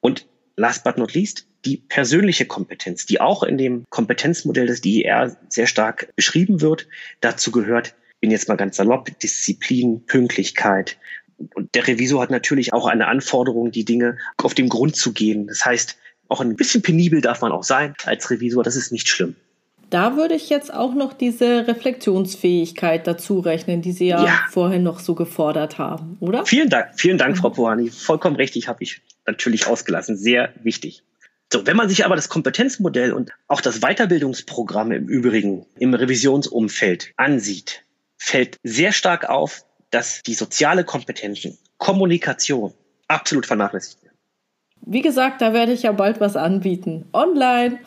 Und 0.00 0.26
last 0.56 0.84
but 0.84 0.98
not 0.98 1.14
least, 1.14 1.46
die 1.64 1.76
persönliche 1.76 2.46
Kompetenz, 2.46 3.06
die 3.06 3.20
auch 3.20 3.42
in 3.42 3.58
dem 3.58 3.84
Kompetenzmodell 3.90 4.66
des 4.66 4.80
DIR 4.80 5.36
sehr 5.48 5.66
stark 5.66 6.12
beschrieben 6.16 6.60
wird. 6.60 6.88
Dazu 7.20 7.50
gehört, 7.50 7.94
bin 8.20 8.30
jetzt 8.30 8.48
mal 8.48 8.56
ganz 8.56 8.76
salopp, 8.76 9.18
Disziplin, 9.18 10.04
Pünktlichkeit, 10.06 10.98
und 11.54 11.74
der 11.74 11.86
Revisor 11.86 12.20
hat 12.22 12.30
natürlich 12.30 12.72
auch 12.72 12.86
eine 12.86 13.06
Anforderung, 13.06 13.70
die 13.70 13.84
Dinge 13.84 14.18
auf 14.38 14.54
den 14.54 14.68
Grund 14.68 14.96
zu 14.96 15.12
gehen. 15.12 15.46
Das 15.46 15.64
heißt, 15.64 15.96
auch 16.28 16.40
ein 16.40 16.56
bisschen 16.56 16.82
penibel 16.82 17.20
darf 17.20 17.40
man 17.40 17.52
auch 17.52 17.62
sein 17.62 17.94
als 18.04 18.30
Revisor. 18.30 18.62
Das 18.62 18.76
ist 18.76 18.92
nicht 18.92 19.08
schlimm. 19.08 19.36
Da 19.90 20.16
würde 20.16 20.34
ich 20.34 20.50
jetzt 20.50 20.72
auch 20.72 20.94
noch 20.94 21.14
diese 21.14 21.66
Reflexionsfähigkeit 21.66 23.06
dazu 23.06 23.40
rechnen, 23.40 23.80
die 23.80 23.92
Sie 23.92 24.08
ja, 24.08 24.24
ja. 24.24 24.40
vorhin 24.50 24.82
noch 24.82 25.00
so 25.00 25.14
gefordert 25.14 25.78
haben, 25.78 26.18
oder? 26.20 26.44
Vielen 26.44 26.68
Dank, 26.68 26.90
vielen 26.96 27.16
Dank, 27.16 27.38
Frau 27.38 27.50
Pohani. 27.50 27.90
Vollkommen 27.90 28.36
richtig, 28.36 28.68
habe 28.68 28.82
ich 28.82 29.00
natürlich 29.26 29.66
ausgelassen. 29.66 30.16
Sehr 30.16 30.52
wichtig. 30.62 31.02
So, 31.50 31.66
wenn 31.66 31.76
man 31.76 31.88
sich 31.88 32.04
aber 32.04 32.16
das 32.16 32.28
Kompetenzmodell 32.28 33.12
und 33.12 33.30
auch 33.46 33.62
das 33.62 33.80
Weiterbildungsprogramm 33.80 34.92
im 34.92 35.08
Übrigen 35.08 35.64
im 35.78 35.94
Revisionsumfeld 35.94 37.14
ansieht, 37.16 37.84
fällt 38.18 38.56
sehr 38.62 38.92
stark 38.92 39.30
auf, 39.30 39.64
dass 39.90 40.22
die 40.22 40.34
soziale 40.34 40.84
Kompetenzen, 40.84 41.56
Kommunikation 41.78 42.74
absolut 43.06 43.46
vernachlässigt 43.46 44.02
werden. 44.02 44.18
Wie 44.82 45.00
gesagt, 45.00 45.40
da 45.40 45.54
werde 45.54 45.72
ich 45.72 45.84
ja 45.84 45.92
bald 45.92 46.20
was 46.20 46.36
anbieten. 46.36 47.06
Online. 47.14 47.78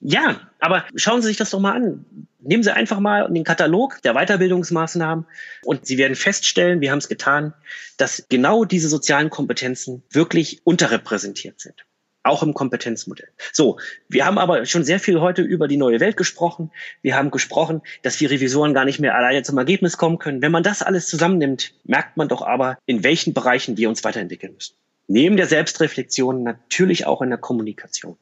Ja, 0.00 0.40
aber 0.58 0.84
schauen 0.94 1.20
Sie 1.20 1.28
sich 1.28 1.36
das 1.36 1.50
doch 1.50 1.60
mal 1.60 1.72
an. 1.72 2.04
Nehmen 2.40 2.62
Sie 2.62 2.74
einfach 2.74 3.00
mal 3.00 3.30
den 3.30 3.44
Katalog 3.44 4.00
der 4.02 4.14
Weiterbildungsmaßnahmen 4.14 5.26
und 5.62 5.86
Sie 5.86 5.98
werden 5.98 6.16
feststellen, 6.16 6.80
wir 6.80 6.90
haben 6.90 6.98
es 6.98 7.08
getan, 7.08 7.52
dass 7.98 8.24
genau 8.30 8.64
diese 8.64 8.88
sozialen 8.88 9.28
Kompetenzen 9.28 10.02
wirklich 10.10 10.62
unterrepräsentiert 10.64 11.60
sind 11.60 11.84
auch 12.22 12.42
im 12.42 12.54
Kompetenzmodell. 12.54 13.28
So, 13.52 13.78
wir 14.08 14.26
haben 14.26 14.38
aber 14.38 14.66
schon 14.66 14.84
sehr 14.84 15.00
viel 15.00 15.20
heute 15.20 15.42
über 15.42 15.68
die 15.68 15.76
neue 15.76 16.00
Welt 16.00 16.16
gesprochen. 16.16 16.70
Wir 17.02 17.16
haben 17.16 17.30
gesprochen, 17.30 17.82
dass 18.02 18.20
wir 18.20 18.30
Revisoren 18.30 18.74
gar 18.74 18.84
nicht 18.84 19.00
mehr 19.00 19.14
alleine 19.14 19.42
zum 19.42 19.56
Ergebnis 19.56 19.96
kommen 19.96 20.18
können. 20.18 20.42
Wenn 20.42 20.52
man 20.52 20.62
das 20.62 20.82
alles 20.82 21.08
zusammennimmt, 21.08 21.72
merkt 21.84 22.16
man 22.16 22.28
doch 22.28 22.42
aber, 22.42 22.78
in 22.86 23.04
welchen 23.04 23.32
Bereichen 23.32 23.76
wir 23.76 23.88
uns 23.88 24.04
weiterentwickeln 24.04 24.54
müssen. 24.54 24.74
Neben 25.06 25.36
der 25.36 25.46
Selbstreflexion 25.46 26.42
natürlich 26.42 27.06
auch 27.06 27.22
in 27.22 27.30
der 27.30 27.38
Kommunikation. 27.38 28.16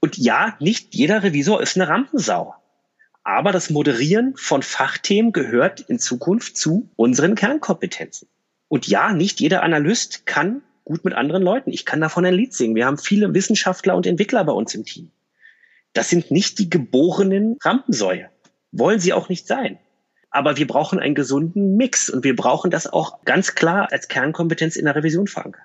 Und 0.00 0.16
ja, 0.16 0.56
nicht 0.60 0.94
jeder 0.94 1.22
Revisor 1.22 1.62
ist 1.62 1.76
eine 1.76 1.88
Rampensau. 1.88 2.54
Aber 3.22 3.52
das 3.52 3.70
Moderieren 3.70 4.34
von 4.36 4.62
Fachthemen 4.62 5.32
gehört 5.32 5.80
in 5.80 5.98
Zukunft 5.98 6.56
zu 6.56 6.90
unseren 6.96 7.34
Kernkompetenzen. 7.34 8.28
Und 8.68 8.86
ja, 8.88 9.12
nicht 9.12 9.40
jeder 9.40 9.62
Analyst 9.62 10.26
kann 10.26 10.62
gut 10.84 11.04
mit 11.04 11.14
anderen 11.14 11.42
Leuten. 11.42 11.70
Ich 11.70 11.84
kann 11.84 12.00
davon 12.00 12.24
ein 12.24 12.34
Lied 12.34 12.54
singen. 12.54 12.74
Wir 12.74 12.86
haben 12.86 12.98
viele 12.98 13.34
Wissenschaftler 13.34 13.94
und 13.94 14.06
Entwickler 14.06 14.44
bei 14.44 14.52
uns 14.52 14.74
im 14.74 14.84
Team. 14.84 15.10
Das 15.92 16.08
sind 16.08 16.30
nicht 16.30 16.58
die 16.58 16.70
geborenen 16.70 17.58
Rampensäue. 17.62 18.30
Wollen 18.72 19.00
sie 19.00 19.12
auch 19.12 19.28
nicht 19.28 19.46
sein. 19.46 19.78
Aber 20.30 20.56
wir 20.56 20.66
brauchen 20.66 21.00
einen 21.00 21.14
gesunden 21.14 21.76
Mix 21.76 22.08
und 22.08 22.24
wir 22.24 22.36
brauchen 22.36 22.70
das 22.70 22.86
auch 22.86 23.24
ganz 23.24 23.54
klar 23.54 23.88
als 23.90 24.08
Kernkompetenz 24.08 24.76
in 24.76 24.84
der 24.84 24.94
Revision 24.94 25.26
verankert. 25.26 25.64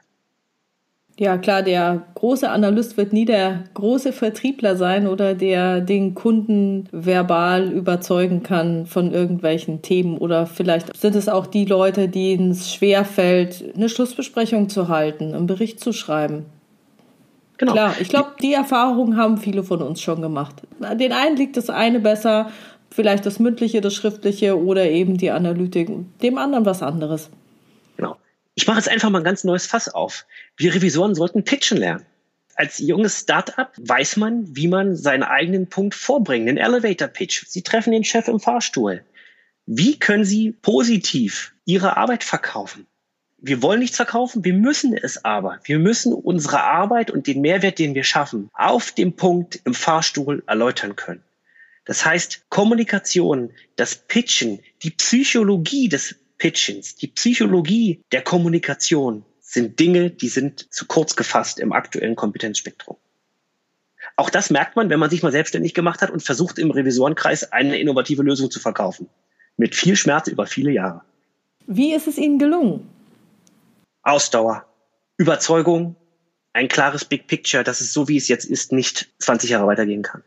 Ja, 1.18 1.38
klar, 1.38 1.64
der 1.64 2.04
große 2.16 2.50
Analyst 2.50 2.98
wird 2.98 3.14
nie 3.14 3.24
der 3.24 3.64
große 3.74 4.12
Vertriebler 4.12 4.76
sein 4.76 5.08
oder 5.08 5.34
der 5.34 5.80
den 5.80 6.14
Kunden 6.14 6.90
verbal 6.92 7.72
überzeugen 7.72 8.44
kann 8.44 8.86
von 8.86 9.14
irgendwelchen 9.14 9.82
Themen. 9.82 10.18
Oder 10.18 10.46
vielleicht 10.46 10.96
sind 10.98 11.16
es 11.16 11.30
auch 11.30 11.48
die 11.48 11.64
Leute, 11.64 12.10
denen 12.10 12.52
es 12.52 12.74
schwerfällt, 12.74 13.64
eine 13.76 13.88
Schlussbesprechung 13.88 14.68
zu 14.68 14.90
halten, 14.90 15.34
einen 15.34 15.48
Bericht 15.48 15.80
zu 15.80 15.94
schreiben. 15.94 16.46
Genau. 17.58 17.72
Klar, 17.72 17.96
ich 18.02 18.10
glaube, 18.10 18.32
die 18.42 18.54
Erfahrungen 18.54 19.16
haben 19.16 19.38
viele 19.38 19.64
von 19.64 19.82
uns 19.82 20.02
schon 20.02 20.22
gemacht. 20.22 20.64
Den 21.00 21.14
einen 21.14 21.38
liegt 21.38 21.56
das 21.56 21.70
eine 21.70 22.02
besser, 22.02 22.50
vielleicht 22.90 23.26
das 23.26 23.40
mündliche, 23.40 23.80
das 23.80 23.94
schriftliche 23.94 24.62
oder 24.62 24.90
eben 24.90 25.16
die 25.18 25.32
Analytik, 25.32 25.90
dem 26.22 26.38
anderen 26.38 26.66
was 26.66 26.84
anderes. 26.84 27.30
Ich 28.56 28.68
mache 28.68 28.78
jetzt 28.78 28.90
einfach 28.90 29.10
mal 29.10 29.20
ein 29.20 29.26
ganz 29.26 29.44
neues 29.44 29.68
Fass 29.68 29.90
auf. 29.90 30.26
Wir 30.56 30.74
Revisoren 30.74 31.14
sollten 31.14 31.44
pitchen 31.44 31.78
lernen. 31.78 32.06
Als 32.56 32.80
junges 32.80 33.20
Startup 33.20 33.70
weiß 33.76 34.16
man, 34.16 34.56
wie 34.56 34.70
man 34.70 34.96
seinen 34.96 35.24
eigenen 35.24 35.68
Punkt 35.68 35.94
vorbringt, 35.94 36.48
den 36.48 36.58
Elevator 36.58 37.10
Pitch. 37.10 37.44
Sie 37.48 37.64
treffen 37.64 37.92
den 37.92 38.06
Chef 38.06 38.30
im 38.30 38.40
Fahrstuhl. 38.40 39.04
Wie 39.66 40.00
können 40.00 40.24
Sie 40.24 40.52
positiv 40.52 41.54
Ihre 41.66 41.98
Arbeit 41.98 42.24
verkaufen? 42.24 42.88
Wir 43.38 43.62
wollen 43.62 43.82
nichts 43.82 43.98
verkaufen, 43.98 44.46
wir 44.46 44.54
müssen 44.54 44.96
es 44.96 45.26
aber. 45.26 45.60
Wir 45.66 45.78
müssen 45.78 46.14
unsere 46.14 46.64
Arbeit 46.64 47.12
und 47.12 47.28
den 47.28 47.42
Mehrwert, 47.42 47.78
den 47.78 47.94
wir 47.94 48.06
schaffen, 48.06 48.50
auf 48.54 48.92
dem 48.92 49.18
Punkt 49.18 49.60
im 49.66 49.74
Fahrstuhl 49.74 50.44
erläutern 50.48 50.96
können. 50.96 51.24
Das 51.84 52.06
heißt, 52.06 52.46
Kommunikation, 52.50 53.52
das 53.76 53.96
Pitchen, 53.96 54.62
die 54.82 54.92
Psychologie 54.92 55.90
des 55.90 56.16
Pitchings, 56.38 56.96
die 56.96 57.08
Psychologie 57.08 58.02
der 58.12 58.22
Kommunikation 58.22 59.24
sind 59.42 59.80
Dinge, 59.80 60.10
die 60.10 60.28
sind 60.28 60.74
zu 60.74 60.86
kurz 60.86 61.16
gefasst 61.16 61.60
im 61.60 61.72
aktuellen 61.72 62.16
Kompetenzspektrum. 62.16 62.98
Auch 64.18 64.30
das 64.30 64.50
merkt 64.50 64.76
man, 64.76 64.90
wenn 64.90 65.00
man 65.00 65.10
sich 65.10 65.24
mal 65.24 65.32
selbstständig 65.32 65.74
gemacht 65.74 66.02
hat 66.02 66.12
und 66.12 66.24
versucht, 66.24 66.60
im 66.60 66.72
Revisorenkreis 66.72 67.52
eine 67.52 67.78
innovative 67.78 68.24
Lösung 68.24 68.52
zu 68.52 68.60
verkaufen. 68.60 69.10
Mit 69.58 69.76
viel 69.76 69.96
Schmerz 69.96 70.28
über 70.28 70.46
viele 70.46 70.72
Jahre. 70.72 71.02
Wie 71.68 71.94
ist 71.94 72.08
es 72.08 72.18
Ihnen 72.18 72.40
gelungen? 72.40 72.88
Ausdauer, 74.04 74.66
Überzeugung, 75.18 75.96
ein 76.54 76.68
klares 76.68 77.06
Big 77.06 77.28
Picture, 77.28 77.64
dass 77.64 77.82
es 77.82 77.92
so 77.92 78.08
wie 78.08 78.18
es 78.18 78.28
jetzt 78.28 78.46
ist, 78.46 78.72
nicht 78.72 79.10
20 79.20 79.50
Jahre 79.50 79.68
weitergehen 79.68 80.04
kann. 80.04 80.24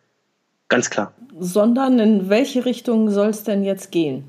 Ganz 0.68 0.90
klar. 0.90 1.14
Sondern 1.38 1.98
in 1.98 2.28
welche 2.28 2.64
Richtung 2.64 3.10
soll 3.10 3.28
es 3.28 3.44
denn 3.44 3.64
jetzt 3.64 3.90
gehen? 3.90 4.24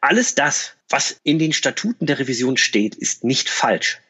Alles 0.00 0.34
das, 0.34 0.76
was 0.88 1.20
in 1.22 1.38
den 1.38 1.52
Statuten 1.52 2.06
der 2.06 2.18
Revision 2.18 2.56
steht, 2.56 2.94
ist 2.94 3.24
nicht 3.24 3.50
falsch. 3.50 4.00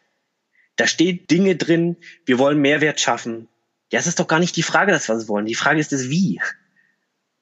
Da 0.77 0.87
steht 0.87 1.31
Dinge 1.31 1.57
drin, 1.57 1.97
wir 2.25 2.39
wollen 2.39 2.61
Mehrwert 2.61 3.01
schaffen. 3.01 3.49
Ja, 3.91 3.99
es 3.99 4.07
ist 4.07 4.21
doch 4.21 4.29
gar 4.29 4.39
nicht 4.39 4.57
die 4.57 4.63
Frage, 4.63 4.93
dass 4.93 5.09
wir 5.09 5.17
es 5.17 5.29
wollen. 5.29 5.47
Die 5.47 5.55
Frage 5.55 5.81
ist 5.81 5.93
das 5.93 6.09
Wie. 6.09 6.41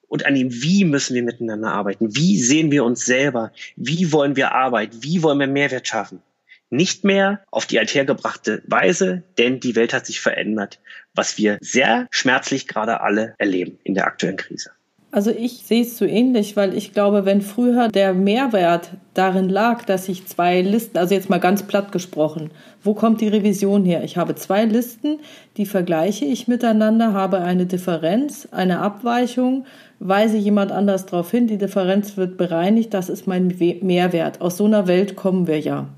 Und 0.09 0.24
an 0.24 0.34
dem 0.34 0.53
Wie 0.62 0.84
müssen 0.84 1.14
wir 1.14 1.22
miteinander 1.22 1.72
arbeiten. 1.72 2.14
Wie 2.14 2.40
sehen 2.40 2.70
wir 2.70 2.84
uns 2.84 3.05
selber? 3.05 3.53
Wie 3.74 4.12
wollen 4.12 4.36
wir 4.36 4.53
arbeiten? 4.53 5.03
Wie 5.03 5.22
wollen 5.22 5.40
wir 5.40 5.49
Mehrwert 5.49 5.88
schaffen? 5.88 6.22
Nicht 6.70 7.05
mehr 7.05 7.44
auf 7.51 7.66
die 7.66 7.78
althergebrachte 7.78 8.62
Weise, 8.66 9.22
denn 9.38 9.61
die 9.61 9.76
Welt 9.76 9.92
hat 9.92 10.07
sich 10.07 10.20
verändert, 10.20 10.80
was 11.14 11.38
wir 11.38 11.59
sehr 11.61 12.09
schmerzlich 12.11 12.66
gerade 12.66 13.01
alle 13.01 13.34
erleben 13.38 13.78
in 13.84 13.94
der 13.94 14.07
aktuellen 14.07 14.36
Krise. 14.36 14.70
Also 15.13 15.31
ich 15.31 15.63
sehe 15.65 15.83
es 15.83 15.97
so 15.97 16.05
ähnlich, 16.05 16.57
weil 16.57 16.77
ich 16.77 16.93
glaube, 16.93 17.25
wenn 17.25 17.41
früher 17.41 17.89
der 17.89 18.13
Mehrwert 18.13 18.91
darin 19.15 19.49
lag, 19.49 19.85
dass 19.85 20.09
ich 20.09 20.27
zwei 20.27 20.61
Listen, 20.61 20.99
also 20.99 21.15
jetzt 21.15 21.31
mal 21.31 21.39
ganz 21.39 21.63
platt 21.63 21.93
gesprochen, 21.93 22.51
wo 22.83 22.93
kommt 22.93 23.21
die 23.21 23.29
Revision 23.29 23.85
her? 23.85 24.05
Ich 24.05 24.17
habe 24.17 24.35
zwei 24.35 24.65
Listen, 24.65 25.21
die 25.57 25.65
vergleiche 25.65 26.25
ich 26.25 26.49
miteinander, 26.49 27.13
habe 27.13 27.39
eine 27.39 27.67
Differenz, 27.67 28.49
eine 28.51 28.81
Abweichung, 28.81 29.65
weise 30.01 30.37
jemand 30.37 30.73
anders 30.73 31.07
darauf 31.07 31.31
hin, 31.31 31.47
die 31.47 31.57
Differenz 31.57 32.17
wird 32.17 32.37
bereinigt, 32.37 32.93
das 32.93 33.09
ist 33.09 33.27
mein 33.27 33.57
Mehrwert. 33.81 34.41
Aus 34.41 34.57
so 34.57 34.67
einer 34.67 34.87
Welt 34.87 35.17
kommen 35.17 35.47
wir 35.47 35.61
ja. 35.61 35.89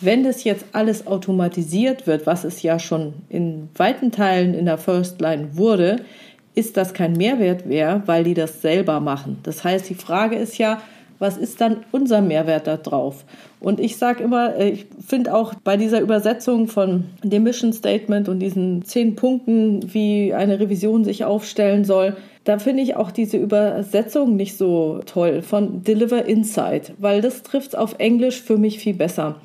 Wenn 0.00 0.22
das 0.22 0.44
jetzt 0.44 0.66
alles 0.72 1.08
automatisiert 1.08 2.06
wird, 2.06 2.26
was 2.26 2.44
es 2.44 2.62
ja 2.62 2.78
schon 2.78 3.14
in 3.28 3.68
weiten 3.74 4.12
Teilen 4.12 4.54
in 4.54 4.66
der 4.66 4.78
First 4.78 5.20
Line 5.20 5.56
wurde, 5.56 5.96
ist 6.58 6.76
das 6.76 6.92
kein 6.92 7.12
Mehrwert 7.12 7.66
mehr, 7.66 8.02
weil 8.06 8.24
die 8.24 8.34
das 8.34 8.60
selber 8.60 8.98
machen. 8.98 9.38
Das 9.44 9.62
heißt, 9.62 9.88
die 9.88 9.94
Frage 9.94 10.34
ist 10.34 10.58
ja, 10.58 10.82
was 11.20 11.36
ist 11.36 11.60
dann 11.60 11.78
unser 11.92 12.20
Mehrwert 12.20 12.66
da 12.66 12.76
drauf? 12.76 13.24
Und 13.60 13.78
ich 13.78 13.96
sage 13.96 14.24
immer, 14.24 14.56
äh, 14.56 14.70
ich 14.70 14.86
finde 15.06 15.34
auch 15.34 15.54
bei 15.54 15.76
dieser 15.76 16.00
Übersetzung 16.00 16.66
von 16.66 17.04
dem 17.22 17.44
Mission 17.44 17.72
Statement 17.72 18.28
und 18.28 18.40
diesen 18.40 18.84
zehn 18.84 19.14
Punkten, 19.14 19.92
wie 19.94 20.34
eine 20.34 20.58
Revision 20.58 21.04
sich 21.04 21.24
aufstellen 21.24 21.84
soll, 21.84 22.16
da 22.42 22.58
finde 22.58 22.82
ich 22.82 22.96
auch 22.96 23.12
diese 23.12 23.36
Übersetzung 23.36 24.34
nicht 24.34 24.56
so 24.56 25.00
toll 25.06 25.42
von 25.42 25.84
Deliver 25.84 26.24
Insight, 26.24 26.92
weil 26.98 27.20
das 27.20 27.44
trifft 27.44 27.76
auf 27.76 27.96
Englisch 27.98 28.40
für 28.42 28.58
mich 28.58 28.80
viel 28.80 28.94
besser. 28.94 29.36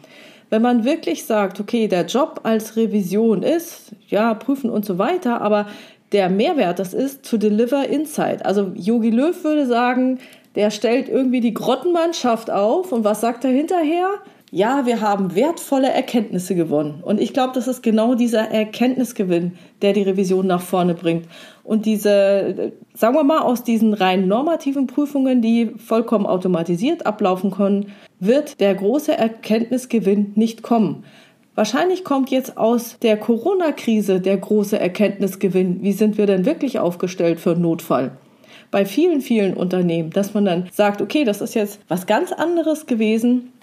Wenn 0.49 0.61
man 0.61 0.86
wirklich 0.86 1.26
sagt, 1.26 1.59
okay, 1.59 1.88
der 1.88 2.05
Job 2.05 2.41
als 2.43 2.78
Revision 2.78 3.41
ist, 3.41 3.91
ja, 4.07 4.36
prüfen 4.36 4.70
und 4.70 4.86
so 4.86 4.99
weiter, 4.99 5.41
aber 5.41 5.66
der 6.14 6.30
Mehrwert 6.30 6.80
das 6.80 6.93
ist, 6.93 7.30
to 7.30 7.38
deliver 7.38 7.88
insight. 7.88 8.45
Also 8.45 8.72
Yogi 8.76 9.09
Löw 9.09 9.43
würde 9.43 9.66
sagen, 9.66 10.20
der 10.55 10.70
stellt 10.70 11.09
irgendwie 11.09 11.41
die 11.41 11.53
Grottenmannschaft 11.53 12.51
auf 12.51 12.91
und 12.91 13.03
was 13.03 13.22
sagt 13.22 13.43
er 13.43 13.51
hinterher? 13.51 14.09
ja, 14.53 14.86
wir 14.86 15.01
haben 15.01 15.34
wertvolle 15.34 15.89
Erkenntnisse 15.89 16.53
gewonnen. 16.53 16.99
Und 17.01 17.20
ich 17.20 17.34
glaube, 17.34 17.53
das 17.55 17.68
ist 17.68 17.82
genau 17.82 18.14
dieser 18.14 18.51
Erkenntnisgewinn, 18.51 19.53
der 19.82 19.93
die 19.93 20.03
Revision 20.03 20.45
nach 20.45 20.61
vorne 20.61 20.93
bringt. 20.93 21.26
Und 21.64 21.88
diese, 21.88 22.72
sagen 22.93 23.16
wir 23.16 23.24
mal, 23.24 23.39
aus 23.39 23.64
diesen 23.64 23.95
rein 23.95 24.28
normativen 24.28 24.86
Prüfungen, 24.86 25.41
die 25.41 25.72
vollkommen 25.78 26.28
automatisiert 26.28 27.07
ablaufen 27.07 27.49
können, 27.49 27.93
wird 28.20 28.59
der 28.59 28.76
große 28.76 29.18
Erkenntnisgewinn 29.18 30.34
nicht 30.36 30.61
kommen. 30.61 31.03
Wahrscheinlich 31.56 32.04
kommt 32.04 32.32
jetzt 32.32 32.58
aus 32.58 32.97
der 33.01 33.18
Corona-Krise 33.18 34.20
der 34.20 34.38
große 34.38 34.80
Erkenntnisgewinn. 34.80 35.84
Wie 35.84 35.91
sind 35.91 36.18
wir 36.18 36.26
denn 36.26 36.45
wirklich 36.45 36.80
aufgestellt 36.80 37.39
für 37.39 37.51
einen 37.51 37.62
Notfall? 37.62 38.12
Bei 38.72 38.86
vielen, 38.86 39.22
vielen 39.22 39.54
Unternehmen, 39.54 40.10
dass 40.10 40.34
man 40.34 40.45
dann 40.45 40.70
sagt, 40.72 40.99
okay, 40.99 41.24
das 41.26 41.41
ist 41.41 41.54
jetzt 41.54 41.80
was 41.88 42.08
ganz 42.08 42.32
anderes 42.32 42.88
gewesen, 42.88 43.54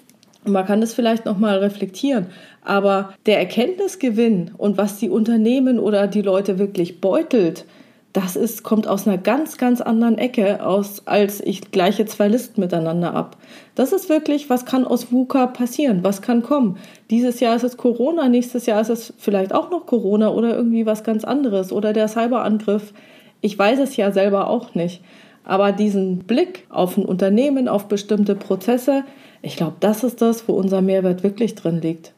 man 0.45 0.65
kann 0.65 0.81
das 0.81 0.93
vielleicht 0.93 1.25
nochmal 1.25 1.59
reflektieren. 1.59 2.27
Aber 2.63 3.13
der 3.25 3.39
Erkenntnisgewinn 3.39 4.51
und 4.57 4.77
was 4.77 4.97
die 4.97 5.09
Unternehmen 5.09 5.77
oder 5.77 6.07
die 6.07 6.21
Leute 6.21 6.57
wirklich 6.57 6.99
beutelt, 6.99 7.65
das 8.13 8.35
ist, 8.35 8.63
kommt 8.63 8.87
aus 8.87 9.07
einer 9.07 9.17
ganz, 9.17 9.57
ganz 9.57 9.79
anderen 9.79 10.17
Ecke 10.17 10.65
aus, 10.65 11.07
als 11.07 11.39
ich 11.39 11.71
gleiche 11.71 12.05
zwei 12.05 12.27
Listen 12.27 12.59
miteinander 12.59 13.13
ab. 13.13 13.37
Das 13.75 13.93
ist 13.93 14.09
wirklich, 14.09 14.49
was 14.49 14.65
kann 14.65 14.85
aus 14.85 15.11
VUCA 15.11 15.47
passieren? 15.47 16.03
Was 16.03 16.21
kann 16.21 16.43
kommen? 16.43 16.77
Dieses 17.09 17.39
Jahr 17.39 17.55
ist 17.55 17.63
es 17.63 17.77
Corona, 17.77 18.27
nächstes 18.27 18.65
Jahr 18.65 18.81
ist 18.81 18.89
es 18.89 19.13
vielleicht 19.17 19.53
auch 19.53 19.71
noch 19.71 19.85
Corona 19.85 20.29
oder 20.29 20.55
irgendwie 20.55 20.85
was 20.85 21.03
ganz 21.03 21.23
anderes 21.23 21.71
oder 21.71 21.93
der 21.93 22.09
Cyberangriff. 22.09 22.93
Ich 23.39 23.57
weiß 23.57 23.79
es 23.79 23.95
ja 23.95 24.11
selber 24.11 24.47
auch 24.47 24.75
nicht. 24.75 25.01
Aber 25.43 25.71
diesen 25.71 26.19
Blick 26.19 26.65
auf 26.69 26.97
ein 26.97 27.05
Unternehmen, 27.05 27.67
auf 27.67 27.87
bestimmte 27.87 28.35
Prozesse, 28.35 29.03
ich 29.41 29.55
glaube, 29.55 29.77
das 29.79 30.03
ist 30.03 30.21
das, 30.21 30.47
wo 30.47 30.53
unser 30.53 30.81
Mehrwert 30.81 31.23
wirklich 31.23 31.55
drin 31.55 31.81
liegt. 31.81 32.13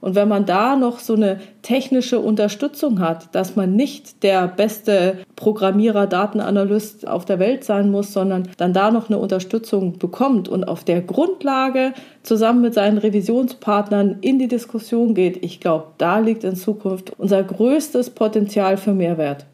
Und 0.00 0.14
wenn 0.14 0.28
man 0.28 0.46
da 0.46 0.76
noch 0.76 1.00
so 1.00 1.14
eine 1.14 1.40
technische 1.62 2.20
Unterstützung 2.20 3.00
hat, 3.00 3.34
dass 3.34 3.56
man 3.56 3.74
nicht 3.74 4.22
der 4.22 4.46
beste 4.46 5.18
Programmierer, 5.36 6.06
Datenanalyst 6.06 7.06
auf 7.06 7.24
der 7.24 7.38
Welt 7.38 7.64
sein 7.64 7.90
muss, 7.90 8.12
sondern 8.12 8.48
dann 8.56 8.72
da 8.72 8.90
noch 8.90 9.08
eine 9.08 9.18
Unterstützung 9.18 9.98
bekommt 9.98 10.48
und 10.48 10.64
auf 10.64 10.84
der 10.84 11.00
Grundlage 11.02 11.94
zusammen 12.22 12.62
mit 12.62 12.74
seinen 12.74 12.98
Revisionspartnern 12.98 14.18
in 14.20 14.38
die 14.38 14.48
Diskussion 14.48 15.14
geht, 15.14 15.44
ich 15.44 15.60
glaube, 15.60 15.92
da 15.98 16.18
liegt 16.18 16.44
in 16.44 16.56
Zukunft 16.56 17.12
unser 17.18 17.42
größtes 17.42 18.10
Potenzial 18.10 18.76
für 18.76 18.94
Mehrwert. 18.94 19.46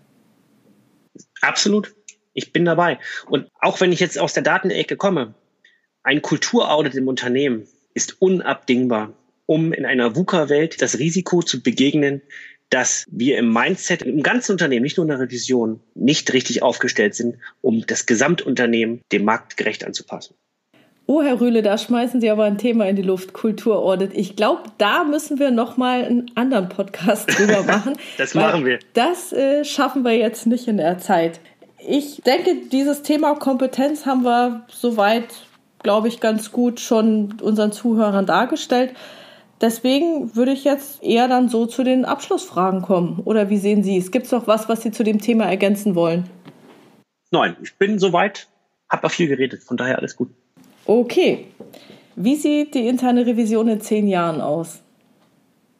Absolut. 1.40 1.94
Ich 2.32 2.52
bin 2.52 2.64
dabei. 2.64 2.98
Und 3.28 3.48
auch 3.60 3.80
wenn 3.80 3.92
ich 3.92 4.00
jetzt 4.00 4.18
aus 4.18 4.32
der 4.32 4.42
Datenecke 4.42 4.96
komme, 4.96 5.34
ein 6.02 6.20
Kulturaudit 6.20 6.94
im 6.96 7.08
Unternehmen 7.08 7.66
ist 7.94 8.20
unabdingbar, 8.20 9.12
um 9.46 9.72
in 9.72 9.84
einer 9.84 10.16
VUCA-Welt 10.16 10.80
das 10.80 10.98
Risiko 10.98 11.42
zu 11.42 11.62
begegnen, 11.62 12.22
dass 12.70 13.06
wir 13.10 13.38
im 13.38 13.52
Mindset, 13.52 14.02
im 14.02 14.22
ganzen 14.22 14.52
Unternehmen, 14.52 14.82
nicht 14.82 14.96
nur 14.96 15.04
in 15.04 15.10
der 15.10 15.20
Revision, 15.20 15.80
nicht 15.94 16.32
richtig 16.32 16.62
aufgestellt 16.62 17.14
sind, 17.14 17.36
um 17.60 17.84
das 17.86 18.06
Gesamtunternehmen 18.06 19.02
dem 19.12 19.24
Markt 19.24 19.56
gerecht 19.56 19.84
anzupassen. 19.84 20.34
Oh, 21.06 21.22
Herr 21.22 21.40
Rühle, 21.40 21.60
da 21.62 21.76
schmeißen 21.76 22.22
Sie 22.22 22.30
aber 22.30 22.44
ein 22.44 22.56
Thema 22.56 22.88
in 22.88 22.96
die 22.96 23.02
Luft, 23.02 23.34
Kulturaudit. 23.34 24.12
Ich 24.14 24.36
glaube, 24.36 24.62
da 24.78 25.04
müssen 25.04 25.38
wir 25.38 25.50
noch 25.50 25.76
mal 25.76 26.04
einen 26.04 26.30
anderen 26.34 26.70
Podcast 26.70 27.38
drüber 27.38 27.62
machen. 27.66 27.98
das 28.16 28.34
machen 28.34 28.64
wir. 28.64 28.78
Das 28.94 29.32
äh, 29.32 29.64
schaffen 29.64 30.02
wir 30.02 30.16
jetzt 30.16 30.46
nicht 30.46 30.66
in 30.66 30.78
der 30.78 30.98
Zeit. 30.98 31.40
Ich 31.86 32.22
denke, 32.24 32.56
dieses 32.72 33.02
Thema 33.02 33.34
Kompetenz 33.34 34.06
haben 34.06 34.24
wir 34.24 34.64
soweit 34.68 35.26
glaube 35.84 36.08
ich, 36.08 36.18
ganz 36.18 36.50
gut 36.50 36.80
schon 36.80 37.36
unseren 37.40 37.70
Zuhörern 37.70 38.26
dargestellt. 38.26 38.94
Deswegen 39.60 40.34
würde 40.34 40.52
ich 40.52 40.64
jetzt 40.64 41.02
eher 41.02 41.28
dann 41.28 41.48
so 41.48 41.66
zu 41.66 41.84
den 41.84 42.04
Abschlussfragen 42.04 42.82
kommen. 42.82 43.20
Oder 43.24 43.50
wie 43.50 43.58
sehen 43.58 43.82
Sie 43.82 43.96
es? 43.96 44.10
Gibt 44.10 44.26
es 44.26 44.32
noch 44.32 44.46
was, 44.46 44.68
was 44.68 44.82
Sie 44.82 44.90
zu 44.90 45.04
dem 45.04 45.20
Thema 45.20 45.44
ergänzen 45.44 45.94
wollen? 45.94 46.28
Nein, 47.30 47.56
ich 47.62 47.76
bin 47.76 47.98
soweit, 47.98 48.48
habe 48.88 49.06
auch 49.06 49.10
viel 49.10 49.28
geredet, 49.28 49.62
von 49.62 49.76
daher 49.76 49.98
alles 49.98 50.16
gut. 50.16 50.30
Okay. 50.86 51.46
Wie 52.16 52.36
sieht 52.36 52.74
die 52.74 52.86
interne 52.86 53.26
Revision 53.26 53.68
in 53.68 53.80
zehn 53.80 54.06
Jahren 54.06 54.40
aus? 54.40 54.80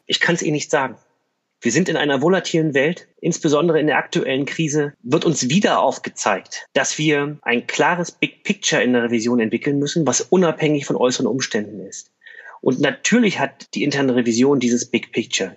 Ich 0.06 0.20
kann 0.20 0.34
es 0.34 0.42
Ihnen 0.42 0.54
nicht 0.54 0.70
sagen. 0.70 0.96
Wir 1.60 1.72
sind 1.72 1.88
in 1.88 1.96
einer 1.96 2.20
volatilen 2.20 2.74
Welt. 2.74 3.08
Insbesondere 3.20 3.80
in 3.80 3.86
der 3.86 3.96
aktuellen 3.96 4.44
Krise 4.44 4.92
wird 5.02 5.24
uns 5.24 5.48
wieder 5.48 5.80
aufgezeigt, 5.80 6.66
dass 6.74 6.98
wir 6.98 7.38
ein 7.42 7.66
klares 7.66 8.12
Big 8.12 8.44
Picture 8.44 8.82
in 8.82 8.92
der 8.92 9.04
Revision 9.04 9.40
entwickeln 9.40 9.78
müssen, 9.78 10.06
was 10.06 10.20
unabhängig 10.20 10.84
von 10.84 10.96
äußeren 10.96 11.26
Umständen 11.26 11.80
ist. 11.80 12.10
Und 12.64 12.80
natürlich 12.80 13.40
hat 13.40 13.74
die 13.74 13.84
interne 13.84 14.16
Revision 14.16 14.58
dieses 14.58 14.86
Big 14.86 15.12
Picture. 15.12 15.54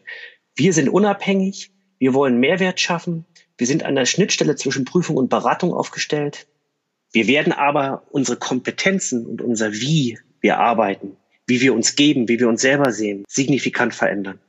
Wir 0.57 0.73
sind 0.73 0.89
unabhängig. 0.89 1.71
Wir 1.99 2.13
wollen 2.13 2.37
Mehrwert 2.37 2.81
schaffen. 2.81 3.25
Wir 3.57 3.65
sind 3.65 3.83
an 3.83 3.95
der 3.95 4.05
Schnittstelle 4.05 4.57
zwischen 4.57 4.83
Prüfung 4.83 5.15
und 5.15 5.29
Beratung 5.29 5.73
aufgestellt. 5.73 6.47
Wir 7.13 7.27
werden 7.27 7.53
aber 7.53 8.03
unsere 8.09 8.37
Kompetenzen 8.37 9.25
und 9.25 9.41
unser 9.41 9.71
Wie 9.71 10.19
wir 10.41 10.57
arbeiten, 10.57 11.15
wie 11.45 11.61
wir 11.61 11.73
uns 11.73 11.95
geben, 11.95 12.27
wie 12.27 12.41
wir 12.41 12.49
uns 12.49 12.59
selber 12.59 12.91
sehen, 12.91 13.23
signifikant 13.29 13.95
verändern. 13.95 14.39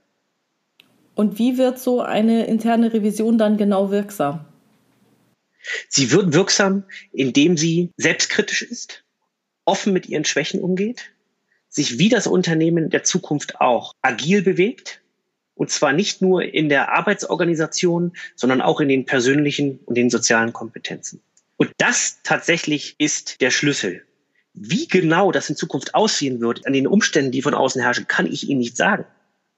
Und 1.15 1.39
wie 1.39 1.59
wird 1.59 1.79
so 1.79 2.01
eine 2.01 2.49
interne 2.49 2.93
Revision 2.93 3.39
dann 3.39 3.57
genau 3.57 3.93
wirksam? 3.93 4.47
Sie 5.89 6.11
wird 6.11 6.33
wirksam, 6.33 6.83
indem 7.13 7.57
sie 7.57 7.93
selbstkritisch 7.97 8.63
ist, 8.63 9.05
offen 9.65 9.93
mit 9.93 10.09
ihren 10.09 10.25
Schwächen 10.25 10.61
umgeht, 10.61 11.13
sich 11.79 11.99
wie 11.99 12.09
das 12.09 12.27
Unternehmen 12.27 12.91
der 12.91 13.05
Zukunft 13.05 13.61
auch 13.61 13.95
agil 14.03 14.43
bewegt, 14.43 15.01
und 15.55 15.71
zwar 15.71 15.93
nicht 15.93 16.21
nur 16.21 16.43
in 16.43 16.69
der 16.69 16.93
Arbeitsorganisation, 16.93 18.13
sondern 18.37 18.61
auch 18.61 18.81
in 18.81 18.89
den 18.89 19.07
persönlichen 19.07 19.79
und 19.87 19.97
den 19.97 20.11
sozialen 20.11 20.53
Kompetenzen. 20.53 21.21
Und 21.57 21.71
das 21.79 22.19
tatsächlich 22.23 22.97
ist 22.99 23.41
der 23.41 23.51
Schlüssel. 23.51 24.03
Wie 24.55 24.87
genau 24.87 25.33
das 25.33 25.51
in 25.51 25.57
Zukunft 25.57 25.95
aussehen 25.95 26.41
wird, 26.41 26.67
an 26.67 26.73
den 26.73 26.87
Umständen, 26.87 27.33
die 27.33 27.43
von 27.43 27.55
außen 27.55 27.81
herrschen, 27.81 28.09
kann 28.09 28.27
ich 28.27 28.49
Ihnen 28.49 28.61
nicht 28.61 28.77
sagen. 28.77 29.05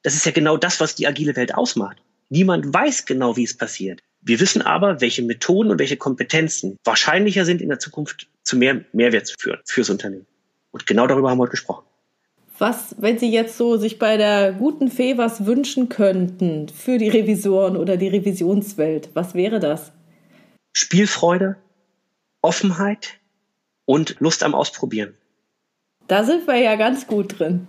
Das 0.02 0.14
ist 0.14 0.26
ja 0.26 0.32
genau 0.32 0.56
das, 0.56 0.80
was 0.80 0.94
die 0.94 1.06
agile 1.06 1.36
Welt 1.36 1.54
ausmacht. 1.54 1.98
Niemand 2.28 2.72
weiß 2.72 3.06
genau, 3.06 3.36
wie 3.36 3.44
es 3.44 3.56
passiert. 3.56 4.00
Wir 4.22 4.40
wissen 4.40 4.62
aber, 4.62 5.00
welche 5.00 5.22
Methoden 5.22 5.70
und 5.70 5.78
welche 5.78 5.96
Kompetenzen 5.96 6.76
wahrscheinlicher 6.84 7.44
sind, 7.44 7.62
in 7.62 7.70
der 7.70 7.78
Zukunft 7.78 8.28
zu 8.42 8.56
mehr 8.56 8.84
Mehrwert 8.92 9.26
zu 9.26 9.34
führen 9.38 9.60
fürs 9.64 9.88
Unternehmen. 9.88 10.26
Und 10.70 10.86
genau 10.86 11.06
darüber 11.06 11.30
haben 11.30 11.38
wir 11.38 11.42
heute 11.42 11.52
gesprochen. 11.52 11.89
Was, 12.60 12.94
wenn 12.98 13.18
Sie 13.18 13.32
jetzt 13.32 13.56
so 13.56 13.78
sich 13.78 13.98
bei 13.98 14.18
der 14.18 14.52
guten 14.52 14.90
Fee 14.90 15.16
was 15.16 15.46
wünschen 15.46 15.88
könnten 15.88 16.68
für 16.68 16.98
die 16.98 17.08
Revisoren 17.08 17.74
oder 17.74 17.96
die 17.96 18.08
Revisionswelt, 18.08 19.08
was 19.14 19.32
wäre 19.32 19.60
das? 19.60 19.92
Spielfreude, 20.74 21.56
Offenheit 22.42 23.18
und 23.86 24.16
Lust 24.20 24.42
am 24.42 24.54
Ausprobieren. 24.54 25.16
Da 26.06 26.22
sind 26.22 26.46
wir 26.46 26.56
ja 26.56 26.76
ganz 26.76 27.06
gut 27.06 27.38
drin. 27.38 27.66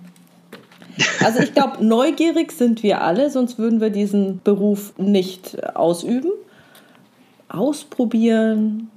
Also 1.24 1.40
ich 1.40 1.54
glaube, 1.54 1.78
neugierig 1.86 2.52
sind 2.52 2.84
wir 2.84 3.00
alle, 3.00 3.30
sonst 3.30 3.58
würden 3.58 3.80
wir 3.80 3.92
diesen 3.92 4.42
Beruf 4.44 4.92
nicht 4.98 5.74
ausüben. 5.74 6.32
Ausprobieren. 7.48 8.92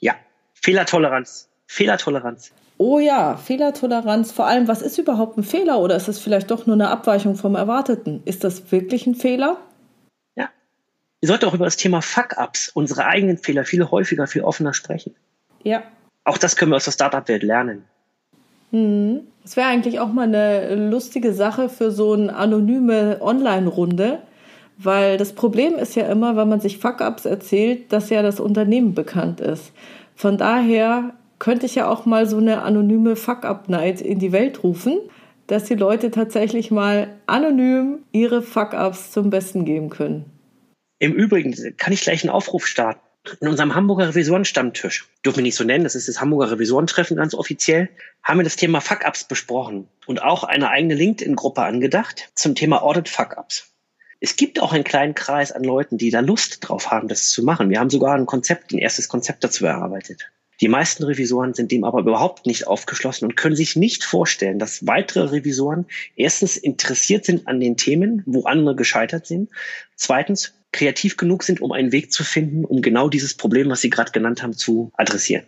Ja, 0.00 0.14
Fehlertoleranz. 0.54 1.50
Fehlertoleranz. 1.66 2.52
Oh 2.78 2.98
ja, 2.98 3.36
Fehlertoleranz. 3.36 4.32
Vor 4.32 4.46
allem, 4.46 4.68
was 4.68 4.82
ist 4.82 4.98
überhaupt 4.98 5.38
ein 5.38 5.44
Fehler 5.44 5.80
oder 5.80 5.96
ist 5.96 6.08
es 6.08 6.18
vielleicht 6.18 6.50
doch 6.50 6.66
nur 6.66 6.74
eine 6.74 6.88
Abweichung 6.88 7.34
vom 7.34 7.54
Erwarteten? 7.54 8.22
Ist 8.24 8.44
das 8.44 8.70
wirklich 8.70 9.06
ein 9.06 9.14
Fehler? 9.14 9.56
Ja. 10.34 10.50
Wir 11.20 11.28
sollten 11.28 11.46
auch 11.46 11.54
über 11.54 11.64
das 11.64 11.76
Thema 11.76 12.02
Fuck-Ups, 12.02 12.70
unsere 12.74 13.06
eigenen 13.06 13.38
Fehler, 13.38 13.64
viel 13.64 13.90
häufiger, 13.90 14.26
viel 14.26 14.42
offener 14.42 14.74
sprechen. 14.74 15.14
Ja. 15.62 15.82
Auch 16.24 16.38
das 16.38 16.56
können 16.56 16.72
wir 16.72 16.76
aus 16.76 16.84
der 16.84 16.92
Startup-Welt 16.92 17.42
lernen. 17.42 17.84
Mhm. 18.72 19.20
Das 19.42 19.56
wäre 19.56 19.68
eigentlich 19.68 20.00
auch 20.00 20.08
mal 20.08 20.24
eine 20.24 20.74
lustige 20.90 21.32
Sache 21.32 21.68
für 21.68 21.92
so 21.92 22.14
eine 22.14 22.34
anonyme 22.34 23.18
Online-Runde, 23.20 24.18
weil 24.76 25.16
das 25.18 25.34
Problem 25.34 25.76
ist 25.76 25.94
ja 25.94 26.08
immer, 26.08 26.36
wenn 26.36 26.48
man 26.48 26.60
sich 26.60 26.78
Fuck-Ups 26.78 27.24
erzählt, 27.26 27.92
dass 27.92 28.10
ja 28.10 28.22
das 28.22 28.40
Unternehmen 28.40 28.94
bekannt 28.94 29.40
ist. 29.40 29.72
Von 30.16 30.36
daher 30.36 31.14
könnte 31.38 31.66
ich 31.66 31.74
ja 31.74 31.88
auch 31.88 32.06
mal 32.06 32.26
so 32.26 32.38
eine 32.38 32.62
anonyme 32.62 33.16
Fuck-Up-Night 33.16 34.00
in 34.00 34.18
die 34.18 34.32
Welt 34.32 34.62
rufen, 34.62 34.98
dass 35.46 35.64
die 35.64 35.74
Leute 35.74 36.10
tatsächlich 36.10 36.70
mal 36.70 37.16
anonym 37.26 38.00
ihre 38.12 38.42
Fuck-Ups 38.42 39.12
zum 39.12 39.30
Besten 39.30 39.64
geben 39.64 39.90
können. 39.90 40.24
Im 40.98 41.12
Übrigen 41.12 41.54
kann 41.76 41.92
ich 41.92 42.00
gleich 42.00 42.22
einen 42.24 42.30
Aufruf 42.30 42.66
starten 42.66 43.00
in 43.40 43.48
unserem 43.48 43.74
Hamburger 43.74 44.08
Revisorenstammtisch, 44.08 45.08
dürfen 45.24 45.38
wir 45.38 45.42
nicht 45.42 45.56
so 45.56 45.64
nennen, 45.64 45.84
das 45.84 45.94
ist 45.94 46.08
das 46.08 46.20
Hamburger 46.20 46.52
Revisorentreffen 46.52 47.16
ganz 47.16 47.34
offiziell, 47.34 47.88
haben 48.22 48.38
wir 48.38 48.44
das 48.44 48.56
Thema 48.56 48.80
Fuck-Ups 48.80 49.24
besprochen 49.24 49.88
und 50.06 50.22
auch 50.22 50.44
eine 50.44 50.70
eigene 50.70 50.94
LinkedIn-Gruppe 50.94 51.62
angedacht 51.62 52.30
zum 52.34 52.54
Thema 52.54 52.82
Audit 52.82 53.08
Fuck-Ups. 53.08 53.72
Es 54.20 54.36
gibt 54.36 54.60
auch 54.60 54.72
einen 54.72 54.84
kleinen 54.84 55.14
Kreis 55.14 55.52
an 55.52 55.62
Leuten, 55.62 55.98
die 55.98 56.10
da 56.10 56.20
Lust 56.20 56.58
drauf 56.66 56.90
haben, 56.90 57.08
das 57.08 57.30
zu 57.30 57.42
machen. 57.42 57.68
Wir 57.68 57.80
haben 57.80 57.90
sogar 57.90 58.14
ein 58.14 58.26
Konzept, 58.26 58.72
ein 58.72 58.78
erstes 58.78 59.08
Konzept 59.08 59.44
dazu 59.44 59.66
erarbeitet. 59.66 60.30
Die 60.60 60.68
meisten 60.68 61.04
Revisoren 61.04 61.54
sind 61.54 61.70
dem 61.70 61.84
aber 61.84 62.00
überhaupt 62.00 62.46
nicht 62.46 62.66
aufgeschlossen 62.66 63.26
und 63.26 63.36
können 63.36 63.56
sich 63.56 63.76
nicht 63.76 64.04
vorstellen, 64.04 64.58
dass 64.58 64.86
weitere 64.86 65.30
Revisoren 65.30 65.86
erstens 66.16 66.56
interessiert 66.56 67.24
sind 67.24 67.46
an 67.46 67.60
den 67.60 67.76
Themen, 67.76 68.22
wo 68.26 68.44
andere 68.44 68.74
gescheitert 68.74 69.26
sind, 69.26 69.50
zweitens 69.96 70.54
kreativ 70.72 71.16
genug 71.16 71.42
sind, 71.42 71.60
um 71.60 71.72
einen 71.72 71.92
Weg 71.92 72.12
zu 72.12 72.24
finden, 72.24 72.64
um 72.64 72.82
genau 72.82 73.08
dieses 73.08 73.34
Problem, 73.34 73.68
was 73.70 73.80
Sie 73.80 73.90
gerade 73.90 74.12
genannt 74.12 74.42
haben, 74.42 74.54
zu 74.54 74.90
adressieren. 74.94 75.44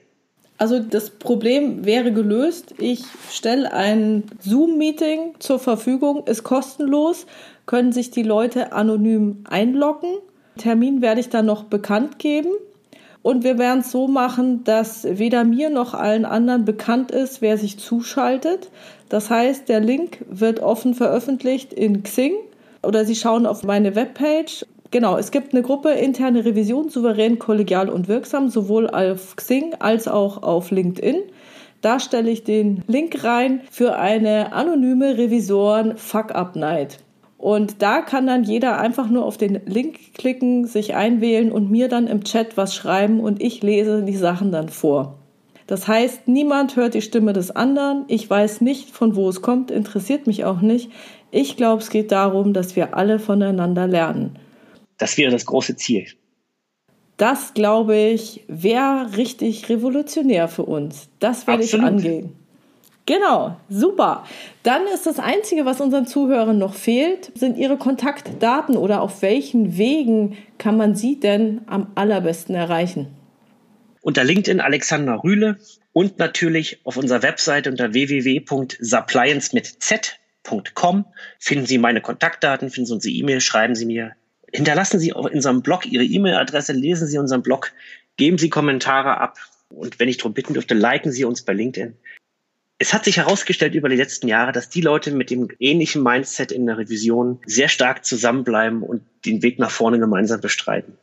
Also 0.58 0.80
das 0.80 1.10
Problem 1.10 1.84
wäre 1.84 2.12
gelöst. 2.12 2.74
Ich 2.78 3.04
stelle 3.30 3.72
ein 3.72 4.24
Zoom-Meeting 4.40 5.34
zur 5.38 5.60
Verfügung, 5.60 6.26
ist 6.26 6.42
kostenlos, 6.42 7.26
können 7.66 7.92
sich 7.92 8.10
die 8.10 8.24
Leute 8.24 8.72
anonym 8.72 9.44
einloggen. 9.48 10.16
Termin 10.56 11.00
werde 11.00 11.20
ich 11.20 11.28
dann 11.28 11.46
noch 11.46 11.64
bekannt 11.64 12.18
geben. 12.18 12.50
Und 13.28 13.44
wir 13.44 13.58
werden 13.58 13.80
es 13.80 13.90
so 13.90 14.08
machen, 14.08 14.64
dass 14.64 15.04
weder 15.04 15.44
mir 15.44 15.68
noch 15.68 15.92
allen 15.92 16.24
anderen 16.24 16.64
bekannt 16.64 17.10
ist, 17.10 17.42
wer 17.42 17.58
sich 17.58 17.78
zuschaltet. 17.78 18.70
Das 19.10 19.28
heißt, 19.28 19.68
der 19.68 19.80
Link 19.80 20.24
wird 20.30 20.60
offen 20.60 20.94
veröffentlicht 20.94 21.74
in 21.74 22.02
Xing 22.02 22.32
oder 22.82 23.04
Sie 23.04 23.14
schauen 23.14 23.44
auf 23.44 23.64
meine 23.64 23.94
Webpage. 23.94 24.64
Genau, 24.90 25.18
es 25.18 25.30
gibt 25.30 25.52
eine 25.52 25.60
Gruppe 25.60 25.90
interne 25.90 26.46
Revision, 26.46 26.88
souverän, 26.88 27.38
kollegial 27.38 27.90
und 27.90 28.08
wirksam, 28.08 28.48
sowohl 28.48 28.88
auf 28.88 29.36
Xing 29.36 29.74
als 29.78 30.08
auch 30.08 30.42
auf 30.42 30.70
LinkedIn. 30.70 31.16
Da 31.82 32.00
stelle 32.00 32.30
ich 32.30 32.44
den 32.44 32.82
Link 32.86 33.24
rein 33.24 33.60
für 33.70 33.96
eine 33.96 34.54
anonyme 34.54 35.18
Revisoren 35.18 35.98
Fuck-Up 35.98 36.56
Night. 36.56 37.00
Und 37.38 37.82
da 37.82 38.00
kann 38.00 38.26
dann 38.26 38.42
jeder 38.42 38.78
einfach 38.78 39.08
nur 39.08 39.24
auf 39.24 39.36
den 39.36 39.60
Link 39.64 40.14
klicken, 40.14 40.66
sich 40.66 40.96
einwählen 40.96 41.52
und 41.52 41.70
mir 41.70 41.88
dann 41.88 42.08
im 42.08 42.24
Chat 42.24 42.56
was 42.56 42.74
schreiben 42.74 43.20
und 43.20 43.40
ich 43.40 43.62
lese 43.62 44.02
die 44.02 44.16
Sachen 44.16 44.50
dann 44.50 44.68
vor. 44.68 45.18
Das 45.68 45.86
heißt, 45.86 46.26
niemand 46.26 46.74
hört 46.76 46.94
die 46.94 47.02
Stimme 47.02 47.32
des 47.32 47.52
anderen. 47.52 48.04
Ich 48.08 48.28
weiß 48.28 48.60
nicht, 48.60 48.90
von 48.90 49.14
wo 49.14 49.28
es 49.28 49.40
kommt, 49.40 49.70
interessiert 49.70 50.26
mich 50.26 50.44
auch 50.44 50.60
nicht. 50.62 50.90
Ich 51.30 51.56
glaube, 51.56 51.80
es 51.82 51.90
geht 51.90 52.10
darum, 52.10 52.54
dass 52.54 52.74
wir 52.74 52.96
alle 52.96 53.18
voneinander 53.20 53.86
lernen. 53.86 54.36
Das 54.96 55.16
wäre 55.16 55.30
das 55.30 55.46
große 55.46 55.76
Ziel. 55.76 56.06
Das, 57.18 57.52
glaube 57.54 57.96
ich, 57.96 58.44
wäre 58.48 59.16
richtig 59.16 59.68
revolutionär 59.68 60.48
für 60.48 60.64
uns. 60.64 61.08
Das 61.20 61.46
werde 61.46 61.62
ich 61.62 61.78
angehen. 61.78 62.32
Genau, 63.08 63.58
super. 63.70 64.26
Dann 64.64 64.86
ist 64.86 65.06
das 65.06 65.18
Einzige, 65.18 65.64
was 65.64 65.80
unseren 65.80 66.06
Zuhörern 66.06 66.58
noch 66.58 66.74
fehlt, 66.74 67.32
sind 67.34 67.56
ihre 67.56 67.78
Kontaktdaten 67.78 68.76
oder 68.76 69.00
auf 69.00 69.22
welchen 69.22 69.78
Wegen 69.78 70.36
kann 70.58 70.76
man 70.76 70.94
sie 70.94 71.18
denn 71.18 71.62
am 71.68 71.90
allerbesten 71.94 72.54
erreichen? 72.54 73.06
Unter 74.02 74.24
LinkedIn 74.24 74.60
Alexander 74.60 75.24
Rühle 75.24 75.56
und 75.94 76.18
natürlich 76.18 76.84
auf 76.84 76.98
unserer 76.98 77.22
Webseite 77.22 77.70
unter 77.70 77.94
www.suppliance 77.94 79.54
mit 79.54 79.82
z.com 79.82 81.06
finden 81.38 81.64
Sie 81.64 81.78
meine 81.78 82.02
Kontaktdaten, 82.02 82.68
finden 82.68 82.88
Sie 82.88 82.92
unsere 82.92 83.14
E-Mail, 83.14 83.40
schreiben 83.40 83.74
Sie 83.74 83.86
mir, 83.86 84.12
hinterlassen 84.52 85.00
Sie 85.00 85.08
in 85.08 85.14
unserem 85.14 85.62
Blog 85.62 85.86
Ihre 85.86 86.04
E-Mail-Adresse, 86.04 86.74
lesen 86.74 87.08
Sie 87.08 87.16
unseren 87.16 87.42
Blog, 87.42 87.72
geben 88.18 88.36
Sie 88.36 88.50
Kommentare 88.50 89.18
ab 89.18 89.38
und 89.70 89.98
wenn 89.98 90.10
ich 90.10 90.18
darum 90.18 90.34
bitten 90.34 90.52
dürfte, 90.52 90.74
liken 90.74 91.10
Sie 91.10 91.24
uns 91.24 91.40
bei 91.40 91.54
LinkedIn 91.54 91.96
es 92.78 92.94
hat 92.94 93.04
sich 93.04 93.16
herausgestellt 93.16 93.74
über 93.74 93.88
die 93.88 93.96
letzten 93.96 94.28
Jahre, 94.28 94.52
dass 94.52 94.68
die 94.68 94.80
Leute 94.80 95.10
mit 95.10 95.30
dem 95.30 95.48
ähnlichen 95.58 96.02
Mindset 96.02 96.52
in 96.52 96.66
der 96.66 96.78
Revision 96.78 97.40
sehr 97.44 97.68
stark 97.68 98.04
zusammenbleiben 98.04 98.82
und 98.82 99.02
den 99.26 99.42
Weg 99.42 99.58
nach 99.58 99.70
vorne 99.70 99.98
gemeinsam 99.98 100.40
bestreiten. 100.40 100.96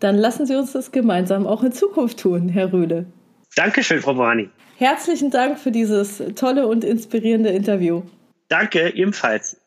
Dann 0.00 0.16
lassen 0.16 0.46
Sie 0.46 0.56
uns 0.56 0.72
das 0.72 0.92
gemeinsam 0.92 1.46
auch 1.46 1.62
in 1.62 1.72
Zukunft 1.72 2.18
tun, 2.18 2.48
Herr 2.48 2.72
Rühle. 2.72 3.06
Dankeschön, 3.54 4.00
Frau 4.00 4.14
Bohani. 4.14 4.48
Herzlichen 4.78 5.30
Dank 5.30 5.58
für 5.58 5.70
dieses 5.70 6.22
tolle 6.34 6.66
und 6.66 6.84
inspirierende 6.84 7.50
Interview. 7.50 8.02
Danke, 8.48 8.94
ebenfalls. 8.94 9.58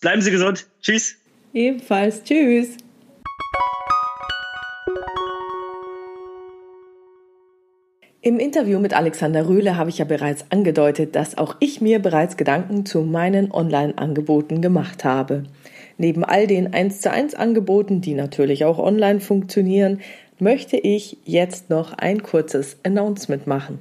Bleiben 0.00 0.22
Sie 0.22 0.30
gesund. 0.30 0.66
Tschüss. 0.80 1.16
Ebenfalls. 1.52 2.22
Tschüss. 2.22 2.76
Im 8.24 8.38
Interview 8.38 8.78
mit 8.78 8.94
Alexander 8.94 9.48
Rühle 9.48 9.76
habe 9.76 9.90
ich 9.90 9.98
ja 9.98 10.04
bereits 10.04 10.44
angedeutet, 10.50 11.16
dass 11.16 11.36
auch 11.36 11.56
ich 11.58 11.80
mir 11.80 11.98
bereits 11.98 12.36
Gedanken 12.36 12.86
zu 12.86 13.00
meinen 13.02 13.50
Online-Angeboten 13.50 14.62
gemacht 14.62 15.04
habe. 15.04 15.42
Neben 15.98 16.22
all 16.22 16.46
den 16.46 16.72
1 16.72 17.00
zu 17.00 17.10
1 17.10 17.34
Angeboten, 17.34 18.00
die 18.00 18.14
natürlich 18.14 18.64
auch 18.64 18.78
online 18.78 19.18
funktionieren, 19.18 20.02
möchte 20.38 20.76
ich 20.76 21.18
jetzt 21.24 21.68
noch 21.68 21.94
ein 21.94 22.22
kurzes 22.22 22.76
Announcement 22.84 23.48
machen. 23.48 23.80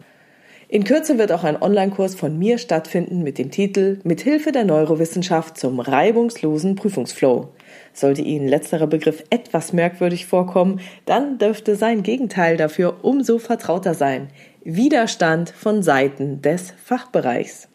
In 0.72 0.86
Kürze 0.86 1.18
wird 1.18 1.34
auch 1.34 1.44
ein 1.44 1.62
Online-Kurs 1.62 2.16
von 2.16 2.40
mir 2.40 2.58
stattfinden 2.58 3.24
mit 3.24 3.38
dem 3.38 3.52
Titel 3.52 4.00
Mithilfe 4.06 4.54
der 4.54 4.64
Neurowissenschaft 4.64 5.58
zum 5.58 5.82
reibungslosen 5.82 6.76
Prüfungsflow. 6.76 7.50
Sollte 7.92 8.22
Ihnen 8.22 8.48
letzterer 8.48 8.88
Begriff 8.88 9.22
etwas 9.32 9.74
merkwürdig 9.74 10.28
vorkommen, 10.28 10.80
dann 11.06 11.38
dürfte 11.38 11.76
sein 11.76 12.04
Gegenteil 12.04 12.56
dafür 12.56 13.04
umso 13.04 13.38
vertrauter 13.38 13.96
sein. 13.96 14.30
Widerstand 14.64 15.50
von 15.50 15.84
Seiten 15.84 16.42
des 16.42 16.74
Fachbereichs. 16.82 17.68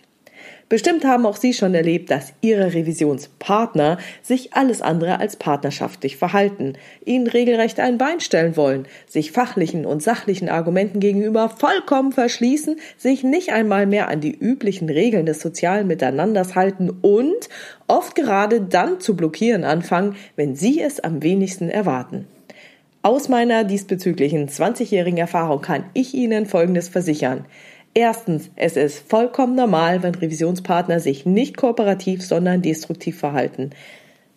Bestimmt 0.69 1.05
haben 1.05 1.27
auch 1.27 1.37
Sie 1.37 1.55
schon 1.55 1.77
erlebt, 1.77 2.11
dass 2.11 2.33
Ihre 2.41 2.75
Revisionspartner 2.75 3.99
sich 4.21 4.55
alles 4.55 4.83
andere 4.83 5.21
als 5.21 5.37
partnerschaftlich 5.37 6.17
verhalten, 6.17 6.73
Ihnen 7.05 7.29
regelrecht 7.29 7.79
ein 7.79 7.99
Bein 7.99 8.19
stellen 8.19 8.57
wollen, 8.57 8.87
sich 9.07 9.31
fachlichen 9.31 9.87
und 9.87 10.03
sachlichen 10.03 10.49
Argumenten 10.49 10.99
gegenüber 10.99 11.51
vollkommen 11.51 12.11
verschließen, 12.11 12.81
sich 12.97 13.23
nicht 13.23 13.53
einmal 13.53 13.87
mehr 13.87 14.09
an 14.09 14.21
die 14.21 14.37
üblichen 14.37 14.91
Regeln 14.91 15.27
des 15.27 15.41
sozialen 15.41 15.87
Miteinanders 15.87 16.57
halten 16.57 16.91
und 16.91 17.49
oft 17.87 18.17
gerade 18.17 18.61
dann 18.61 18.99
zu 18.99 19.15
blockieren 19.15 19.63
anfangen, 19.63 20.17
wenn 20.35 20.57
Sie 20.57 20.81
es 20.81 20.99
am 20.99 21.23
wenigsten 21.23 21.71
erwarten. 21.71 22.27
Aus 23.03 23.29
meiner 23.29 23.63
diesbezüglichen 23.63 24.49
20-jährigen 24.49 25.19
Erfahrung 25.19 25.61
kann 25.61 25.85
ich 25.95 26.13
Ihnen 26.13 26.45
Folgendes 26.45 26.89
versichern. 26.89 27.45
Erstens, 27.99 28.51
es 28.57 28.77
ist 28.77 29.09
vollkommen 29.09 29.55
normal, 29.55 30.03
wenn 30.03 30.15
Revisionspartner 30.15 31.01
sich 31.01 31.25
nicht 31.25 31.57
kooperativ, 31.57 32.23
sondern 32.23 32.61
destruktiv 32.61 33.19
verhalten. 33.19 33.71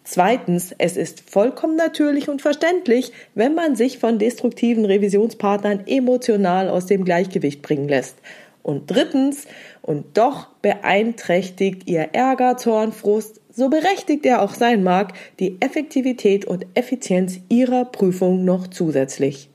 Zweitens, 0.05 0.73
es 0.77 0.95
ist 0.95 1.29
vollkommen 1.29 1.75
natürlich 1.75 2.29
und 2.29 2.41
verständlich, 2.41 3.11
wenn 3.35 3.55
man 3.55 3.75
sich 3.75 3.97
von 3.97 4.17
destruktiven 4.17 4.85
Revisionspartnern 4.85 5.83
emotional 5.87 6.69
aus 6.69 6.85
dem 6.85 7.03
Gleichgewicht 7.03 7.61
bringen 7.61 7.89
lässt. 7.89 8.15
Und 8.63 8.89
drittens, 8.89 9.45
und 9.81 10.17
doch 10.17 10.47
beeinträchtigt 10.61 11.89
ihr 11.89 12.11
Ärger, 12.13 12.55
Zorn, 12.55 12.93
Frust, 12.93 13.41
so 13.51 13.67
berechtigt 13.67 14.25
er 14.25 14.41
auch 14.41 14.53
sein 14.53 14.83
mag, 14.83 15.11
die 15.41 15.57
Effektivität 15.59 16.45
und 16.45 16.65
Effizienz 16.75 17.41
ihrer 17.49 17.83
Prüfung 17.83 18.45
noch 18.45 18.67
zusätzlich. 18.67 19.49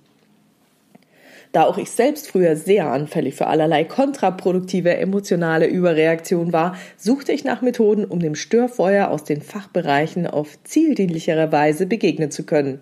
Da 1.55 1.67
auch 1.67 1.79
ich 1.79 1.93
selbst 1.93 2.27
früher 2.27 2.57
sehr 2.57 2.91
anfällig 2.91 3.37
für 3.37 3.47
allerlei 3.47 3.85
kontraproduktive 3.85 4.97
emotionale 4.97 5.69
Überreaktion 5.69 6.53
war, 6.53 6.77
suchte 6.97 7.31
ich 7.31 7.45
nach 7.45 7.63
Methoden, 7.63 8.05
um 8.05 8.19
dem 8.19 8.35
Störfeuer 8.35 9.09
aus 9.09 9.23
den 9.23 9.41
Fachbereichen 9.41 10.27
auf 10.27 10.59
zieldienlichere 10.65 11.53
Weise 11.53 11.87
begegnen 11.87 12.33
zu 12.33 12.43
können. 12.43 12.81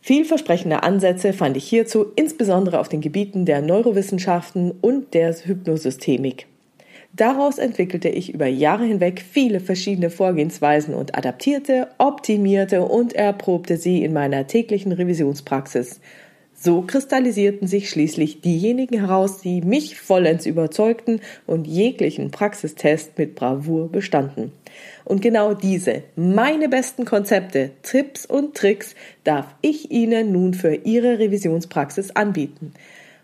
Vielversprechende 0.00 0.82
Ansätze 0.82 1.34
fand 1.34 1.58
ich 1.58 1.64
hierzu 1.64 2.06
insbesondere 2.16 2.80
auf 2.80 2.88
den 2.88 3.02
Gebieten 3.02 3.44
der 3.44 3.60
Neurowissenschaften 3.60 4.70
und 4.80 5.12
der 5.12 5.34
Hypnosystemik. 5.34 6.46
Daraus 7.12 7.58
entwickelte 7.58 8.08
ich 8.08 8.32
über 8.32 8.46
Jahre 8.46 8.84
hinweg 8.84 9.20
viele 9.20 9.60
verschiedene 9.60 10.08
Vorgehensweisen 10.08 10.94
und 10.94 11.18
adaptierte, 11.18 11.88
optimierte 11.98 12.80
und 12.80 13.12
erprobte 13.12 13.76
sie 13.76 14.02
in 14.02 14.14
meiner 14.14 14.46
täglichen 14.46 14.92
Revisionspraxis. 14.92 16.00
So 16.62 16.82
kristallisierten 16.82 17.66
sich 17.66 17.88
schließlich 17.88 18.42
diejenigen 18.42 19.00
heraus, 19.00 19.40
die 19.40 19.62
mich 19.62 19.98
vollends 19.98 20.44
überzeugten 20.44 21.22
und 21.46 21.66
jeglichen 21.66 22.30
Praxistest 22.30 23.16
mit 23.16 23.34
Bravour 23.34 23.90
bestanden. 23.90 24.52
Und 25.06 25.22
genau 25.22 25.54
diese, 25.54 26.02
meine 26.16 26.68
besten 26.68 27.06
Konzepte, 27.06 27.70
Tipps 27.80 28.26
und 28.26 28.54
Tricks 28.54 28.94
darf 29.24 29.46
ich 29.62 29.90
Ihnen 29.90 30.32
nun 30.32 30.52
für 30.52 30.74
Ihre 30.74 31.18
Revisionspraxis 31.18 32.10
anbieten. 32.10 32.74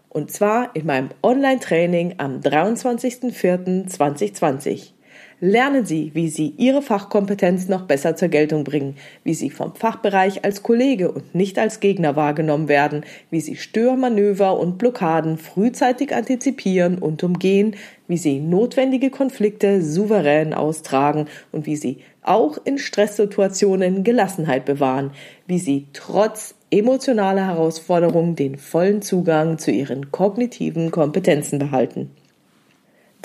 Und 0.08 0.32
zwar 0.32 0.74
in 0.74 0.86
meinem 0.86 1.10
Online-Training 1.22 2.14
am 2.16 2.40
23.04.2020. 2.40 4.95
Lernen 5.38 5.84
Sie, 5.84 6.12
wie 6.14 6.30
Sie 6.30 6.54
Ihre 6.56 6.80
Fachkompetenz 6.80 7.68
noch 7.68 7.82
besser 7.82 8.16
zur 8.16 8.28
Geltung 8.28 8.64
bringen, 8.64 8.96
wie 9.22 9.34
Sie 9.34 9.50
vom 9.50 9.74
Fachbereich 9.74 10.46
als 10.46 10.62
Kollege 10.62 11.12
und 11.12 11.34
nicht 11.34 11.58
als 11.58 11.80
Gegner 11.80 12.16
wahrgenommen 12.16 12.68
werden, 12.68 13.04
wie 13.30 13.42
Sie 13.42 13.56
Störmanöver 13.56 14.58
und 14.58 14.78
Blockaden 14.78 15.36
frühzeitig 15.36 16.14
antizipieren 16.14 16.96
und 16.96 17.22
umgehen, 17.22 17.76
wie 18.08 18.16
Sie 18.16 18.40
notwendige 18.40 19.10
Konflikte 19.10 19.82
souverän 19.82 20.54
austragen 20.54 21.26
und 21.52 21.66
wie 21.66 21.76
Sie 21.76 21.98
auch 22.22 22.56
in 22.64 22.78
Stresssituationen 22.78 24.04
Gelassenheit 24.04 24.64
bewahren, 24.64 25.10
wie 25.46 25.58
Sie 25.58 25.88
trotz 25.92 26.54
emotionale 26.70 27.44
Herausforderungen 27.44 28.36
den 28.36 28.56
vollen 28.56 29.02
Zugang 29.02 29.58
zu 29.58 29.70
ihren 29.70 30.10
kognitiven 30.10 30.90
Kompetenzen 30.90 31.58
behalten. 31.58 32.10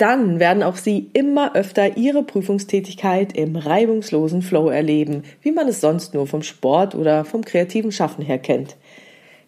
Dann 0.02 0.40
werden 0.40 0.64
auch 0.64 0.74
Sie 0.74 1.10
immer 1.12 1.54
öfter 1.54 1.96
Ihre 1.96 2.24
Prüfungstätigkeit 2.24 3.36
im 3.36 3.54
reibungslosen 3.54 4.42
Flow 4.42 4.68
erleben, 4.68 5.22
wie 5.42 5.52
man 5.52 5.68
es 5.68 5.80
sonst 5.80 6.12
nur 6.12 6.26
vom 6.26 6.42
Sport 6.42 6.96
oder 6.96 7.24
vom 7.24 7.44
kreativen 7.44 7.92
Schaffen 7.92 8.24
her 8.24 8.38
kennt. 8.38 8.74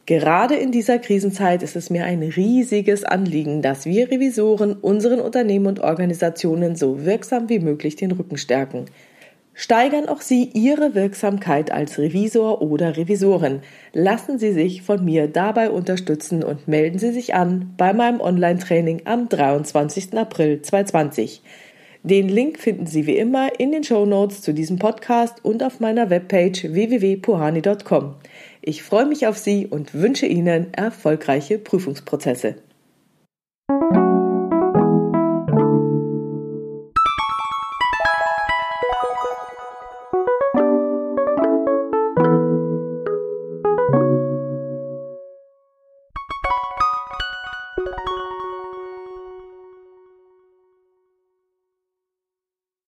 Gerade 0.07 0.55
in 0.55 0.71
dieser 0.71 1.01
Krisenzeit 1.01 1.65
ist 1.65 1.75
es 1.75 1.91
mir 1.91 2.05
ein 2.05 2.23
riesiges 2.23 3.03
Anliegen, 3.03 3.63
dass 3.63 3.85
wir 3.85 4.13
Revisoren 4.13 4.75
unseren 4.75 5.19
Unternehmen 5.19 5.67
und 5.67 5.81
Organisationen 5.81 6.77
so 6.77 7.05
wirksam 7.05 7.49
wie 7.49 7.59
möglich 7.59 7.97
den 7.97 8.13
Rücken 8.13 8.37
stärken. 8.37 8.85
Steigern 9.55 10.09
auch 10.09 10.21
Sie 10.21 10.51
Ihre 10.53 10.97
Wirksamkeit 10.97 11.71
als 11.71 11.99
Revisor 11.99 12.61
oder 12.61 12.97
Revisorin. 12.97 13.61
Lassen 13.93 14.39
Sie 14.39 14.53
sich 14.53 14.83
von 14.83 15.05
mir 15.05 15.29
dabei 15.29 15.71
unterstützen 15.71 16.43
und 16.43 16.67
melden 16.67 16.99
Sie 16.99 17.13
sich 17.13 17.35
an 17.35 17.73
bei 17.77 17.93
meinem 17.93 18.21
Online-Training 18.21 19.03
am 19.05 19.29
23. 19.29 20.19
April 20.19 20.61
2020. 20.61 21.43
Den 22.03 22.29
Link 22.29 22.59
finden 22.59 22.87
Sie 22.87 23.07
wie 23.07 23.17
immer 23.17 23.59
in 23.59 23.73
den 23.73 23.85
Show 23.85 24.05
Notes 24.05 24.43
zu 24.43 24.53
diesem 24.53 24.79
Podcast 24.79 25.45
und 25.45 25.63
auf 25.63 25.81
meiner 25.81 26.11
Webpage 26.11 26.65
www.puhani.com. 26.65 28.17
Ich 28.61 28.83
freue 28.83 29.07
mich 29.07 29.27
auf 29.27 29.39
Sie 29.39 29.67
und 29.67 29.95
wünsche 29.95 30.27
Ihnen 30.27 30.75
erfolgreiche 30.75 31.59
Prüfungsprozesse. 31.59 32.57